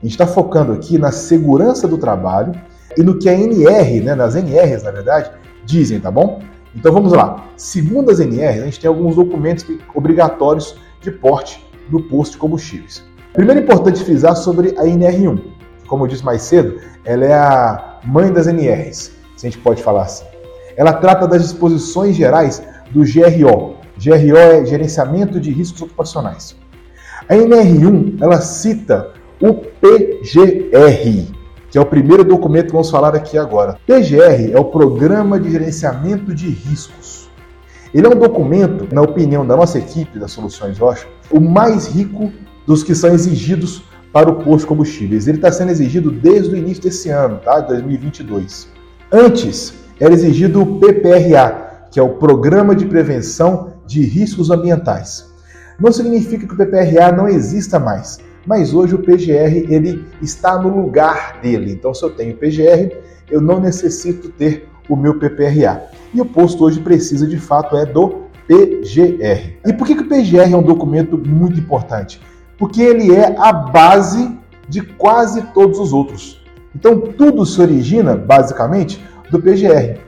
A 0.00 0.04
gente 0.04 0.12
está 0.12 0.26
focando 0.26 0.72
aqui 0.72 0.98
na 0.98 1.12
segurança 1.12 1.86
do 1.86 1.96
trabalho 1.96 2.52
e 2.96 3.02
no 3.02 3.18
que 3.18 3.28
a 3.28 3.34
NR, 3.34 4.00
né, 4.00 4.14
nas 4.14 4.34
NRs, 4.34 4.82
na 4.82 4.90
verdade, 4.90 5.30
dizem, 5.64 6.00
tá 6.00 6.10
bom? 6.10 6.42
Então 6.74 6.92
vamos 6.92 7.12
lá. 7.12 7.46
Segundo 7.56 8.10
as 8.10 8.18
NRs, 8.18 8.62
a 8.62 8.64
gente 8.64 8.80
tem 8.80 8.88
alguns 8.88 9.16
documentos 9.16 9.64
obrigatórios 9.94 10.76
de 11.00 11.10
porte 11.10 11.64
no 11.90 12.02
posto 12.02 12.32
de 12.32 12.38
combustíveis. 12.38 13.04
Primeiro 13.32 13.60
é 13.60 13.62
importante 13.62 14.04
frisar 14.04 14.36
sobre 14.36 14.74
a 14.78 14.82
NR1. 14.82 15.40
Como 15.86 16.04
eu 16.04 16.08
disse 16.08 16.24
mais 16.24 16.42
cedo, 16.42 16.78
ela 17.02 17.24
é 17.24 17.32
a 17.32 17.98
mãe 18.04 18.30
das 18.30 18.46
NRs, 18.46 19.12
se 19.36 19.46
a 19.46 19.50
gente 19.50 19.58
pode 19.58 19.82
falar 19.82 20.02
assim. 20.02 20.24
Ela 20.76 20.92
trata 20.92 21.26
das 21.26 21.42
disposições 21.42 22.14
gerais 22.14 22.62
do 22.90 23.00
GRO. 23.00 23.76
GRO 23.96 24.36
é 24.36 24.66
Gerenciamento 24.66 25.40
de 25.40 25.50
Riscos 25.50 25.80
Ocupacionais. 25.80 26.54
A 27.26 27.34
NR1, 27.34 28.20
ela 28.20 28.38
cita 28.40 29.12
o 29.40 29.54
PGR, 29.54 31.32
que 31.70 31.78
é 31.78 31.80
o 31.80 31.86
primeiro 31.86 32.24
documento 32.24 32.66
que 32.66 32.72
vamos 32.72 32.90
falar 32.90 33.14
aqui 33.14 33.38
agora. 33.38 33.78
PGR 33.86 34.52
é 34.52 34.58
o 34.58 34.66
Programa 34.66 35.40
de 35.40 35.50
Gerenciamento 35.50 36.34
de 36.34 36.50
Riscos. 36.50 37.30
Ele 37.94 38.06
é 38.06 38.10
um 38.10 38.18
documento, 38.18 38.94
na 38.94 39.00
opinião 39.00 39.46
da 39.46 39.56
nossa 39.56 39.78
equipe 39.78 40.18
das 40.18 40.32
Soluções 40.32 40.78
Rocha, 40.78 41.06
o 41.30 41.40
mais 41.40 41.86
rico 41.86 42.30
dos 42.66 42.82
que 42.82 42.94
são 42.94 43.14
exigidos 43.14 43.82
para 44.12 44.30
o 44.30 44.36
posto 44.36 44.60
de 44.60 44.66
combustíveis. 44.66 45.26
Ele 45.26 45.38
está 45.38 45.50
sendo 45.50 45.70
exigido 45.70 46.10
desde 46.10 46.54
o 46.54 46.56
início 46.56 46.82
desse 46.82 47.08
ano, 47.08 47.38
tá? 47.38 47.60
2022. 47.60 48.68
Antes, 49.10 49.74
era 49.98 50.12
exigido 50.12 50.62
o 50.62 50.78
PPRA, 50.78 51.86
que 51.90 51.98
é 51.98 52.02
o 52.02 52.10
Programa 52.10 52.74
de 52.74 52.86
Prevenção 52.86 53.74
de 53.86 54.02
Riscos 54.02 54.50
Ambientais. 54.50 55.30
Não 55.78 55.92
significa 55.92 56.46
que 56.46 56.54
o 56.54 56.56
PPRA 56.56 57.12
não 57.12 57.28
exista 57.28 57.78
mais, 57.78 58.18
mas 58.46 58.74
hoje 58.74 58.94
o 58.94 58.98
PGR 58.98 59.72
ele 59.72 60.04
está 60.20 60.60
no 60.60 60.68
lugar 60.68 61.40
dele. 61.40 61.72
Então, 61.72 61.94
se 61.94 62.02
eu 62.02 62.10
tenho 62.10 62.36
PGR, 62.36 62.96
eu 63.30 63.40
não 63.40 63.60
necessito 63.60 64.28
ter 64.28 64.68
o 64.88 64.96
meu 64.96 65.18
PPRA. 65.18 65.82
E 66.12 66.20
o 66.20 66.24
posto 66.24 66.64
hoje 66.64 66.80
precisa 66.80 67.26
de 67.26 67.38
fato 67.38 67.76
é 67.76 67.86
do 67.86 68.22
PGR. 68.46 69.56
E 69.66 69.72
por 69.72 69.86
que, 69.86 69.94
que 69.94 70.02
o 70.02 70.08
PGR 70.08 70.52
é 70.52 70.56
um 70.56 70.62
documento 70.62 71.16
muito 71.16 71.58
importante? 71.58 72.20
Porque 72.62 72.80
ele 72.80 73.12
é 73.12 73.34
a 73.40 73.52
base 73.52 74.38
de 74.68 74.82
quase 74.82 75.42
todos 75.52 75.80
os 75.80 75.92
outros. 75.92 76.40
Então, 76.72 77.00
tudo 77.00 77.44
se 77.44 77.60
origina, 77.60 78.14
basicamente, 78.14 79.04
do 79.32 79.42
PGR. 79.42 79.98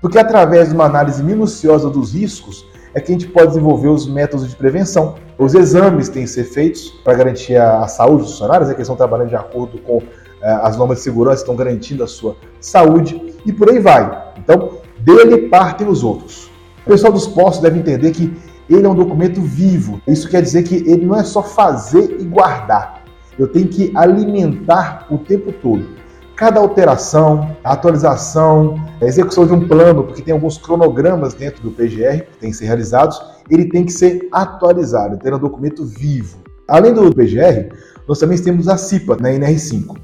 Porque 0.00 0.18
através 0.18 0.70
de 0.70 0.74
uma 0.74 0.86
análise 0.86 1.22
minuciosa 1.22 1.88
dos 1.88 2.12
riscos, 2.12 2.66
é 2.92 3.00
que 3.00 3.12
a 3.12 3.14
gente 3.14 3.28
pode 3.28 3.50
desenvolver 3.50 3.86
os 3.86 4.08
métodos 4.08 4.50
de 4.50 4.56
prevenção. 4.56 5.14
Os 5.38 5.54
exames 5.54 6.08
têm 6.08 6.24
que 6.24 6.30
ser 6.30 6.42
feitos 6.42 6.90
para 7.04 7.14
garantir 7.14 7.54
a, 7.54 7.86
saúde 7.86 8.22
dos 8.22 8.32
funcionários, 8.32 8.68
é 8.68 8.72
que 8.72 8.78
eles 8.78 8.88
estão 8.88 8.96
trabalhando 8.96 9.28
de 9.28 9.36
acordo 9.36 9.78
com 9.78 10.02
é, 10.42 10.52
as 10.54 10.76
normas 10.76 10.98
de 10.98 11.04
segurança, 11.04 11.42
estão 11.42 11.54
garantindo 11.54 12.02
a 12.02 12.08
sua 12.08 12.34
saúde 12.60 13.32
e 13.46 13.52
por 13.52 13.70
aí 13.70 13.78
vai. 13.78 14.32
Então, 14.38 14.78
dele 14.98 15.48
partem 15.48 15.86
os 15.86 16.02
outros. 16.02 16.50
O 16.84 16.90
pessoal 16.90 17.12
dos 17.12 17.28
postos 17.28 17.62
deve 17.62 17.78
entender 17.78 18.10
que 18.10 18.36
ele 18.74 18.86
é 18.86 18.88
um 18.88 18.94
documento 18.94 19.40
vivo. 19.40 20.00
Isso 20.06 20.28
quer 20.28 20.42
dizer 20.42 20.62
que 20.62 20.76
ele 20.76 21.04
não 21.04 21.16
é 21.16 21.24
só 21.24 21.42
fazer 21.42 22.16
e 22.20 22.24
guardar. 22.24 23.02
Eu 23.38 23.48
tenho 23.48 23.68
que 23.68 23.92
alimentar 23.94 25.06
o 25.10 25.18
tempo 25.18 25.52
todo 25.52 26.02
cada 26.42 26.58
alteração, 26.58 27.56
atualização, 27.62 28.74
execução 29.00 29.46
de 29.46 29.52
um 29.52 29.68
plano, 29.68 30.02
porque 30.02 30.22
tem 30.22 30.34
alguns 30.34 30.58
cronogramas 30.58 31.34
dentro 31.34 31.62
do 31.62 31.70
PGR 31.70 32.24
que 32.24 32.38
têm 32.40 32.50
que 32.50 32.56
ser 32.56 32.66
realizados, 32.66 33.20
ele 33.48 33.66
tem 33.68 33.84
que 33.84 33.92
ser 33.92 34.28
atualizado, 34.32 35.18
ter 35.18 35.32
um 35.32 35.38
documento 35.38 35.84
vivo. 35.84 36.38
Além 36.66 36.92
do 36.94 37.14
PGR, 37.14 37.72
nós 38.08 38.18
também 38.18 38.36
temos 38.38 38.66
a 38.66 38.76
CIPA 38.76 39.18
na 39.20 39.30
NR5. 39.30 39.96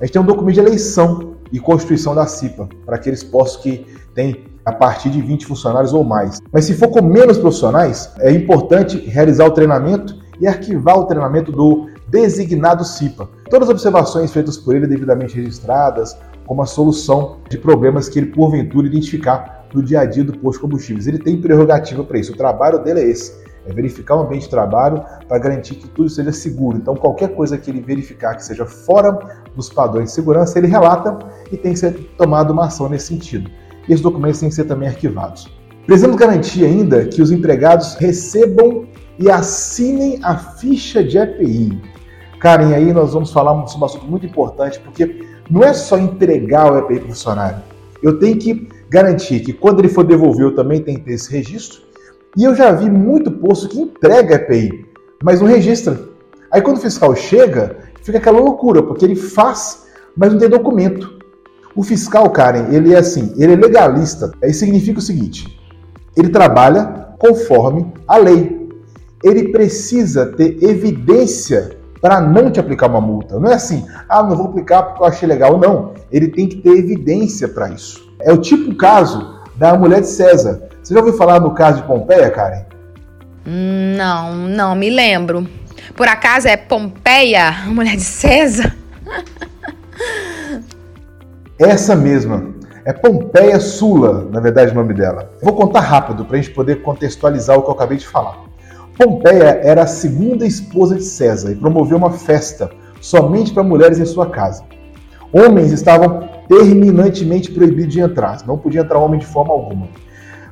A 0.00 0.04
gente 0.06 0.12
tem 0.12 0.22
um 0.22 0.24
documento 0.24 0.54
de 0.54 0.60
eleição 0.60 1.34
e 1.52 1.60
constituição 1.60 2.14
da 2.14 2.26
CIPA, 2.26 2.68
para 2.86 2.96
aqueles 2.96 3.22
postos 3.22 3.62
que 3.62 3.86
têm 4.14 4.46
a 4.64 4.72
partir 4.72 5.10
de 5.10 5.20
20 5.20 5.46
funcionários 5.46 5.92
ou 5.92 6.04
mais. 6.04 6.40
Mas 6.52 6.64
se 6.64 6.74
for 6.74 6.88
com 6.88 7.02
menos 7.02 7.38
profissionais, 7.38 8.12
é 8.18 8.30
importante 8.30 8.98
realizar 8.98 9.46
o 9.46 9.50
treinamento 9.50 10.20
e 10.40 10.46
arquivar 10.46 10.98
o 10.98 11.04
treinamento 11.04 11.52
do 11.52 11.88
designado 12.08 12.84
CIPA. 12.84 13.28
Todas 13.48 13.68
as 13.68 13.74
observações 13.74 14.32
feitas 14.32 14.56
por 14.56 14.74
ele 14.74 14.86
devidamente 14.86 15.36
registradas, 15.36 16.16
como 16.46 16.62
a 16.62 16.66
solução 16.66 17.38
de 17.48 17.58
problemas 17.58 18.08
que 18.08 18.18
ele 18.18 18.26
porventura 18.26 18.86
identificar 18.86 19.66
no 19.72 19.82
dia 19.82 20.00
a 20.00 20.04
dia 20.04 20.24
do 20.24 20.36
posto 20.36 20.58
de 20.58 20.62
combustíveis. 20.62 21.06
Ele 21.06 21.18
tem 21.18 21.40
prerrogativa 21.40 22.04
para 22.04 22.18
isso. 22.18 22.32
O 22.32 22.36
trabalho 22.36 22.78
dele 22.80 23.00
é 23.00 23.04
esse: 23.04 23.32
é 23.66 23.72
verificar 23.72 24.16
o 24.16 24.20
ambiente 24.20 24.42
de 24.42 24.50
trabalho 24.50 25.02
para 25.28 25.38
garantir 25.38 25.76
que 25.76 25.88
tudo 25.88 26.10
seja 26.10 26.32
seguro. 26.32 26.76
Então, 26.76 26.94
qualquer 26.94 27.34
coisa 27.34 27.56
que 27.56 27.70
ele 27.70 27.80
verificar 27.80 28.34
que 28.34 28.44
seja 28.44 28.66
fora 28.66 29.18
dos 29.54 29.70
padrões 29.70 30.08
de 30.08 30.14
segurança, 30.14 30.58
ele 30.58 30.66
relata 30.66 31.18
e 31.50 31.56
tem 31.56 31.72
que 31.72 31.78
ser 31.78 31.92
tomada 32.18 32.52
uma 32.52 32.66
ação 32.66 32.88
nesse 32.88 33.06
sentido. 33.06 33.50
E 33.88 33.92
esses 33.92 34.02
documentos 34.02 34.40
têm 34.40 34.48
que 34.48 34.54
ser 34.54 34.64
também 34.64 34.88
arquivados. 34.88 35.48
Precisamos 35.86 36.16
garantir 36.16 36.64
ainda 36.64 37.04
que 37.06 37.20
os 37.20 37.30
empregados 37.30 37.94
recebam 37.96 38.86
e 39.18 39.30
assinem 39.30 40.20
a 40.22 40.36
ficha 40.36 41.02
de 41.02 41.18
EPI. 41.18 41.80
Karen, 42.38 42.74
aí 42.74 42.92
nós 42.92 43.12
vamos 43.12 43.32
falar 43.32 43.52
sobre 43.66 43.82
um 43.82 43.86
assunto 43.86 44.06
muito 44.06 44.26
importante, 44.26 44.80
porque 44.80 45.24
não 45.50 45.62
é 45.62 45.72
só 45.72 45.98
entregar 45.98 46.72
o 46.72 46.78
EPI 46.78 47.00
para 47.00 47.04
o 47.04 47.08
funcionário. 47.08 47.62
Eu 48.02 48.18
tenho 48.18 48.36
que 48.36 48.68
garantir 48.88 49.40
que 49.40 49.52
quando 49.52 49.80
ele 49.80 49.88
for 49.88 50.04
devolver, 50.04 50.46
eu 50.46 50.54
também 50.54 50.80
tenho 50.80 50.98
que 50.98 51.04
ter 51.04 51.14
esse 51.14 51.30
registro. 51.30 51.82
E 52.36 52.44
eu 52.44 52.54
já 52.54 52.72
vi 52.72 52.88
muito 52.88 53.30
posto 53.30 53.68
que 53.68 53.80
entrega 53.80 54.36
EPI, 54.36 54.86
mas 55.22 55.40
não 55.40 55.48
registra. 55.48 56.00
Aí 56.50 56.60
quando 56.60 56.78
o 56.78 56.80
fiscal 56.80 57.14
chega, 57.14 57.78
fica 58.02 58.18
aquela 58.18 58.40
loucura, 58.40 58.82
porque 58.82 59.04
ele 59.04 59.16
faz, 59.16 59.86
mas 60.16 60.32
não 60.32 60.38
tem 60.38 60.48
documento. 60.48 61.21
O 61.74 61.82
fiscal, 61.82 62.28
Karen, 62.30 62.66
ele 62.70 62.94
é 62.94 62.98
assim, 62.98 63.32
ele 63.36 63.54
é 63.54 63.56
legalista. 63.56 64.30
Isso 64.42 64.60
significa 64.60 64.98
o 64.98 65.02
seguinte: 65.02 65.58
ele 66.16 66.28
trabalha 66.28 67.14
conforme 67.18 67.92
a 68.06 68.16
lei. 68.16 68.60
Ele 69.24 69.48
precisa 69.48 70.26
ter 70.26 70.62
evidência 70.62 71.76
para 72.00 72.20
não 72.20 72.50
te 72.50 72.58
aplicar 72.58 72.88
uma 72.88 73.00
multa. 73.00 73.38
Não 73.38 73.50
é 73.50 73.54
assim, 73.54 73.86
ah, 74.08 74.22
não 74.22 74.36
vou 74.36 74.46
aplicar 74.46 74.82
porque 74.82 75.02
eu 75.02 75.06
achei 75.06 75.28
legal. 75.28 75.56
Não, 75.58 75.92
ele 76.10 76.28
tem 76.28 76.48
que 76.48 76.56
ter 76.56 76.70
evidência 76.70 77.48
para 77.48 77.70
isso. 77.70 78.12
É 78.20 78.32
o 78.32 78.38
tipo 78.38 78.74
caso 78.74 79.40
da 79.54 79.76
mulher 79.78 80.00
de 80.00 80.08
César. 80.08 80.68
Você 80.82 80.92
já 80.92 81.00
ouviu 81.00 81.16
falar 81.16 81.40
no 81.40 81.54
caso 81.54 81.80
de 81.80 81.86
Pompeia, 81.86 82.28
Karen? 82.30 82.64
Não, 83.46 84.34
não 84.34 84.74
me 84.74 84.90
lembro. 84.90 85.48
Por 85.94 86.08
acaso 86.08 86.48
é 86.48 86.56
Pompeia, 86.56 87.52
mulher 87.66 87.96
de 87.96 88.02
César? 88.02 88.76
Essa 91.62 91.94
mesma. 91.94 92.44
É 92.84 92.92
Pompeia 92.92 93.60
Sula, 93.60 94.26
na 94.32 94.40
verdade, 94.40 94.72
o 94.72 94.74
nome 94.74 94.92
dela. 94.92 95.30
Vou 95.40 95.54
contar 95.54 95.78
rápido 95.78 96.24
para 96.24 96.36
a 96.36 96.40
gente 96.40 96.52
poder 96.52 96.82
contextualizar 96.82 97.56
o 97.56 97.62
que 97.62 97.68
eu 97.68 97.74
acabei 97.74 97.98
de 97.98 98.06
falar. 98.06 98.36
Pompeia 98.98 99.60
era 99.62 99.84
a 99.84 99.86
segunda 99.86 100.44
esposa 100.44 100.96
de 100.96 101.04
César 101.04 101.52
e 101.52 101.54
promoveu 101.54 101.96
uma 101.96 102.10
festa 102.10 102.68
somente 103.00 103.52
para 103.52 103.62
mulheres 103.62 104.00
em 104.00 104.04
sua 104.04 104.26
casa. 104.28 104.64
Homens 105.32 105.70
estavam 105.70 106.28
terminantemente 106.48 107.52
proibidos 107.52 107.94
de 107.94 108.00
entrar, 108.00 108.44
não 108.44 108.58
podia 108.58 108.80
entrar 108.80 108.98
homem 108.98 109.20
de 109.20 109.26
forma 109.26 109.52
alguma. 109.52 109.86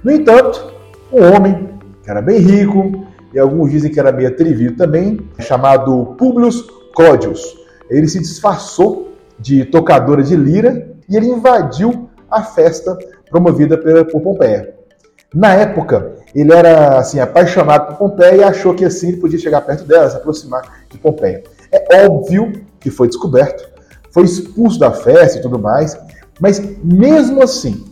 No 0.04 0.12
entanto, 0.12 0.72
um 1.12 1.24
homem 1.34 1.70
que 2.04 2.10
era 2.10 2.22
bem 2.22 2.38
rico, 2.38 3.04
e 3.34 3.38
alguns 3.40 3.72
dizem 3.72 3.90
que 3.90 3.98
era 3.98 4.12
meio 4.12 4.28
atrevido 4.28 4.76
também, 4.76 5.18
chamado 5.40 6.14
Publius 6.16 6.64
Clodius, 6.94 7.42
ele 7.90 8.06
se 8.06 8.20
disfarçou 8.20 9.12
de 9.40 9.64
tocadora 9.64 10.22
de 10.22 10.36
lira 10.36 10.89
e 11.10 11.16
ele 11.16 11.26
invadiu 11.26 12.08
a 12.30 12.42
festa 12.42 12.96
promovida 13.28 13.76
por 13.76 14.20
Pompeia. 14.22 14.74
Na 15.34 15.52
época, 15.54 16.12
ele 16.34 16.52
era 16.52 16.98
assim 16.98 17.18
apaixonado 17.20 17.88
por 17.88 18.10
Pompeia 18.10 18.36
e 18.36 18.44
achou 18.44 18.74
que 18.74 18.84
assim 18.84 19.08
ele 19.08 19.16
podia 19.18 19.38
chegar 19.38 19.60
perto 19.62 19.84
dela, 19.84 20.08
se 20.08 20.16
aproximar 20.16 20.62
de 20.88 20.98
Pompeia. 20.98 21.42
É 21.72 22.04
óbvio 22.06 22.64
que 22.78 22.90
foi 22.90 23.08
descoberto, 23.08 23.68
foi 24.12 24.24
expulso 24.24 24.78
da 24.78 24.92
festa 24.92 25.38
e 25.38 25.42
tudo 25.42 25.58
mais, 25.58 25.98
mas 26.40 26.60
mesmo 26.82 27.42
assim, 27.42 27.84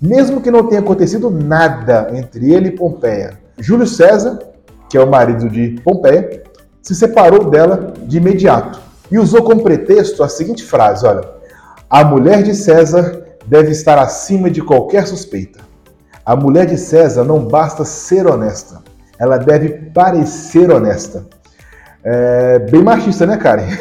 mesmo 0.00 0.40
que 0.40 0.50
não 0.50 0.66
tenha 0.66 0.80
acontecido 0.80 1.30
nada 1.30 2.08
entre 2.14 2.52
ele 2.52 2.68
e 2.68 2.76
Pompeia, 2.76 3.38
Júlio 3.58 3.86
César, 3.86 4.38
que 4.88 4.96
é 4.96 5.00
o 5.00 5.10
marido 5.10 5.48
de 5.48 5.80
Pompeia, 5.82 6.42
se 6.82 6.94
separou 6.94 7.50
dela 7.50 7.92
de 8.04 8.16
imediato 8.16 8.80
e 9.10 9.18
usou 9.18 9.42
como 9.42 9.62
pretexto 9.62 10.22
a 10.22 10.28
seguinte 10.28 10.64
frase: 10.64 11.06
olha, 11.06 11.39
a 11.90 12.04
mulher 12.04 12.44
de 12.44 12.54
César 12.54 13.20
deve 13.44 13.72
estar 13.72 13.98
acima 13.98 14.48
de 14.48 14.62
qualquer 14.62 15.08
suspeita. 15.08 15.58
A 16.24 16.36
mulher 16.36 16.66
de 16.66 16.78
César 16.78 17.24
não 17.24 17.44
basta 17.44 17.84
ser 17.84 18.28
honesta, 18.28 18.80
ela 19.18 19.36
deve 19.36 19.70
parecer 19.90 20.70
honesta. 20.70 21.26
É 22.04 22.60
bem 22.60 22.82
machista, 22.82 23.26
né, 23.26 23.36
Karen? 23.36 23.76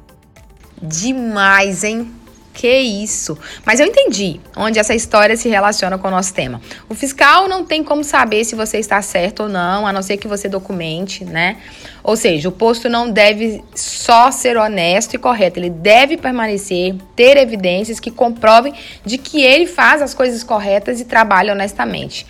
Demais, 0.82 1.82
hein? 1.82 2.12
Que 2.52 2.78
isso! 2.78 3.38
Mas 3.64 3.80
eu 3.80 3.86
entendi 3.86 4.40
onde 4.56 4.78
essa 4.78 4.94
história 4.94 5.36
se 5.36 5.48
relaciona 5.48 5.96
com 5.96 6.08
o 6.08 6.10
nosso 6.10 6.34
tema. 6.34 6.60
O 6.88 6.94
fiscal 6.94 7.48
não 7.48 7.64
tem 7.64 7.82
como 7.82 8.02
saber 8.02 8.44
se 8.44 8.54
você 8.54 8.78
está 8.78 9.00
certo 9.00 9.44
ou 9.44 9.48
não, 9.48 9.86
a 9.86 9.92
não 9.92 10.02
ser 10.02 10.16
que 10.16 10.26
você 10.26 10.48
documente, 10.48 11.24
né? 11.24 11.58
Ou 12.02 12.16
seja, 12.16 12.48
o 12.48 12.52
posto 12.52 12.88
não 12.88 13.10
deve 13.10 13.62
só 13.74 14.30
ser 14.30 14.56
honesto 14.56 15.14
e 15.14 15.18
correto, 15.18 15.58
ele 15.58 15.70
deve 15.70 16.16
permanecer, 16.16 16.96
ter 17.14 17.36
evidências 17.36 18.00
que 18.00 18.10
comprovem 18.10 18.74
de 19.04 19.16
que 19.16 19.42
ele 19.42 19.66
faz 19.66 20.02
as 20.02 20.12
coisas 20.12 20.42
corretas 20.42 21.00
e 21.00 21.04
trabalha 21.04 21.52
honestamente. 21.52 22.26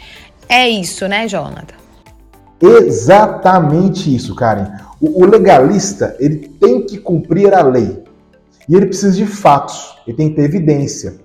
É 0.48 0.68
isso, 0.68 1.06
né, 1.08 1.26
Jonathan? 1.28 1.74
Exatamente 2.60 4.14
isso, 4.14 4.34
Karen. 4.34 4.66
O, 5.00 5.24
legalista, 5.24 6.14
ele 6.20 6.36
tem 6.60 6.84
que 6.84 6.98
cumprir 6.98 7.54
a 7.54 7.62
lei. 7.62 8.02
E 8.70 8.76
ele 8.76 8.86
precisa 8.86 9.16
de 9.16 9.26
fatos, 9.26 9.96
ele 10.06 10.16
tem 10.16 10.28
que 10.28 10.36
ter 10.36 10.44
evidência. 10.44 11.16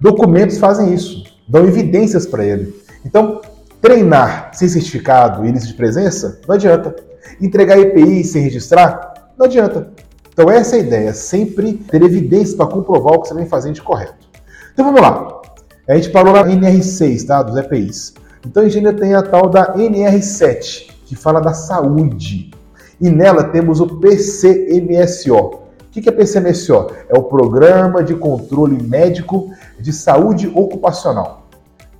Documentos 0.00 0.58
fazem 0.58 0.92
isso, 0.92 1.22
dão 1.46 1.64
evidências 1.64 2.26
para 2.26 2.44
ele. 2.44 2.74
Então, 3.06 3.40
treinar 3.80 4.50
sem 4.52 4.68
certificado 4.68 5.46
e 5.46 5.52
lista 5.52 5.68
de 5.68 5.74
presença 5.74 6.40
não 6.48 6.56
adianta. 6.56 6.96
Entregar 7.40 7.78
EPI 7.78 8.24
sem 8.24 8.42
registrar 8.42 9.30
não 9.38 9.46
adianta. 9.46 9.92
Então, 10.32 10.50
essa 10.50 10.74
é 10.74 10.80
a 10.80 10.82
ideia, 10.82 11.14
sempre 11.14 11.74
ter 11.74 12.02
evidências 12.02 12.54
para 12.54 12.66
comprovar 12.66 13.14
o 13.14 13.22
que 13.22 13.28
você 13.28 13.34
vem 13.34 13.46
fazendo 13.46 13.74
de 13.74 13.82
correto. 13.82 14.28
Então, 14.72 14.84
vamos 14.84 15.00
lá. 15.00 15.40
A 15.88 15.94
gente 15.94 16.10
parou 16.10 16.32
na 16.32 16.42
NR6, 16.44 17.26
tá? 17.26 17.44
Dos 17.44 17.56
EPIs. 17.56 18.14
Então, 18.44 18.64
a 18.64 18.68
gente 18.68 18.78
ainda 18.78 18.92
tem 18.92 19.14
a 19.14 19.22
tal 19.22 19.48
da 19.48 19.72
NR7, 19.76 20.90
que 21.06 21.14
fala 21.14 21.40
da 21.40 21.54
saúde. 21.54 22.50
E 23.00 23.08
nela 23.08 23.44
temos 23.44 23.78
o 23.78 23.86
PCMSO, 23.86 25.67
o 25.88 25.90
que 25.90 26.08
é 26.08 26.12
PCMSO? 26.12 26.90
É 27.08 27.18
o 27.18 27.22
Programa 27.22 28.04
de 28.04 28.14
Controle 28.14 28.80
Médico 28.82 29.50
de 29.80 29.92
Saúde 29.92 30.52
Ocupacional. 30.54 31.46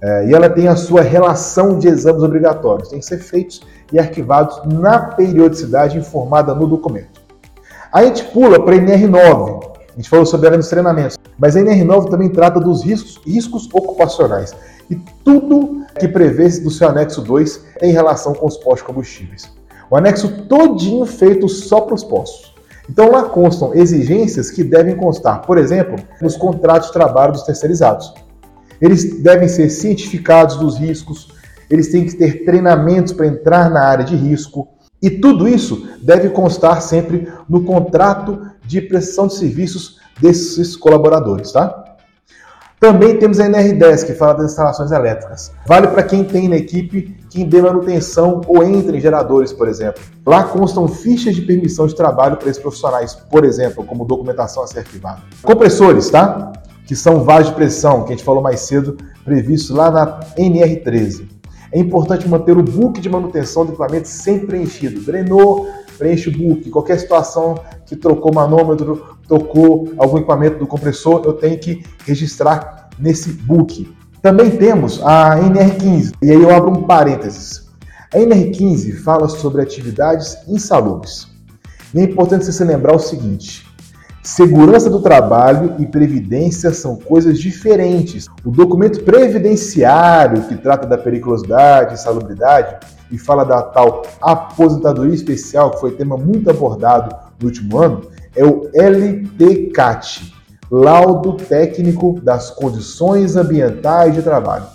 É, 0.00 0.26
e 0.26 0.34
ela 0.34 0.48
tem 0.48 0.68
a 0.68 0.76
sua 0.76 1.00
relação 1.00 1.78
de 1.78 1.88
exames 1.88 2.22
obrigatórios, 2.22 2.90
tem 2.90 3.00
que 3.00 3.06
ser 3.06 3.18
feitos 3.18 3.62
e 3.92 3.98
arquivados 3.98 4.60
na 4.64 4.98
periodicidade 5.00 5.98
informada 5.98 6.54
no 6.54 6.66
documento. 6.66 7.20
A 7.90 8.04
gente 8.04 8.24
pula 8.26 8.62
para 8.62 8.74
a 8.74 8.78
NR9. 8.78 9.64
A 9.64 9.96
gente 9.96 10.08
falou 10.08 10.26
sobre 10.26 10.46
ela 10.46 10.56
nos 10.56 10.68
treinamentos. 10.68 11.18
Mas 11.38 11.56
a 11.56 11.60
NR9 11.60 12.10
também 12.10 12.28
trata 12.28 12.60
dos 12.60 12.84
riscos, 12.84 13.18
riscos 13.26 13.68
ocupacionais. 13.72 14.54
E 14.90 14.96
tudo 15.24 15.86
que 15.98 16.06
prevê 16.06 16.48
do 16.60 16.70
seu 16.70 16.88
anexo 16.88 17.22
2 17.22 17.64
em 17.82 17.90
relação 17.90 18.34
com 18.34 18.46
os 18.46 18.56
postos 18.58 18.82
combustíveis. 18.82 19.50
O 19.90 19.96
anexo 19.96 20.44
todinho 20.44 21.06
feito 21.06 21.48
só 21.48 21.80
para 21.80 21.94
os 21.94 22.04
postos. 22.04 22.47
Então 22.88 23.10
lá 23.10 23.24
constam 23.24 23.74
exigências 23.74 24.50
que 24.50 24.64
devem 24.64 24.96
constar, 24.96 25.42
por 25.42 25.58
exemplo, 25.58 25.96
nos 26.20 26.36
contratos 26.36 26.88
de 26.88 26.94
trabalho 26.94 27.32
dos 27.32 27.42
terceirizados. 27.42 28.12
Eles 28.80 29.20
devem 29.22 29.48
ser 29.48 29.68
cientificados 29.70 30.56
dos 30.56 30.78
riscos, 30.78 31.28
eles 31.68 31.88
têm 31.88 32.06
que 32.06 32.16
ter 32.16 32.44
treinamentos 32.44 33.12
para 33.12 33.26
entrar 33.26 33.70
na 33.70 33.84
área 33.84 34.04
de 34.04 34.16
risco, 34.16 34.68
e 35.02 35.10
tudo 35.10 35.46
isso 35.46 35.86
deve 36.02 36.30
constar 36.30 36.80
sempre 36.82 37.28
no 37.48 37.64
contrato 37.64 38.40
de 38.64 38.80
prestação 38.80 39.26
de 39.26 39.34
serviços 39.34 39.98
desses 40.20 40.74
colaboradores, 40.74 41.52
tá? 41.52 41.87
Também 42.80 43.16
temos 43.18 43.40
a 43.40 43.48
NR10, 43.48 44.06
que 44.06 44.12
fala 44.12 44.34
das 44.34 44.52
instalações 44.52 44.92
elétricas. 44.92 45.50
Vale 45.66 45.88
para 45.88 46.02
quem 46.04 46.22
tem 46.22 46.48
na 46.48 46.56
equipe 46.56 47.16
quem 47.28 47.46
dê 47.46 47.60
manutenção 47.60 48.40
ou 48.46 48.62
entra 48.62 48.96
em 48.96 49.00
geradores, 49.00 49.52
por 49.52 49.68
exemplo. 49.68 50.02
Lá 50.24 50.44
constam 50.44 50.86
fichas 50.86 51.34
de 51.34 51.42
permissão 51.42 51.86
de 51.86 51.94
trabalho 51.94 52.36
para 52.36 52.48
esses 52.48 52.62
profissionais, 52.62 53.14
por 53.14 53.44
exemplo, 53.44 53.84
como 53.84 54.04
documentação 54.04 54.62
a 54.62 54.66
ser 54.66 54.80
arquivada. 54.80 55.22
Compressores, 55.42 56.08
tá? 56.08 56.52
Que 56.86 56.96
são 56.96 57.24
vasos 57.24 57.48
de 57.48 57.54
pressão, 57.54 58.04
que 58.04 58.12
a 58.12 58.16
gente 58.16 58.24
falou 58.24 58.42
mais 58.42 58.60
cedo, 58.60 58.96
previsto 59.24 59.74
lá 59.74 59.90
na 59.90 60.20
NR13. 60.38 61.28
É 61.70 61.78
importante 61.78 62.26
manter 62.26 62.56
o 62.56 62.62
book 62.62 62.98
de 63.00 63.10
manutenção 63.10 63.64
do 63.64 63.72
equipamento 63.72 64.08
sempre 64.08 64.46
preenchido. 64.46 65.00
Drenou, 65.02 65.68
preenche 65.98 66.28
o 66.28 66.32
book. 66.32 66.70
Qualquer 66.70 66.98
situação 66.98 67.56
que 67.84 67.96
trocou 67.96 68.32
manômetro, 68.32 69.16
tocou 69.26 69.92
algum 69.98 70.18
equipamento 70.18 70.58
do 70.58 70.66
compressor, 70.66 71.22
eu 71.24 71.32
tenho 71.34 71.58
que 71.58 71.82
registrar 72.06 72.88
nesse 72.98 73.30
book. 73.30 73.92
Também 74.22 74.50
temos 74.50 75.02
a 75.02 75.36
NR15, 75.38 76.12
e 76.22 76.30
aí 76.30 76.42
eu 76.42 76.54
abro 76.54 76.70
um 76.70 76.82
parênteses. 76.82 77.68
A 78.12 78.18
NR15 78.18 79.02
fala 79.02 79.28
sobre 79.28 79.60
atividades 79.60 80.36
insalubres. 80.48 81.28
E 81.94 82.00
é 82.00 82.02
importante 82.02 82.44
você 82.44 82.52
se 82.52 82.64
lembrar 82.64 82.94
o 82.94 82.98
seguinte: 82.98 83.66
segurança 84.22 84.90
do 84.90 85.00
trabalho 85.00 85.74
e 85.78 85.86
previdência 85.86 86.72
são 86.72 86.96
coisas 86.96 87.38
diferentes. 87.38 88.26
O 88.44 88.50
documento 88.50 89.02
previdenciário, 89.04 90.42
que 90.42 90.56
trata 90.56 90.86
da 90.86 90.98
periculosidade 90.98 91.94
e 91.94 91.98
salubridade, 91.98 92.76
e 93.10 93.18
fala 93.18 93.44
da 93.44 93.62
tal 93.62 94.02
aposentadoria 94.20 95.14
especial, 95.14 95.70
que 95.70 95.80
foi 95.80 95.92
tema 95.92 96.16
muito 96.16 96.50
abordado 96.50 97.14
no 97.40 97.46
último 97.46 97.78
ano, 97.78 98.02
é 98.34 98.44
o 98.44 98.70
LTCAT, 98.74 100.34
Laudo 100.70 101.34
Técnico 101.34 102.20
das 102.20 102.50
Condições 102.50 103.36
Ambientais 103.36 104.14
de 104.14 104.22
Trabalho. 104.22 104.66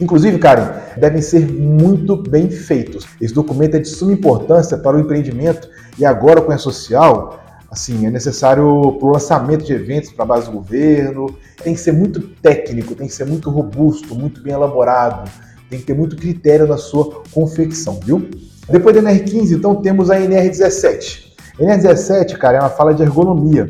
Inclusive, 0.00 0.38
Karen, 0.38 0.72
devem 0.96 1.22
ser 1.22 1.46
muito 1.50 2.16
bem 2.16 2.50
feitos. 2.50 3.06
Esse 3.20 3.32
documento 3.32 3.76
é 3.76 3.78
de 3.78 3.88
suma 3.88 4.12
importância 4.12 4.76
para 4.76 4.96
o 4.96 5.00
empreendimento 5.00 5.68
e 5.98 6.04
agora 6.04 6.42
com 6.42 6.52
a 6.52 6.58
social, 6.58 7.40
assim, 7.70 8.06
é 8.06 8.10
necessário 8.10 8.92
para 8.98 9.06
o 9.06 9.12
lançamento 9.12 9.64
de 9.64 9.72
eventos 9.72 10.12
para 10.12 10.24
a 10.24 10.28
base 10.28 10.46
do 10.46 10.52
governo. 10.52 11.34
Tem 11.62 11.72
que 11.72 11.80
ser 11.80 11.92
muito 11.92 12.20
técnico, 12.20 12.94
tem 12.94 13.06
que 13.06 13.14
ser 13.14 13.24
muito 13.24 13.48
robusto, 13.48 14.14
muito 14.14 14.42
bem 14.42 14.52
elaborado, 14.52 15.30
tem 15.68 15.80
que 15.80 15.86
ter 15.86 15.94
muito 15.94 16.16
critério 16.16 16.66
na 16.66 16.76
sua 16.76 17.22
confecção, 17.32 18.00
viu? 18.04 18.28
Depois 18.68 18.94
da 18.94 19.02
NR15, 19.02 19.52
então, 19.52 19.76
temos 19.76 20.10
a 20.10 20.18
NR17. 20.18 21.26
NR17, 21.60 22.36
cara, 22.36 22.58
é 22.58 22.60
uma 22.60 22.68
fala 22.68 22.92
de 22.94 23.02
ergonomia. 23.02 23.68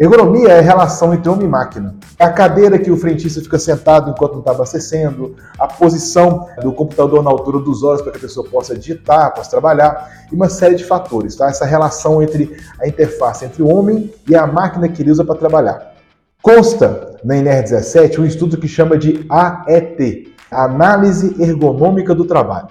Ergonomia 0.00 0.48
é 0.48 0.58
a 0.60 0.62
relação 0.62 1.12
entre 1.12 1.28
homem 1.28 1.44
e 1.44 1.48
máquina. 1.48 1.94
É 2.18 2.24
a 2.24 2.32
cadeira 2.32 2.78
que 2.78 2.90
o 2.90 2.96
frentista 2.96 3.38
fica 3.42 3.58
sentado 3.58 4.10
enquanto 4.10 4.32
não 4.32 4.38
está 4.38 4.52
abastecendo, 4.52 5.36
a 5.58 5.68
posição 5.68 6.48
do 6.62 6.72
computador 6.72 7.22
na 7.22 7.30
altura 7.30 7.58
dos 7.58 7.82
olhos 7.82 8.00
para 8.00 8.12
que 8.12 8.16
a 8.16 8.20
pessoa 8.22 8.48
possa 8.48 8.74
digitar, 8.74 9.34
possa 9.34 9.50
trabalhar, 9.50 10.26
e 10.32 10.34
uma 10.34 10.48
série 10.48 10.74
de 10.74 10.84
fatores. 10.84 11.36
Tá? 11.36 11.50
Essa 11.50 11.66
relação 11.66 12.22
entre 12.22 12.56
a 12.80 12.88
interface 12.88 13.44
entre 13.44 13.62
o 13.62 13.68
homem 13.68 14.10
e 14.26 14.34
a 14.34 14.46
máquina 14.46 14.88
que 14.88 15.02
ele 15.02 15.10
usa 15.10 15.22
para 15.22 15.34
trabalhar. 15.34 15.92
Consta 16.40 17.18
na 17.22 17.34
NR17 17.34 18.18
um 18.20 18.24
estudo 18.24 18.56
que 18.56 18.66
chama 18.66 18.96
de 18.96 19.26
AET, 19.28 20.29
Análise 20.50 21.40
Ergonômica 21.40 22.14
do 22.14 22.24
Trabalho. 22.24 22.68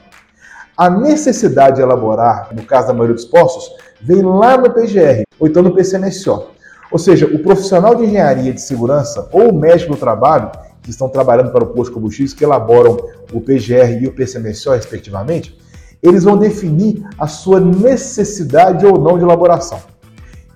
A 0.77 0.89
necessidade 0.89 1.77
de 1.77 1.81
elaborar, 1.81 2.49
no 2.53 2.63
caso 2.63 2.87
da 2.87 2.93
maioria 2.93 3.15
dos 3.15 3.25
postos, 3.25 3.71
vem 4.01 4.21
lá 4.21 4.57
no 4.57 4.71
PGR, 4.71 5.23
ou 5.39 5.47
então 5.47 5.61
no 5.61 5.73
PCMSO. 5.73 6.47
Ou 6.91 6.97
seja, 6.97 7.25
o 7.25 7.39
profissional 7.39 7.93
de 7.95 8.05
engenharia 8.05 8.53
de 8.53 8.61
segurança 8.61 9.27
ou 9.31 9.49
o 9.49 9.59
médico 9.59 9.93
do 9.93 9.99
trabalho, 9.99 10.51
que 10.81 10.89
estão 10.89 11.09
trabalhando 11.09 11.51
para 11.51 11.63
o 11.63 11.67
posto 11.67 11.91
de 11.91 11.95
combustíveis, 11.95 12.33
que 12.33 12.43
elaboram 12.43 12.97
o 13.31 13.41
PGR 13.41 14.01
e 14.01 14.07
o 14.07 14.13
PCMSO, 14.13 14.71
respectivamente, 14.71 15.57
eles 16.01 16.23
vão 16.23 16.37
definir 16.37 17.05
a 17.17 17.27
sua 17.27 17.59
necessidade 17.59 18.85
ou 18.85 18.97
não 18.97 19.17
de 19.17 19.23
elaboração. 19.23 19.79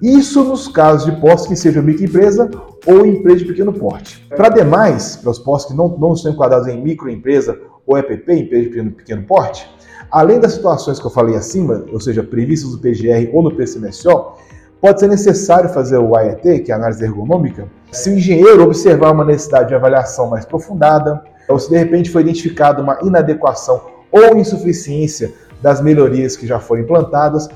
Isso 0.03 0.43
nos 0.43 0.67
casos 0.67 1.05
de 1.05 1.19
postos 1.19 1.47
que 1.47 1.55
sejam 1.55 1.81
microempresa 1.81 2.51
ou 2.85 3.05
empresa 3.05 3.39
de 3.39 3.45
pequeno 3.45 3.73
porte. 3.73 4.23
Para 4.35 4.49
demais, 4.49 5.15
para 5.15 5.31
os 5.31 5.39
postos 5.39 5.71
que 5.71 5.77
não, 5.77 5.87
não 5.97 6.13
estão 6.13 6.31
enquadrados 6.31 6.67
em 6.67 6.79
microempresa 6.79 7.57
ou 7.87 7.97
EPP, 7.97 8.33
empresa 8.33 8.63
de 8.63 8.69
pequeno, 8.69 8.91
pequeno 8.91 9.23
porte, 9.23 9.67
Além 10.13 10.39
das 10.39 10.53
situações 10.53 10.99
que 10.99 11.07
eu 11.07 11.09
falei 11.09 11.35
acima, 11.35 11.85
ou 11.91 11.99
seja, 11.99 12.21
previstas 12.21 12.71
no 12.71 12.77
PGR 12.77 13.31
ou 13.33 13.41
no 13.41 13.55
PCMSO, 13.55 14.33
pode 14.79 14.99
ser 14.99 15.07
necessário 15.07 15.67
fazer 15.69 15.97
o 15.97 16.15
IET, 16.15 16.59
que 16.59 16.71
é 16.71 16.75
a 16.75 16.77
análise 16.77 17.03
ergonômica, 17.03 17.67
se 17.91 18.11
o 18.11 18.13
engenheiro 18.13 18.61
observar 18.61 19.11
uma 19.11 19.25
necessidade 19.25 19.69
de 19.69 19.73
avaliação 19.73 20.29
mais 20.29 20.45
aprofundada, 20.45 21.19
ou 21.49 21.57
se 21.57 21.67
de 21.71 21.79
repente 21.79 22.11
foi 22.11 22.21
identificada 22.21 22.79
uma 22.79 22.99
inadequação 23.01 23.81
ou 24.11 24.37
insuficiência 24.37 25.33
das 25.63 25.81
melhorias 25.81 26.37
que 26.37 26.45
já 26.45 26.59
foram 26.59 26.83
implantadas. 26.83 27.49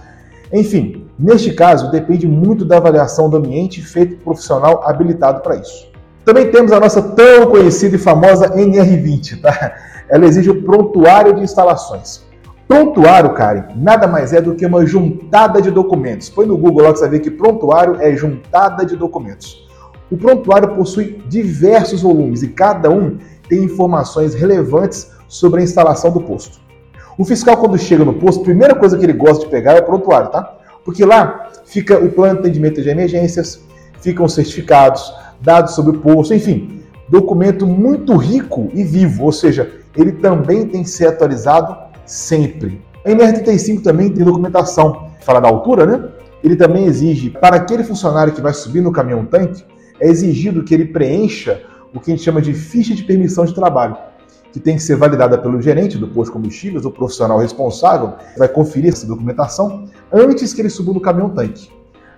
Enfim, 0.52 1.06
neste 1.18 1.54
caso, 1.54 1.92
depende 1.92 2.28
muito 2.28 2.64
da 2.64 2.78
avaliação 2.78 3.30
do 3.30 3.38
ambiente 3.38 3.82
feito 3.82 4.16
por 4.18 4.24
profissional 4.24 4.82
habilitado 4.88 5.42
para 5.42 5.56
isso. 5.56 5.88
Também 6.24 6.52
temos 6.52 6.72
a 6.72 6.80
nossa 6.80 7.02
tão 7.02 7.48
conhecida 7.48 7.96
e 7.96 8.00
famosa 8.00 8.50
NR20, 8.50 9.42
tá? 9.42 9.76
Ela 10.10 10.26
exige 10.26 10.50
o 10.50 10.64
prontuário 10.64 11.34
de 11.34 11.42
instalações. 11.42 12.26
Prontuário, 12.68 13.34
Karen, 13.34 13.68
nada 13.78 14.08
mais 14.08 14.34
é 14.34 14.42
do 14.42 14.54
que 14.54 14.66
uma 14.66 14.86
juntada 14.86 15.62
de 15.62 15.72
documentos. 15.72 16.30
Põe 16.30 16.46
no 16.46 16.58
Google 16.58 16.84
lá 16.84 16.92
que 16.92 17.00
você 17.00 17.08
ver 17.08 17.22
que 17.22 17.32
prontuário 17.32 17.96
é 18.02 18.14
juntada 18.14 18.86
de 18.86 18.98
documentos. 18.98 19.66
O 20.12 20.18
prontuário 20.18 20.76
possui 20.76 21.24
diversos 21.30 22.02
volumes 22.02 22.44
e 22.44 22.50
cada 22.50 22.90
um 22.90 23.18
tem 23.48 23.64
informações 23.64 24.34
relevantes 24.34 25.12
sobre 25.30 25.62
a 25.62 25.64
instalação 25.64 26.12
do 26.12 26.22
posto. 26.22 26.60
O 27.18 27.26
fiscal, 27.26 27.58
quando 27.58 27.78
chega 27.80 28.06
no 28.06 28.14
posto, 28.14 28.42
a 28.42 28.46
primeira 28.46 28.76
coisa 28.76 28.96
que 28.96 29.04
ele 29.04 29.14
gosta 29.14 29.44
de 29.44 29.50
pegar 29.50 29.74
é 29.74 29.80
o 29.80 29.84
prontuário, 29.84 30.30
tá? 30.30 30.56
Porque 30.86 31.04
lá 31.04 31.50
fica 31.66 31.98
o 31.98 32.12
plano 32.12 32.36
de 32.36 32.40
atendimento 32.42 32.80
de 32.80 32.90
emergências, 32.90 33.60
ficam 34.00 34.26
os 34.26 34.36
certificados, 34.36 35.12
dados 35.42 35.74
sobre 35.74 35.98
o 35.98 36.00
posto, 36.00 36.36
enfim, 36.36 36.84
documento 37.10 37.66
muito 37.66 38.16
rico 38.16 38.70
e 38.72 38.84
vivo, 38.84 39.26
ou 39.26 39.32
seja, 39.32 39.72
ele 39.96 40.12
também 40.12 40.68
tem 40.68 40.84
que 40.84 40.90
ser 40.92 41.08
atualizado 41.08 41.76
sempre. 42.06 42.80
A 43.04 43.10
NR35 43.10 43.82
também 43.82 44.12
tem 44.12 44.24
documentação, 44.24 45.08
fala 45.22 45.40
da 45.40 45.48
altura, 45.48 45.86
né? 45.88 46.10
Ele 46.44 46.56
também 46.56 46.86
exige, 46.86 47.32
para 47.32 47.56
aquele 47.56 47.84
funcionário 47.84 48.32
que 48.32 48.42
vai 48.42 48.54
subir 48.54 48.82
no 48.82 48.92
caminhão-tanque, 48.92 49.66
é 50.00 50.08
exigido 50.08 50.64
que 50.64 50.72
ele 50.72 50.86
preencha 50.86 51.64
o 51.92 52.00
que 52.00 52.12
a 52.12 52.16
gente 52.16 52.24
chama 52.24 52.42
de 52.42 52.54
ficha 52.54 52.94
de 52.94 53.04
permissão 53.04 53.44
de 53.44 53.56
trabalho, 53.56 53.98
que 54.58 54.64
tem 54.64 54.76
que 54.76 54.82
ser 54.82 54.96
validada 54.96 55.38
pelo 55.38 55.62
gerente 55.62 55.98
do 56.00 56.08
posto 56.08 56.32
de 56.32 56.38
combustíveis, 56.38 56.84
o 56.84 56.90
profissional 56.90 57.38
responsável, 57.38 58.14
vai 58.36 58.48
conferir 58.48 58.92
essa 58.92 59.06
documentação 59.06 59.86
antes 60.12 60.52
que 60.52 60.62
ele 60.62 60.70
suba 60.70 60.94
no 60.94 61.00
caminhão-tanque. 61.00 61.70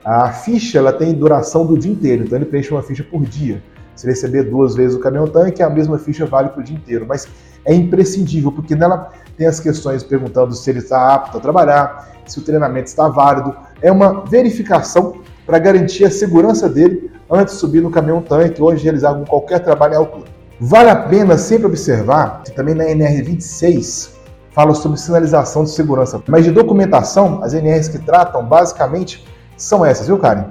A 0.06 0.32
ficha 0.32 0.78
ela 0.78 0.94
tem 0.94 1.14
duração 1.14 1.66
do 1.66 1.78
dia 1.78 1.92
inteiro, 1.92 2.24
então 2.24 2.38
ele 2.38 2.46
preenche 2.46 2.72
uma 2.72 2.82
ficha 2.82 3.04
por 3.04 3.26
dia. 3.26 3.62
Se 3.94 4.08
receber 4.08 4.44
duas 4.44 4.74
vezes 4.74 4.96
o 4.96 5.00
caminhão-tanque, 5.00 5.62
a 5.62 5.70
mesma 5.70 6.00
ficha 6.00 6.26
vale 6.26 6.48
para 6.48 6.62
o 6.62 6.64
dia 6.64 6.78
inteiro. 6.78 7.06
Mas 7.06 7.28
é 7.66 7.74
imprescindível, 7.74 8.54
porque 8.54 8.74
nela 8.74 9.12
tem 9.38 9.46
as 9.46 9.60
questões 9.60 10.02
perguntando 10.02 10.54
se 10.54 10.70
ele 10.70 10.80
está 10.80 11.14
apto 11.14 11.38
a 11.38 11.42
trabalhar, 11.42 12.10
se 12.26 12.40
o 12.40 12.42
treinamento 12.42 12.88
está 12.88 13.10
válido. 13.10 13.54
É 13.82 13.92
uma 13.92 14.24
verificação 14.24 15.18
para 15.46 15.60
garantir 15.60 16.06
a 16.06 16.10
segurança 16.10 16.70
dele 16.70 17.12
antes 17.30 17.56
de 17.56 17.60
subir 17.60 17.82
no 17.82 17.92
caminhão-tanque 17.92 18.62
ou 18.62 18.74
de 18.74 18.82
realizar 18.82 19.14
qualquer 19.26 19.60
trabalho 19.60 19.96
em 19.96 19.98
altura. 19.98 20.39
Vale 20.62 20.90
a 20.90 20.96
pena 20.96 21.38
sempre 21.38 21.68
observar 21.68 22.44
que 22.44 22.52
também 22.52 22.76
na 22.76 22.84
NR26 22.84 24.10
fala 24.52 24.76
sobre 24.76 25.00
sinalização 25.00 25.64
de 25.64 25.70
segurança, 25.70 26.22
mas 26.28 26.44
de 26.44 26.52
documentação, 26.52 27.42
as 27.42 27.54
NRs 27.54 27.88
que 27.88 27.98
tratam 27.98 28.44
basicamente 28.44 29.26
são 29.56 29.86
essas, 29.86 30.08
viu, 30.08 30.18
Karen? 30.18 30.44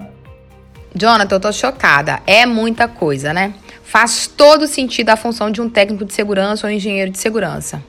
Jonathan, 0.94 1.36
eu 1.36 1.40
tô 1.40 1.52
chocada. 1.52 2.20
É 2.26 2.46
muita 2.46 2.88
coisa, 2.88 3.34
né? 3.34 3.52
Faz 3.82 4.26
todo 4.26 4.66
sentido 4.66 5.10
a 5.10 5.16
função 5.16 5.50
de 5.50 5.60
um 5.60 5.68
técnico 5.68 6.06
de 6.06 6.14
segurança 6.14 6.66
ou 6.66 6.72
engenheiro 6.72 7.10
de 7.10 7.18
segurança. 7.18 7.82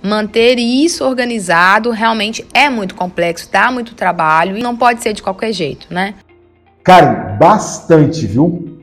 Manter 0.00 0.60
isso 0.60 1.04
organizado 1.04 1.90
realmente 1.90 2.46
é 2.54 2.68
muito 2.68 2.94
complexo, 2.94 3.48
dá 3.50 3.72
muito 3.72 3.96
trabalho 3.96 4.56
e 4.56 4.62
não 4.62 4.76
pode 4.76 5.02
ser 5.02 5.12
de 5.12 5.22
qualquer 5.22 5.52
jeito, 5.52 5.88
né? 5.90 6.14
Karen, 6.84 7.36
bastante, 7.36 8.26
viu? 8.26 8.78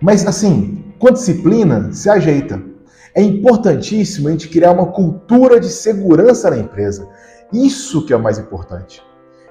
Mas 0.00 0.24
assim, 0.24 0.85
com 0.98 1.10
disciplina, 1.10 1.92
se 1.92 2.08
ajeita. 2.08 2.60
É 3.14 3.22
importantíssimo 3.22 4.28
a 4.28 4.30
gente 4.30 4.48
criar 4.48 4.72
uma 4.72 4.86
cultura 4.86 5.58
de 5.58 5.68
segurança 5.68 6.50
na 6.50 6.58
empresa. 6.58 7.08
Isso 7.52 8.04
que 8.04 8.12
é 8.12 8.16
o 8.16 8.22
mais 8.22 8.38
importante. 8.38 9.02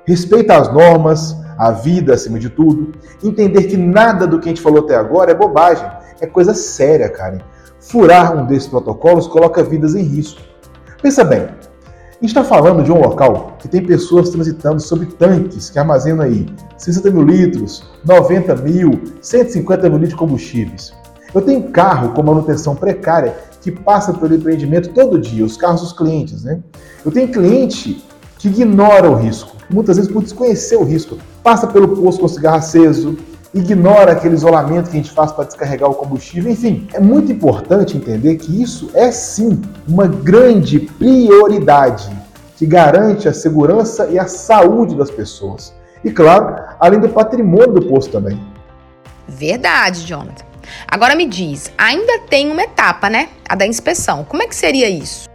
Respeita 0.05 0.55
as 0.55 0.71
normas, 0.71 1.35
a 1.57 1.71
vida 1.71 2.13
acima 2.13 2.37
de 2.37 2.49
tudo. 2.49 2.91
Entender 3.23 3.63
que 3.63 3.75
nada 3.75 4.27
do 4.27 4.39
que 4.39 4.47
a 4.47 4.51
gente 4.51 4.61
falou 4.61 4.83
até 4.83 4.95
agora 4.95 5.31
é 5.31 5.35
bobagem. 5.35 5.89
É 6.21 6.27
coisa 6.27 6.53
séria, 6.53 7.09
Karen. 7.09 7.39
Furar 7.79 8.37
um 8.37 8.45
desses 8.45 8.67
protocolos 8.67 9.27
coloca 9.27 9.63
vidas 9.63 9.95
em 9.95 10.03
risco. 10.03 10.41
Pensa 11.01 11.23
bem, 11.23 11.41
a 11.41 12.21
gente 12.21 12.25
está 12.25 12.43
falando 12.43 12.83
de 12.83 12.91
um 12.91 12.99
local 12.99 13.55
que 13.59 13.67
tem 13.67 13.83
pessoas 13.83 14.29
transitando 14.29 14.79
sobre 14.79 15.07
tanques 15.07 15.69
que 15.69 15.77
armazenam 15.77 16.23
aí 16.23 16.47
60 16.77 17.11
mil 17.11 17.23
litros, 17.23 17.83
90 18.05 18.55
mil, 18.57 19.01
150 19.21 19.89
mil 19.89 19.97
litros 19.97 20.11
de 20.11 20.15
combustíveis. 20.15 20.93
Eu 21.35 21.41
tenho 21.41 21.63
carro 21.63 22.13
com 22.13 22.23
manutenção 22.23 22.77
precária 22.77 23.35
que 23.61 23.69
passa 23.69 24.13
pelo 24.13 24.33
empreendimento 24.33 24.89
todo 24.93 25.19
dia, 25.19 25.43
os 25.43 25.57
carros 25.57 25.81
dos 25.81 25.91
clientes, 25.91 26.45
né? 26.45 26.61
Eu 27.05 27.11
tenho 27.11 27.27
cliente 27.27 28.01
que 28.39 28.47
ignora 28.47 29.11
o 29.11 29.15
risco, 29.15 29.57
muitas 29.69 29.97
vezes 29.97 30.09
por 30.09 30.23
desconhecer 30.23 30.77
o 30.77 30.83
risco, 30.85 31.17
passa 31.43 31.67
pelo 31.67 31.89
posto 31.89 32.21
com 32.21 32.27
cigarro 32.29 32.55
aceso, 32.55 33.17
ignora 33.53 34.13
aquele 34.13 34.33
isolamento 34.33 34.89
que 34.89 34.97
a 34.97 35.01
gente 35.01 35.11
faz 35.11 35.33
para 35.33 35.43
descarregar 35.43 35.89
o 35.89 35.95
combustível. 35.95 36.49
Enfim, 36.49 36.87
é 36.93 37.01
muito 37.01 37.33
importante 37.33 37.97
entender 37.97 38.37
que 38.37 38.61
isso 38.61 38.89
é 38.93 39.11
sim 39.11 39.61
uma 39.85 40.07
grande 40.07 40.79
prioridade 40.79 42.09
que 42.55 42.65
garante 42.65 43.27
a 43.27 43.33
segurança 43.33 44.07
e 44.07 44.17
a 44.17 44.25
saúde 44.25 44.95
das 44.95 45.11
pessoas. 45.11 45.73
E 46.01 46.11
claro, 46.11 46.63
além 46.79 47.01
do 47.01 47.09
patrimônio 47.09 47.73
do 47.73 47.85
posto 47.87 48.11
também. 48.11 48.39
Verdade, 49.27 50.05
Jonathan. 50.05 50.54
Agora 50.87 51.15
me 51.15 51.25
diz, 51.25 51.71
ainda 51.77 52.19
tem 52.19 52.51
uma 52.51 52.63
etapa, 52.63 53.09
né? 53.09 53.29
A 53.47 53.55
da 53.55 53.65
inspeção. 53.65 54.23
Como 54.23 54.43
é 54.43 54.47
que 54.47 54.55
seria 54.55 54.89
isso? 54.89 55.27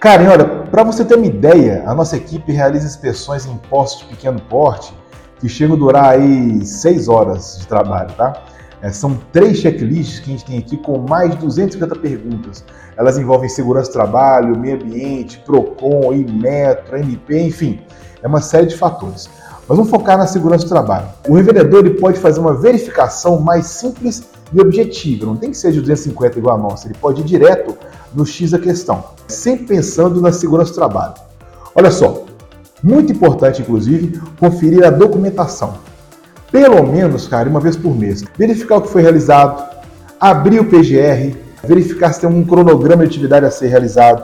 Karen, 0.00 0.28
olha, 0.28 0.44
para 0.44 0.82
você 0.82 1.04
ter 1.04 1.14
uma 1.14 1.26
ideia, 1.26 1.84
a 1.86 1.94
nossa 1.94 2.16
equipe 2.16 2.50
realiza 2.52 2.86
inspeções 2.86 3.46
em 3.46 3.56
postos 3.56 4.02
de 4.02 4.16
pequeno 4.16 4.40
porte 4.40 4.92
que 5.38 5.48
chegam 5.48 5.76
a 5.76 5.78
durar 5.78 6.10
aí 6.10 6.64
seis 6.64 7.08
horas 7.08 7.58
de 7.60 7.66
trabalho, 7.66 8.12
tá? 8.14 8.42
É, 8.82 8.90
são 8.90 9.16
três 9.30 9.58
checklists 9.58 10.18
que 10.18 10.30
a 10.30 10.32
gente 10.32 10.44
tem 10.44 10.58
aqui 10.58 10.76
com 10.76 10.98
mais 11.08 11.30
de 11.30 11.36
250 11.36 11.94
perguntas. 12.00 12.64
Elas 12.96 13.16
envolvem 13.16 13.48
segurança 13.48 13.90
do 13.90 13.92
trabalho, 13.92 14.58
meio 14.58 14.74
ambiente, 14.74 15.38
PROCON, 15.46 16.12
IMETRO, 16.12 16.96
MP, 16.96 17.40
enfim, 17.40 17.80
é 18.22 18.26
uma 18.26 18.40
série 18.40 18.66
de 18.66 18.76
fatores. 18.76 19.30
Mas 19.72 19.78
vamos 19.78 19.90
focar 19.90 20.18
na 20.18 20.26
segurança 20.26 20.66
do 20.66 20.68
trabalho. 20.68 21.06
O 21.26 21.32
revendedor 21.32 21.80
ele 21.80 21.94
pode 21.94 22.20
fazer 22.20 22.38
uma 22.38 22.52
verificação 22.52 23.40
mais 23.40 23.64
simples 23.68 24.22
e 24.52 24.60
objetiva, 24.60 25.24
não 25.24 25.34
tem 25.34 25.50
que 25.50 25.56
ser 25.56 25.72
de 25.72 25.80
250 25.80 26.38
igual 26.38 26.56
a 26.56 26.58
nossa, 26.58 26.86
ele 26.86 26.94
pode 27.00 27.22
ir 27.22 27.24
direto 27.24 27.74
no 28.14 28.26
X 28.26 28.50
da 28.50 28.58
questão, 28.58 29.02
sempre 29.26 29.64
pensando 29.64 30.20
na 30.20 30.30
segurança 30.30 30.72
do 30.72 30.74
trabalho. 30.74 31.14
Olha 31.74 31.90
só, 31.90 32.26
muito 32.82 33.12
importante, 33.12 33.62
inclusive, 33.62 34.20
conferir 34.38 34.84
a 34.84 34.90
documentação. 34.90 35.78
Pelo 36.50 36.86
menos, 36.86 37.26
cara, 37.26 37.48
uma 37.48 37.58
vez 37.58 37.74
por 37.74 37.96
mês. 37.96 38.22
Verificar 38.36 38.76
o 38.76 38.82
que 38.82 38.90
foi 38.90 39.00
realizado, 39.00 39.74
abrir 40.20 40.60
o 40.60 40.66
PGR, 40.66 41.34
verificar 41.64 42.12
se 42.12 42.20
tem 42.20 42.28
um 42.28 42.44
cronograma 42.44 43.04
de 43.04 43.08
atividade 43.08 43.46
a 43.46 43.50
ser 43.50 43.68
realizado. 43.68 44.22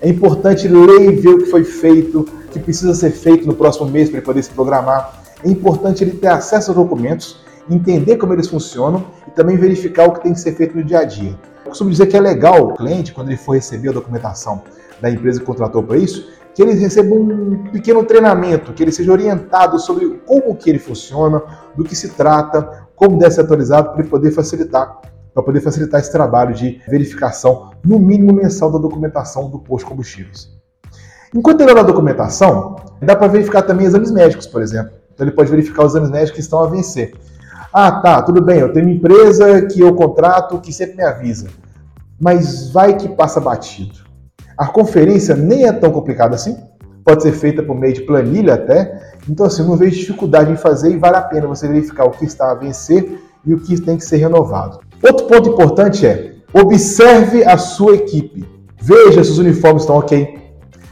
É 0.00 0.08
importante 0.08 0.66
ler 0.66 1.02
e 1.02 1.16
ver 1.16 1.34
o 1.34 1.38
que 1.40 1.50
foi 1.50 1.64
feito, 1.64 2.26
que 2.58 2.64
precisa 2.64 2.94
ser 2.94 3.10
feito 3.10 3.46
no 3.46 3.54
próximo 3.54 3.86
mês 3.88 4.08
para 4.08 4.18
ele 4.18 4.26
poder 4.26 4.42
se 4.42 4.50
programar. 4.50 5.22
É 5.44 5.48
importante 5.48 6.02
ele 6.02 6.12
ter 6.12 6.28
acesso 6.28 6.70
aos 6.70 6.78
documentos, 6.78 7.40
entender 7.68 8.16
como 8.16 8.32
eles 8.32 8.48
funcionam 8.48 9.04
e 9.26 9.30
também 9.30 9.56
verificar 9.56 10.08
o 10.08 10.12
que 10.12 10.22
tem 10.22 10.32
que 10.32 10.40
ser 10.40 10.54
feito 10.54 10.76
no 10.76 10.84
dia 10.84 11.00
a 11.00 11.04
dia. 11.04 11.38
Eu 11.64 11.70
costumo 11.70 11.90
dizer 11.90 12.06
que 12.06 12.16
é 12.16 12.20
legal 12.20 12.68
o 12.68 12.74
cliente, 12.74 13.12
quando 13.12 13.28
ele 13.28 13.36
for 13.36 13.54
receber 13.54 13.88
a 13.88 13.92
documentação 13.92 14.62
da 15.00 15.10
empresa 15.10 15.40
que 15.40 15.46
contratou 15.46 15.82
para 15.82 15.96
isso, 15.96 16.28
que 16.54 16.62
ele 16.62 16.72
receba 16.72 17.14
um 17.14 17.64
pequeno 17.70 18.02
treinamento, 18.04 18.72
que 18.72 18.82
ele 18.82 18.90
seja 18.90 19.12
orientado 19.12 19.78
sobre 19.78 20.08
como 20.24 20.56
que 20.56 20.70
ele 20.70 20.78
funciona, 20.78 21.42
do 21.76 21.84
que 21.84 21.94
se 21.94 22.10
trata, 22.10 22.88
como 22.94 23.18
deve 23.18 23.34
ser 23.34 23.42
atualizado 23.42 23.90
para 23.90 24.00
ele 24.00 24.08
poder 24.08 24.30
facilitar, 24.30 25.00
para 25.34 25.42
poder 25.42 25.60
facilitar 25.60 26.00
esse 26.00 26.10
trabalho 26.10 26.54
de 26.54 26.80
verificação, 26.88 27.72
no 27.84 27.98
mínimo 27.98 28.32
mensal, 28.32 28.72
da 28.72 28.78
documentação 28.78 29.50
do 29.50 29.58
posto 29.58 29.84
de 29.84 29.90
combustíveis. 29.90 30.55
Enquanto 31.34 31.60
ele 31.60 31.72
olha 31.72 31.80
a 31.80 31.84
documentação, 31.84 32.76
dá 33.00 33.16
para 33.16 33.28
verificar 33.28 33.62
também 33.62 33.86
exames 33.86 34.10
médicos, 34.10 34.46
por 34.46 34.62
exemplo. 34.62 34.92
Então 35.12 35.26
ele 35.26 35.34
pode 35.34 35.50
verificar 35.50 35.84
os 35.84 35.92
exames 35.92 36.10
médicos 36.10 36.32
que 36.32 36.40
estão 36.40 36.62
a 36.62 36.68
vencer. 36.68 37.14
Ah, 37.72 38.00
tá, 38.00 38.22
tudo 38.22 38.40
bem, 38.40 38.60
eu 38.60 38.72
tenho 38.72 38.86
uma 38.86 38.94
empresa 38.94 39.62
que 39.62 39.80
eu 39.80 39.94
contrato 39.94 40.60
que 40.60 40.72
sempre 40.72 40.96
me 40.96 41.02
avisa. 41.02 41.48
Mas 42.18 42.70
vai 42.70 42.96
que 42.96 43.08
passa 43.08 43.40
batido. 43.40 44.06
A 44.56 44.66
conferência 44.66 45.36
nem 45.36 45.66
é 45.66 45.72
tão 45.72 45.90
complicada 45.90 46.34
assim, 46.34 46.56
pode 47.04 47.22
ser 47.22 47.32
feita 47.32 47.62
por 47.62 47.76
meio 47.76 47.92
de 47.92 48.02
planilha 48.02 48.54
até, 48.54 49.14
então 49.28 49.46
assim, 49.46 49.62
não 49.62 49.76
vejo 49.76 49.96
dificuldade 49.96 50.50
em 50.50 50.56
fazer 50.56 50.90
e 50.90 50.96
vale 50.96 51.16
a 51.16 51.22
pena 51.22 51.46
você 51.46 51.68
verificar 51.68 52.04
o 52.04 52.10
que 52.10 52.24
está 52.24 52.50
a 52.50 52.54
vencer 52.54 53.20
e 53.44 53.52
o 53.54 53.60
que 53.60 53.80
tem 53.80 53.96
que 53.96 54.04
ser 54.04 54.16
renovado. 54.16 54.80
Outro 55.02 55.26
ponto 55.26 55.50
importante 55.50 56.06
é, 56.06 56.32
observe 56.52 57.44
a 57.44 57.58
sua 57.58 57.94
equipe, 57.94 58.48
veja 58.80 59.22
se 59.22 59.30
os 59.30 59.38
uniformes 59.38 59.82
estão 59.82 59.98
ok, 59.98 60.45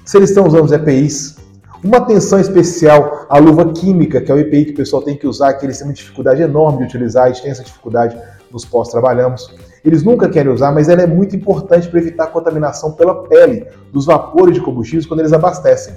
se 0.04 0.16
eles 0.16 0.30
estão 0.30 0.46
usando 0.46 0.64
os 0.64 0.72
EPIs, 0.72 1.36
uma 1.82 1.98
atenção 1.98 2.38
especial 2.38 3.26
à 3.28 3.38
luva 3.38 3.72
química, 3.72 4.20
que 4.20 4.30
é 4.30 4.34
o 4.34 4.38
EPI 4.38 4.66
que 4.66 4.72
o 4.72 4.76
pessoal 4.76 5.02
tem 5.02 5.16
que 5.16 5.26
usar, 5.26 5.54
que 5.54 5.66
eles 5.66 5.78
têm 5.78 5.86
uma 5.86 5.92
dificuldade 5.92 6.42
enorme 6.42 6.78
de 6.78 6.84
utilizar, 6.84 7.24
a 7.24 7.28
gente 7.28 7.42
tem 7.42 7.50
essa 7.50 7.62
dificuldade 7.62 8.16
nos 8.50 8.64
pós-trabalhamos. 8.64 9.54
Eles 9.84 10.02
nunca 10.02 10.28
querem 10.28 10.52
usar, 10.52 10.72
mas 10.72 10.88
ela 10.88 11.02
é 11.02 11.06
muito 11.06 11.34
importante 11.36 11.88
para 11.88 11.98
evitar 11.98 12.24
a 12.24 12.28
contaminação 12.28 12.92
pela 12.92 13.24
pele 13.24 13.66
dos 13.92 14.06
vapores 14.06 14.54
de 14.54 14.60
combustíveis 14.60 15.04
quando 15.04 15.20
eles 15.20 15.32
abastecem. 15.32 15.94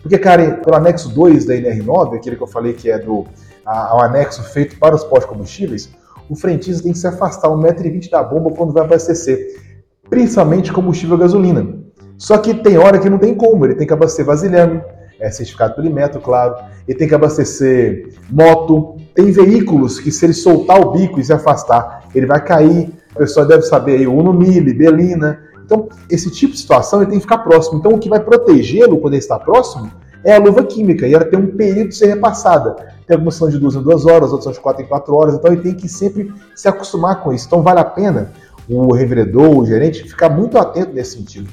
Porque, 0.00 0.18
cara, 0.18 0.60
pelo 0.62 0.76
anexo 0.76 1.08
2 1.08 1.46
da 1.46 1.54
NR9, 1.54 2.16
aquele 2.16 2.36
que 2.36 2.42
eu 2.42 2.46
falei 2.46 2.74
que 2.74 2.90
é 2.90 2.98
do 2.98 3.24
a, 3.64 3.96
o 3.96 4.00
anexo 4.02 4.42
feito 4.42 4.78
para 4.78 4.94
os 4.94 5.02
pós-combustíveis, 5.02 5.88
o 6.28 6.36
frentista 6.36 6.82
tem 6.82 6.92
que 6.92 6.98
se 6.98 7.06
afastar 7.06 7.48
1,20m 7.48 8.10
da 8.10 8.22
bomba 8.22 8.50
quando 8.50 8.72
vai 8.72 8.84
abastecer, 8.84 9.60
principalmente 10.08 10.72
combustível 10.72 11.16
gasolina. 11.16 11.83
Só 12.16 12.38
que 12.38 12.54
tem 12.54 12.78
hora 12.78 12.98
que 12.98 13.10
não 13.10 13.18
tem 13.18 13.34
como, 13.34 13.64
ele 13.64 13.74
tem 13.74 13.86
que 13.86 13.92
abastecer 13.92 14.24
vasilhame, 14.24 14.80
é 15.20 15.30
certificado 15.30 15.74
pelo 15.74 15.92
metro, 15.92 16.20
claro, 16.20 16.56
ele 16.86 16.98
tem 16.98 17.08
que 17.08 17.14
abastecer 17.14 18.08
moto, 18.30 18.96
tem 19.14 19.30
veículos 19.30 19.98
que 19.98 20.10
se 20.10 20.24
ele 20.26 20.34
soltar 20.34 20.80
o 20.80 20.92
bico 20.92 21.20
e 21.20 21.24
se 21.24 21.32
afastar, 21.32 22.08
ele 22.14 22.26
vai 22.26 22.42
cair, 22.44 22.92
a 23.14 23.18
pessoa 23.20 23.46
deve 23.46 23.62
saber 23.62 23.98
aí, 23.98 24.06
Uno 24.06 24.32
Mille, 24.32 24.74
Belina. 24.74 25.38
Então, 25.64 25.88
esse 26.10 26.30
tipo 26.30 26.52
de 26.52 26.58
situação 26.58 27.00
ele 27.00 27.10
tem 27.10 27.18
que 27.18 27.24
ficar 27.24 27.38
próximo. 27.38 27.78
Então, 27.78 27.92
o 27.92 27.98
que 27.98 28.08
vai 28.08 28.20
protegê-lo 28.20 28.98
quando 28.98 29.14
ele 29.14 29.22
está 29.22 29.38
próximo 29.38 29.90
é 30.24 30.34
a 30.34 30.38
luva 30.38 30.64
química, 30.64 31.06
e 31.06 31.14
ela 31.14 31.24
tem 31.24 31.38
um 31.38 31.54
período 31.56 31.88
de 31.90 31.96
ser 31.96 32.06
repassada. 32.06 32.74
Tem 33.06 33.14
algumas 33.14 33.34
são 33.34 33.48
de 33.48 33.58
duas 33.58 33.74
em 33.74 33.82
duas 33.82 34.06
horas, 34.06 34.30
outras 34.30 34.44
são 34.44 34.52
de 34.52 34.60
quatro 34.60 34.82
em 34.82 34.86
quatro 34.86 35.14
horas, 35.14 35.34
então 35.34 35.52
ele 35.52 35.62
tem 35.62 35.74
que 35.74 35.88
sempre 35.88 36.32
se 36.54 36.66
acostumar 36.66 37.22
com 37.22 37.32
isso. 37.32 37.46
Então, 37.46 37.62
vale 37.62 37.80
a 37.80 37.84
pena 37.84 38.32
o 38.68 38.94
revendedor, 38.94 39.58
o 39.58 39.66
gerente, 39.66 40.02
ficar 40.04 40.30
muito 40.30 40.56
atento 40.58 40.92
nesse 40.92 41.18
sentido. 41.18 41.48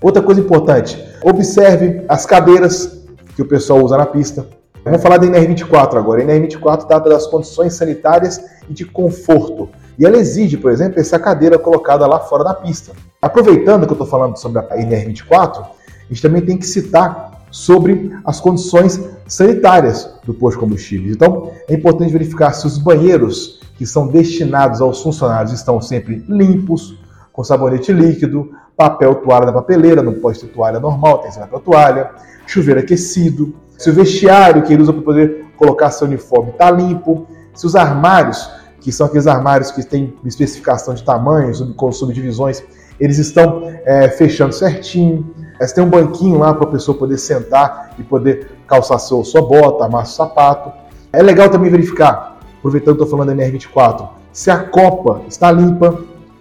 Outra 0.00 0.22
coisa 0.22 0.40
importante, 0.40 1.02
observe 1.22 2.04
as 2.08 2.24
cadeiras 2.24 3.04
que 3.34 3.42
o 3.42 3.46
pessoal 3.46 3.84
usa 3.84 3.96
na 3.96 4.06
pista. 4.06 4.46
Vamos 4.84 5.02
falar 5.02 5.18
da 5.18 5.26
NR24 5.26 5.96
agora. 5.96 6.22
A 6.22 6.24
NR24 6.24 6.86
trata 6.86 7.08
das 7.08 7.26
condições 7.26 7.74
sanitárias 7.74 8.40
e 8.68 8.72
de 8.72 8.84
conforto. 8.84 9.68
E 9.98 10.06
ela 10.06 10.16
exige, 10.16 10.56
por 10.56 10.70
exemplo, 10.70 11.00
essa 11.00 11.18
cadeira 11.18 11.58
colocada 11.58 12.06
lá 12.06 12.20
fora 12.20 12.44
da 12.44 12.54
pista. 12.54 12.92
Aproveitando 13.20 13.86
que 13.86 13.92
eu 13.92 13.94
estou 13.94 14.06
falando 14.06 14.36
sobre 14.36 14.60
a 14.60 14.76
NR24, 14.76 15.62
a 15.62 16.08
gente 16.08 16.22
também 16.22 16.42
tem 16.42 16.56
que 16.56 16.66
citar 16.66 17.46
sobre 17.50 18.16
as 18.24 18.40
condições 18.40 19.00
sanitárias 19.26 20.08
do 20.24 20.32
posto 20.32 20.56
de 20.56 20.60
combustíveis. 20.60 21.16
Então, 21.16 21.50
é 21.68 21.74
importante 21.74 22.12
verificar 22.12 22.52
se 22.52 22.66
os 22.66 22.78
banheiros 22.78 23.60
que 23.76 23.84
são 23.84 24.06
destinados 24.06 24.80
aos 24.80 25.02
funcionários 25.02 25.52
estão 25.52 25.80
sempre 25.80 26.24
limpos, 26.28 26.96
com 27.32 27.42
sabonete 27.42 27.92
líquido, 27.92 28.50
papel 28.78 29.16
toalha 29.16 29.46
na 29.46 29.52
papeleira, 29.52 30.02
não 30.02 30.14
pode 30.14 30.38
ter 30.38 30.46
toalha 30.46 30.78
normal, 30.78 31.18
tem 31.18 31.32
ser 31.32 31.40
papel 31.40 31.58
toalha, 31.58 32.10
chuveiro 32.46 32.78
aquecido, 32.78 33.52
se 33.76 33.90
o 33.90 33.92
vestiário 33.92 34.62
que 34.62 34.72
ele 34.72 34.82
usa 34.82 34.92
para 34.92 35.02
poder 35.02 35.46
colocar 35.56 35.90
seu 35.90 36.06
uniforme 36.06 36.50
está 36.50 36.70
limpo, 36.70 37.26
se 37.52 37.66
os 37.66 37.74
armários 37.74 38.48
que 38.80 38.92
são 38.92 39.06
aqueles 39.06 39.26
armários 39.26 39.72
que 39.72 39.82
têm 39.84 40.14
especificação 40.24 40.94
de 40.94 41.02
tamanhos, 41.02 41.60
com 41.76 41.90
subdivisões, 41.90 42.62
eles 43.00 43.18
estão 43.18 43.62
é, 43.84 44.08
fechando 44.08 44.54
certinho. 44.54 45.34
Você 45.60 45.74
tem 45.74 45.84
um 45.84 45.90
banquinho 45.90 46.38
lá 46.38 46.54
para 46.54 46.68
a 46.68 46.70
pessoa 46.70 46.96
poder 46.96 47.18
sentar 47.18 47.94
e 47.98 48.02
poder 48.04 48.52
calçar 48.66 48.98
seu, 49.00 49.24
sua 49.24 49.42
bota, 49.42 49.84
amar 49.84 50.06
seu 50.06 50.24
sapato. 50.24 50.72
É 51.12 51.20
legal 51.20 51.50
também 51.50 51.70
verificar, 51.70 52.38
aproveitando 52.58 52.96
que 52.96 53.02
estou 53.02 53.18
falando 53.18 53.36
da 53.36 53.44
NR24, 53.44 54.08
se 54.32 54.50
a 54.50 54.58
copa 54.58 55.22
está 55.26 55.50
limpa, 55.50 55.98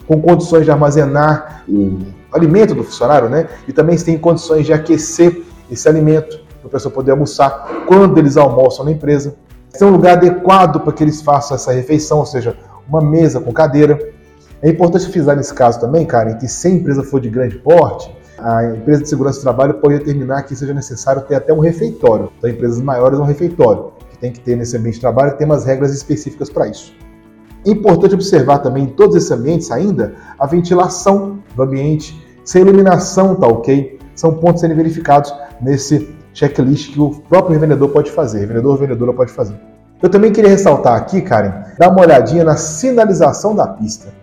com 0.07 0.21
condições 0.21 0.63
de 0.63 0.71
armazenar 0.71 1.63
o 1.67 1.99
alimento 2.31 2.75
do 2.75 2.83
funcionário, 2.83 3.29
né? 3.29 3.47
E 3.67 3.73
também 3.73 3.97
se 3.97 4.05
tem 4.05 4.17
condições 4.17 4.65
de 4.65 4.73
aquecer 4.73 5.43
esse 5.69 5.87
alimento 5.87 6.39
para 6.59 6.67
a 6.67 6.71
pessoa 6.71 6.93
poder 6.93 7.11
almoçar 7.11 7.85
quando 7.87 8.17
eles 8.17 8.37
almoçam 8.37 8.85
na 8.85 8.91
empresa. 8.91 9.35
Ser 9.69 9.85
um 9.85 9.91
lugar 9.91 10.13
adequado 10.13 10.79
para 10.79 10.93
que 10.93 11.03
eles 11.03 11.21
façam 11.21 11.55
essa 11.55 11.71
refeição, 11.71 12.19
ou 12.19 12.25
seja, 12.25 12.57
uma 12.87 13.01
mesa 13.01 13.39
com 13.39 13.51
cadeira. 13.51 13.99
É 14.61 14.69
importante 14.69 15.07
frisar 15.09 15.35
nesse 15.35 15.53
caso 15.53 15.79
também, 15.79 16.05
Karen, 16.05 16.35
que 16.35 16.47
se 16.47 16.67
a 16.67 16.71
empresa 16.71 17.03
for 17.03 17.19
de 17.19 17.29
grande 17.29 17.57
porte, 17.59 18.11
a 18.39 18.65
empresa 18.65 19.03
de 19.03 19.09
segurança 19.09 19.39
do 19.39 19.43
trabalho 19.43 19.75
pode 19.75 19.97
determinar 19.97 20.43
que 20.43 20.55
seja 20.55 20.73
necessário 20.73 21.21
ter 21.23 21.35
até 21.35 21.53
um 21.53 21.59
refeitório. 21.59 22.31
Então, 22.37 22.49
empresas 22.49 22.81
maiores, 22.81 23.19
um 23.19 23.23
refeitório, 23.23 23.91
que 24.11 24.17
tem 24.17 24.31
que 24.31 24.39
ter 24.39 24.55
nesse 24.55 24.75
ambiente 24.77 24.95
de 24.95 25.01
trabalho, 25.01 25.37
tem 25.37 25.45
umas 25.45 25.65
regras 25.65 25.93
específicas 25.93 26.49
para 26.49 26.67
isso. 26.67 26.95
Importante 27.67 28.15
observar 28.15 28.59
também 28.59 28.85
em 28.85 28.87
todos 28.87 29.15
esses 29.15 29.29
ambientes 29.29 29.69
ainda 29.71 30.15
a 30.39 30.45
ventilação 30.45 31.39
do 31.53 31.63
ambiente, 31.63 32.17
se 32.45 32.57
a 32.57 32.61
iluminação 32.61 33.33
está 33.33 33.45
ok, 33.45 33.99
são 34.15 34.35
pontos 34.35 34.61
serem 34.61 34.75
verificados 34.75 35.33
nesse 35.61 36.15
checklist 36.33 36.93
que 36.93 37.01
o 37.01 37.11
próprio 37.27 37.53
revendedor 37.53 37.89
pode 37.89 38.09
fazer, 38.09 38.39
revendedor 38.39 38.71
ou 38.71 38.77
vendedora 38.77 39.11
pode 39.11 39.33
fazer. 39.33 39.55
Eu 40.01 40.09
também 40.09 40.31
queria 40.31 40.49
ressaltar 40.49 40.95
aqui, 40.95 41.21
Karen, 41.21 41.51
dar 41.77 41.89
uma 41.89 42.01
olhadinha 42.01 42.45
na 42.45 42.55
sinalização 42.55 43.53
da 43.53 43.67
pista. 43.67 44.13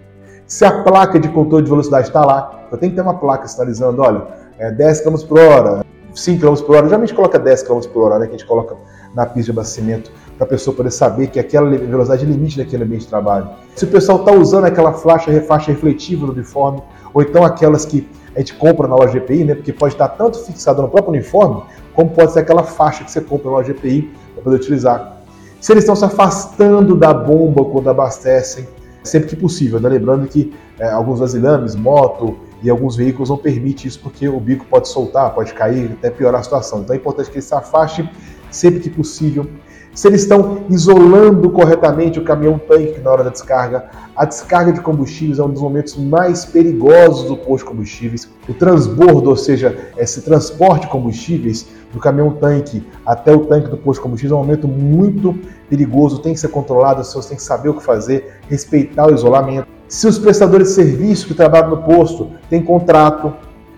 Se 0.46 0.64
a 0.64 0.82
placa 0.82 1.20
de 1.20 1.28
controle 1.28 1.64
de 1.64 1.70
velocidade 1.70 2.06
está 2.06 2.24
lá, 2.24 2.66
eu 2.72 2.78
tenho 2.78 2.92
que 2.92 2.96
ter 2.96 3.02
uma 3.02 3.18
placa 3.18 3.46
sinalizando, 3.46 4.00
olha, 4.00 4.22
é 4.58 4.70
10 4.70 5.02
km 5.02 5.16
por 5.28 5.38
hora, 5.38 5.84
5 6.14 6.40
km 6.40 6.62
por 6.62 6.76
hora. 6.76 6.86
Geralmente 6.86 7.12
coloca 7.12 7.38
10 7.38 7.62
km 7.64 7.80
por 7.92 8.04
hora, 8.04 8.18
né, 8.20 8.26
que 8.26 8.34
a 8.34 8.38
gente 8.38 8.46
coloca 8.46 8.74
na 9.14 9.26
pista 9.26 9.52
de 9.52 9.58
abastecimento, 9.58 10.10
para 10.36 10.46
a 10.46 10.48
pessoa 10.48 10.76
poder 10.76 10.90
saber 10.90 11.28
que 11.28 11.38
aquela 11.38 11.68
velocidade 11.70 12.24
é 12.24 12.28
limite 12.28 12.58
daquele 12.58 12.84
ambiente 12.84 13.02
de 13.02 13.08
trabalho. 13.08 13.48
Se 13.74 13.84
o 13.84 13.88
pessoal 13.88 14.18
está 14.18 14.32
usando 14.32 14.64
aquela 14.64 14.92
faixa, 14.92 15.40
faixa 15.42 15.70
refletiva 15.70 16.26
no 16.26 16.32
uniforme, 16.32 16.82
ou 17.12 17.22
então 17.22 17.44
aquelas 17.44 17.84
que 17.84 18.06
a 18.34 18.40
gente 18.40 18.54
compra 18.54 18.88
na 18.88 18.96
loja 18.96 19.12
GPI, 19.12 19.44
né, 19.44 19.54
porque 19.54 19.72
pode 19.72 19.94
estar 19.94 20.08
tanto 20.08 20.38
fixada 20.40 20.82
no 20.82 20.88
próprio 20.88 21.12
uniforme, 21.12 21.62
como 21.94 22.10
pode 22.10 22.32
ser 22.32 22.40
aquela 22.40 22.64
faixa 22.64 23.04
que 23.04 23.10
você 23.10 23.20
compra 23.20 23.50
na 23.50 23.56
loja 23.58 23.72
GPI 23.72 24.10
para 24.34 24.42
poder 24.42 24.56
utilizar. 24.56 25.22
Se 25.60 25.72
eles 25.72 25.84
estão 25.84 25.96
se 25.96 26.04
afastando 26.04 26.96
da 26.96 27.14
bomba 27.14 27.64
quando 27.64 27.88
abastecem, 27.88 28.66
sempre 29.02 29.28
que 29.28 29.36
possível, 29.36 29.78
né? 29.78 29.88
lembrando 29.88 30.26
que 30.26 30.52
é, 30.78 30.90
alguns 30.90 31.20
vasilhames, 31.20 31.76
moto 31.76 32.36
e 32.62 32.70
alguns 32.70 32.96
veículos 32.96 33.28
não 33.30 33.36
permitem 33.36 33.86
isso 33.86 34.00
porque 34.00 34.26
o 34.28 34.40
bico 34.40 34.66
pode 34.66 34.88
soltar, 34.88 35.32
pode 35.34 35.52
cair, 35.54 35.92
até 35.92 36.10
piorar 36.10 36.40
a 36.40 36.42
situação. 36.42 36.80
Então 36.80 36.94
é 36.94 36.98
importante 36.98 37.30
que 37.30 37.36
eles 37.36 37.44
se 37.44 37.54
afastem 37.54 38.08
sempre 38.50 38.80
que 38.80 38.90
possível. 38.90 39.46
Se 39.94 40.08
eles 40.08 40.22
estão 40.22 40.64
isolando 40.68 41.48
corretamente 41.50 42.18
o 42.18 42.24
caminhão-tanque 42.24 42.98
na 42.98 43.12
hora 43.12 43.22
da 43.22 43.30
descarga, 43.30 43.84
a 44.16 44.24
descarga 44.24 44.72
de 44.72 44.80
combustíveis 44.80 45.38
é 45.38 45.42
um 45.44 45.50
dos 45.50 45.62
momentos 45.62 45.96
mais 45.96 46.44
perigosos 46.44 47.28
do 47.28 47.36
posto 47.36 47.64
de 47.64 47.70
combustíveis. 47.70 48.28
O 48.48 48.54
transbordo, 48.54 49.30
ou 49.30 49.36
seja, 49.36 49.92
esse 49.96 50.22
transporte 50.22 50.82
de 50.82 50.88
combustíveis 50.88 51.68
do 51.92 52.00
caminhão-tanque 52.00 52.84
até 53.06 53.32
o 53.32 53.46
tanque 53.46 53.68
do 53.68 53.76
posto 53.76 54.00
de 54.00 54.02
combustíveis 54.02 54.32
é 54.32 54.34
um 54.34 54.44
momento 54.44 54.66
muito 54.66 55.38
perigoso, 55.70 56.18
tem 56.20 56.34
que 56.34 56.40
ser 56.40 56.48
controlado, 56.48 57.00
as 57.00 57.06
pessoas 57.06 57.26
têm 57.26 57.36
que 57.36 57.42
saber 57.44 57.68
o 57.68 57.74
que 57.74 57.84
fazer, 57.84 58.40
respeitar 58.50 59.06
o 59.06 59.14
isolamento. 59.14 59.68
Se 59.86 60.08
os 60.08 60.18
prestadores 60.18 60.68
de 60.68 60.74
serviço 60.74 61.28
que 61.28 61.34
trabalham 61.34 61.70
no 61.70 61.82
posto 61.84 62.32
têm 62.50 62.64
contrato, 62.64 63.32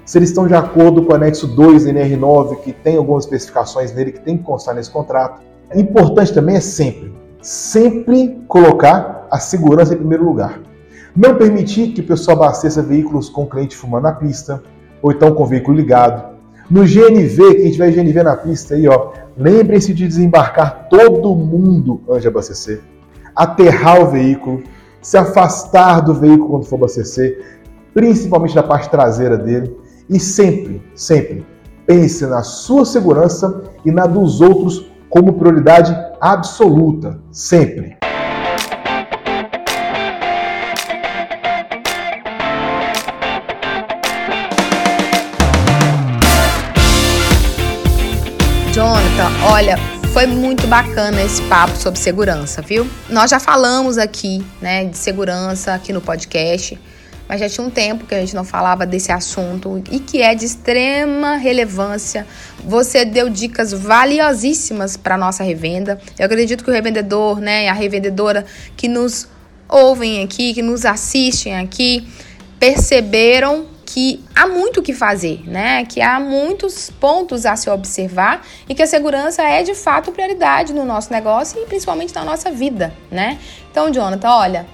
se 0.07 0.17
eles 0.17 0.31
estão 0.31 0.47
de 0.47 0.55
acordo 0.55 1.03
com 1.03 1.13
o 1.13 1.15
anexo 1.15 1.47
2 1.47 1.85
da 1.85 1.91
NR9, 1.91 2.61
que 2.61 2.73
tem 2.73 2.97
algumas 2.97 3.25
especificações 3.25 3.93
nele 3.93 4.13
que 4.13 4.21
tem 4.21 4.39
que 4.39 4.45
constar 4.45 4.75
nesse 4.75 4.91
contrato. 4.91 5.43
Importante 5.75 6.33
também 6.33 6.57
é 6.57 6.61
sempre, 6.61 7.13
sempre 7.43 8.41
colocar 8.47 9.27
a 9.31 9.39
segurança 9.39 9.95
em 9.95 9.99
primeiro 9.99 10.25
lugar. 10.25 10.61
Não 11.15 11.35
permitir 11.35 11.93
que 11.93 12.01
o 12.01 12.07
pessoal 12.07 12.37
abasteça 12.37 12.83
veículos 12.83 13.29
com 13.29 13.47
cliente 13.47 13.77
fumando 13.77 14.05
na 14.05 14.13
pista, 14.13 14.63
ou 15.03 15.11
então 15.11 15.35
com 15.35 15.47
veículo 15.47 15.77
ligado. 15.77 16.37
No 16.71 16.83
GNV, 16.83 17.55
quem 17.55 17.71
tiver 17.71 17.91
GNV 17.93 18.23
na 18.23 18.37
pista 18.37 18.75
aí, 18.75 18.89
ó, 18.89 19.13
lembrem-se 19.37 19.95
de 19.95 20.07
desembarcar 20.07 20.89
todo 20.89 21.35
mundo 21.35 22.01
antes 22.09 22.23
de 22.23 22.29
abastecer, 22.29 22.81
aterrar 23.35 24.03
o 24.03 24.11
veículo, 24.11 24.63
se 25.01 25.17
afastar 25.17 26.01
do 26.01 26.15
veículo 26.15 26.51
quando 26.51 26.65
for 26.65 26.77
abastecer, 26.77 27.61
principalmente 27.95 28.55
da 28.55 28.63
parte 28.63 28.91
traseira 28.91 29.39
dele, 29.39 29.77
e 30.09 30.19
sempre, 30.21 30.83
sempre 30.95 31.47
pense 31.87 32.27
na 32.27 32.43
sua 32.43 32.85
segurança 32.85 33.63
e 33.85 33.91
na 33.91 34.07
dos 34.07 34.41
outros 34.41 34.91
como 35.09 35.35
prioridade 35.35 35.97
absoluta, 36.21 37.19
sempre. 37.31 37.97
Jonathan, 48.73 49.31
olha, 49.51 49.79
foi 50.13 50.27
muito 50.27 50.67
bacana 50.67 51.23
esse 51.23 51.41
papo 51.43 51.75
sobre 51.77 51.99
segurança, 51.99 52.61
viu? 52.61 52.87
Nós 53.09 53.31
já 53.31 53.41
falamos 53.41 53.97
aqui, 53.97 54.45
né, 54.61 54.85
de 54.85 54.99
segurança 54.99 55.73
aqui 55.73 55.93
no 55.93 56.01
podcast, 56.01 56.79
mas 57.29 57.41
já 57.41 57.49
tinha 57.49 57.67
um 57.67 57.71
tempo 57.71 58.07
que 58.07 58.15
a 58.15 58.21
gente 58.21 58.35
não 58.35 58.45
falava 58.45 58.87
desse 58.87 59.11
assunto 59.11 59.83
e 59.91 59.99
que 59.99 60.23
é 60.23 60.35
de 60.35 60.45
extrema 60.45 61.37
relevância. 61.37 62.27
Você 62.65 63.05
deu 63.05 63.29
dicas 63.29 63.73
valiosíssimas 63.73 64.97
para 64.97 65.17
nossa 65.17 65.43
revenda. 65.43 66.01
Eu 66.19 66.27
acredito 66.27 66.65
que 66.65 66.71
o 66.71 66.73
revendedor, 66.73 67.41
né, 67.41 67.69
a 67.69 67.73
revendedora 67.73 68.45
que 68.77 68.89
nos 68.89 69.29
ouvem 69.69 70.23
aqui, 70.23 70.55
que 70.55 70.63
nos 70.63 70.85
assistem 70.85 71.59
aqui, 71.59 72.07
perceberam 72.59 73.67
que 73.85 74.23
há 74.35 74.47
muito 74.47 74.81
o 74.81 74.83
que 74.83 74.93
fazer, 74.93 75.43
né? 75.47 75.85
Que 75.85 76.03
há 76.03 76.19
muitos 76.19 76.91
pontos 76.91 77.47
a 77.47 77.55
se 77.55 77.71
observar 77.71 78.45
e 78.69 78.75
que 78.75 78.83
a 78.83 78.87
segurança 78.87 79.43
é 79.43 79.63
de 79.63 79.75
fato 79.75 80.11
prioridade 80.11 80.73
no 80.75 80.85
nosso 80.85 81.13
negócio 81.13 81.63
e 81.63 81.67
principalmente 81.67 82.13
na 82.13 82.25
nossa 82.25 82.51
vida, 82.51 82.93
né? 83.11 83.39
Então, 83.71 83.91
Jonathan, 83.91 84.29
olha, 84.29 84.67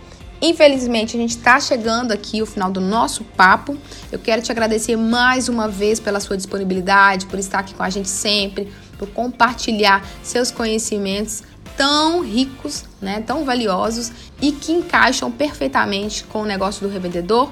Infelizmente, 0.43 1.16
a 1.16 1.20
gente 1.20 1.36
está 1.36 1.61
chegando 1.61 2.11
aqui 2.11 2.40
ao 2.40 2.47
final 2.47 2.70
do 2.70 2.80
nosso 2.80 3.22
papo. 3.22 3.78
Eu 4.11 4.18
quero 4.18 4.43
te 4.43 4.51
agradecer 4.51 4.97
mais 4.97 5.49
uma 5.49 5.68
vez 5.68 6.01
pela 6.01 6.18
sua 6.18 6.36
disponibilidade, 6.36 7.26
por 7.26 7.38
estar 7.38 7.61
aqui 7.61 7.72
com 7.74 7.82
a 7.84 7.88
gente 7.88 8.09
sempre, 8.09 8.72
por 8.99 9.09
compartilhar 9.09 10.05
seus 10.22 10.51
conhecimentos 10.51 11.45
tão 11.76 12.22
ricos, 12.22 12.84
né, 13.01 13.22
tão 13.24 13.45
valiosos 13.45 14.11
e 14.40 14.53
que 14.53 14.72
encaixam 14.72 15.30
perfeitamente 15.30 16.24
com 16.24 16.43
o 16.43 16.45
negócio 16.45 16.86
do 16.86 16.93
revendedor 16.93 17.51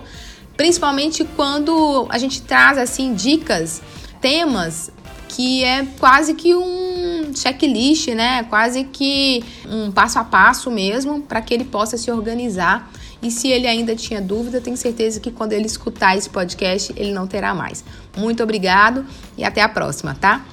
principalmente 0.61 1.25
quando 1.25 2.07
a 2.11 2.19
gente 2.19 2.43
traz 2.43 2.77
assim 2.77 3.15
dicas, 3.15 3.81
temas 4.21 4.91
que 5.31 5.63
é 5.63 5.87
quase 5.99 6.35
que 6.35 6.55
um 6.57 7.33
checklist, 7.35 8.09
né? 8.09 8.43
Quase 8.45 8.83
que 8.85 9.45
um 9.69 9.93
passo 9.93 10.19
a 10.19 10.25
passo 10.25 10.71
mesmo 10.71 11.23
para 11.23 11.41
que 11.41 11.55
ele 11.55 11.65
possa 11.65 11.97
se 11.97 12.11
organizar. 12.11 12.91
E 13.23 13.31
se 13.31 13.49
ele 13.49 13.67
ainda 13.67 13.95
tinha 13.95 14.21
dúvida, 14.21 14.61
tenho 14.61 14.77
certeza 14.77 15.21
que 15.21 15.31
quando 15.31 15.53
ele 15.53 15.67
escutar 15.67 16.17
esse 16.17 16.29
podcast, 16.29 16.93
ele 16.97 17.13
não 17.13 17.27
terá 17.27 17.55
mais. 17.55 17.85
Muito 18.17 18.43
obrigado 18.43 19.05
e 19.39 19.45
até 19.45 19.63
a 19.63 19.69
próxima, 19.69 20.17
tá? 20.21 20.45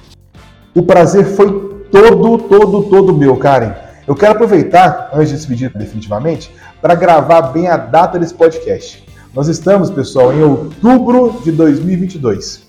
O 0.74 0.82
prazer 0.82 1.24
foi 1.26 1.46
todo, 1.90 2.38
todo, 2.38 2.82
todo 2.84 3.16
meu, 3.16 3.36
Karen. 3.36 3.74
Eu 4.06 4.14
quero 4.14 4.32
aproveitar, 4.32 5.10
antes 5.12 5.30
de 5.30 5.36
despedir 5.36 5.72
definitivamente, 5.76 6.50
para 6.80 6.94
gravar 6.94 7.42
bem 7.42 7.66
a 7.66 7.76
data 7.76 8.18
desse 8.18 8.34
podcast. 8.34 9.04
Nós 9.34 9.48
estamos, 9.48 9.90
pessoal, 9.90 10.32
em 10.32 10.42
outubro 10.42 11.40
de 11.44 11.50
2022. 11.52 12.67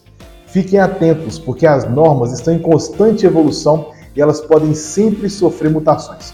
Fiquem 0.52 0.80
atentos, 0.80 1.38
porque 1.38 1.68
as 1.68 1.88
normas 1.90 2.34
estão 2.34 2.54
em 2.54 2.60
constante 2.60 3.26
evolução 3.26 3.92
e 4.16 4.22
elas 4.22 4.42
podem 4.42 4.74
sempre 4.74 5.30
sofrer 5.30 5.70
mutações. 5.70 6.34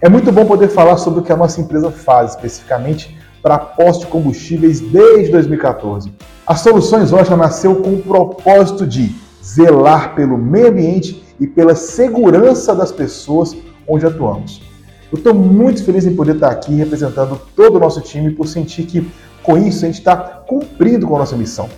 É 0.00 0.08
muito 0.08 0.30
bom 0.30 0.44
poder 0.44 0.68
falar 0.68 0.96
sobre 0.98 1.20
o 1.20 1.22
que 1.22 1.32
a 1.32 1.36
nossa 1.36 1.60
empresa 1.60 1.90
faz 1.90 2.32
especificamente 2.32 3.18
para 3.42 3.58
postos 3.58 4.04
de 4.04 4.12
combustíveis 4.12 4.80
desde 4.80 5.32
2014. 5.32 6.12
A 6.46 6.54
Soluções 6.54 7.10
Rocha 7.10 7.36
nasceu 7.36 7.76
com 7.76 7.94
o 7.94 8.02
propósito 8.02 8.86
de 8.86 9.14
zelar 9.42 10.14
pelo 10.14 10.36
meio 10.36 10.68
ambiente 10.68 11.22
e 11.40 11.46
pela 11.46 11.74
segurança 11.74 12.74
das 12.74 12.92
pessoas 12.92 13.56
onde 13.88 14.04
atuamos. 14.04 14.62
Eu 15.10 15.16
estou 15.18 15.34
muito 15.34 15.82
feliz 15.82 16.06
em 16.06 16.14
poder 16.14 16.34
estar 16.34 16.50
aqui 16.50 16.74
representando 16.74 17.40
todo 17.56 17.76
o 17.76 17.80
nosso 17.80 18.00
time 18.00 18.30
por 18.30 18.46
sentir 18.46 18.84
que 18.84 19.10
com 19.42 19.56
isso, 19.56 19.84
a 19.84 19.88
gente 19.88 19.98
está 19.98 20.16
cumprindo 20.16 21.06
com 21.06 21.16
a 21.16 21.20
nossa 21.20 21.36
missão. 21.36 21.68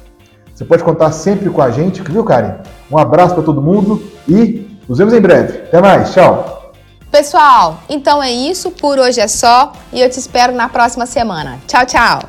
Você 0.55 0.65
pode 0.65 0.85
contar 0.85 1.13
sempre 1.13 1.49
com 1.49 1.63
a 1.63 1.71
gente, 1.71 2.03
viu, 2.03 2.25
Karen? 2.25 2.57
Um 2.91 2.99
abraço 2.99 3.35
para 3.35 3.43
todo 3.43 3.63
mundo 3.63 4.03
e 4.29 4.69
nos 4.89 4.99
vemos 4.99 5.15
em 5.15 5.21
breve. 5.21 5.59
Até 5.59 5.81
mais, 5.81 6.13
tchau! 6.13 6.73
Pessoal, 7.11 7.81
então 7.89 8.23
é 8.23 8.31
isso. 8.31 8.71
Por 8.71 8.99
hoje 8.99 9.21
é 9.21 9.29
só 9.29 9.73
e 9.93 10.01
eu 10.01 10.09
te 10.09 10.19
espero 10.19 10.53
na 10.53 10.69
próxima 10.69 11.07
semana. 11.07 11.59
Tchau, 11.67 11.87
tchau! 11.87 12.21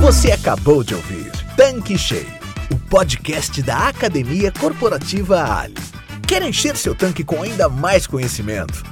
Você 0.00 0.32
acabou 0.32 0.82
de 0.82 0.94
ouvir 0.94 1.30
Tanque 1.56 1.96
Cheio, 1.96 2.26
o 2.72 2.78
podcast 2.88 3.62
da 3.62 3.88
Academia 3.88 4.52
Corporativa 4.52 5.44
Ali. 5.60 5.74
Quer 6.26 6.42
encher 6.42 6.76
seu 6.76 6.94
tanque 6.94 7.22
com 7.22 7.42
ainda 7.42 7.68
mais 7.68 8.06
conhecimento? 8.06 8.91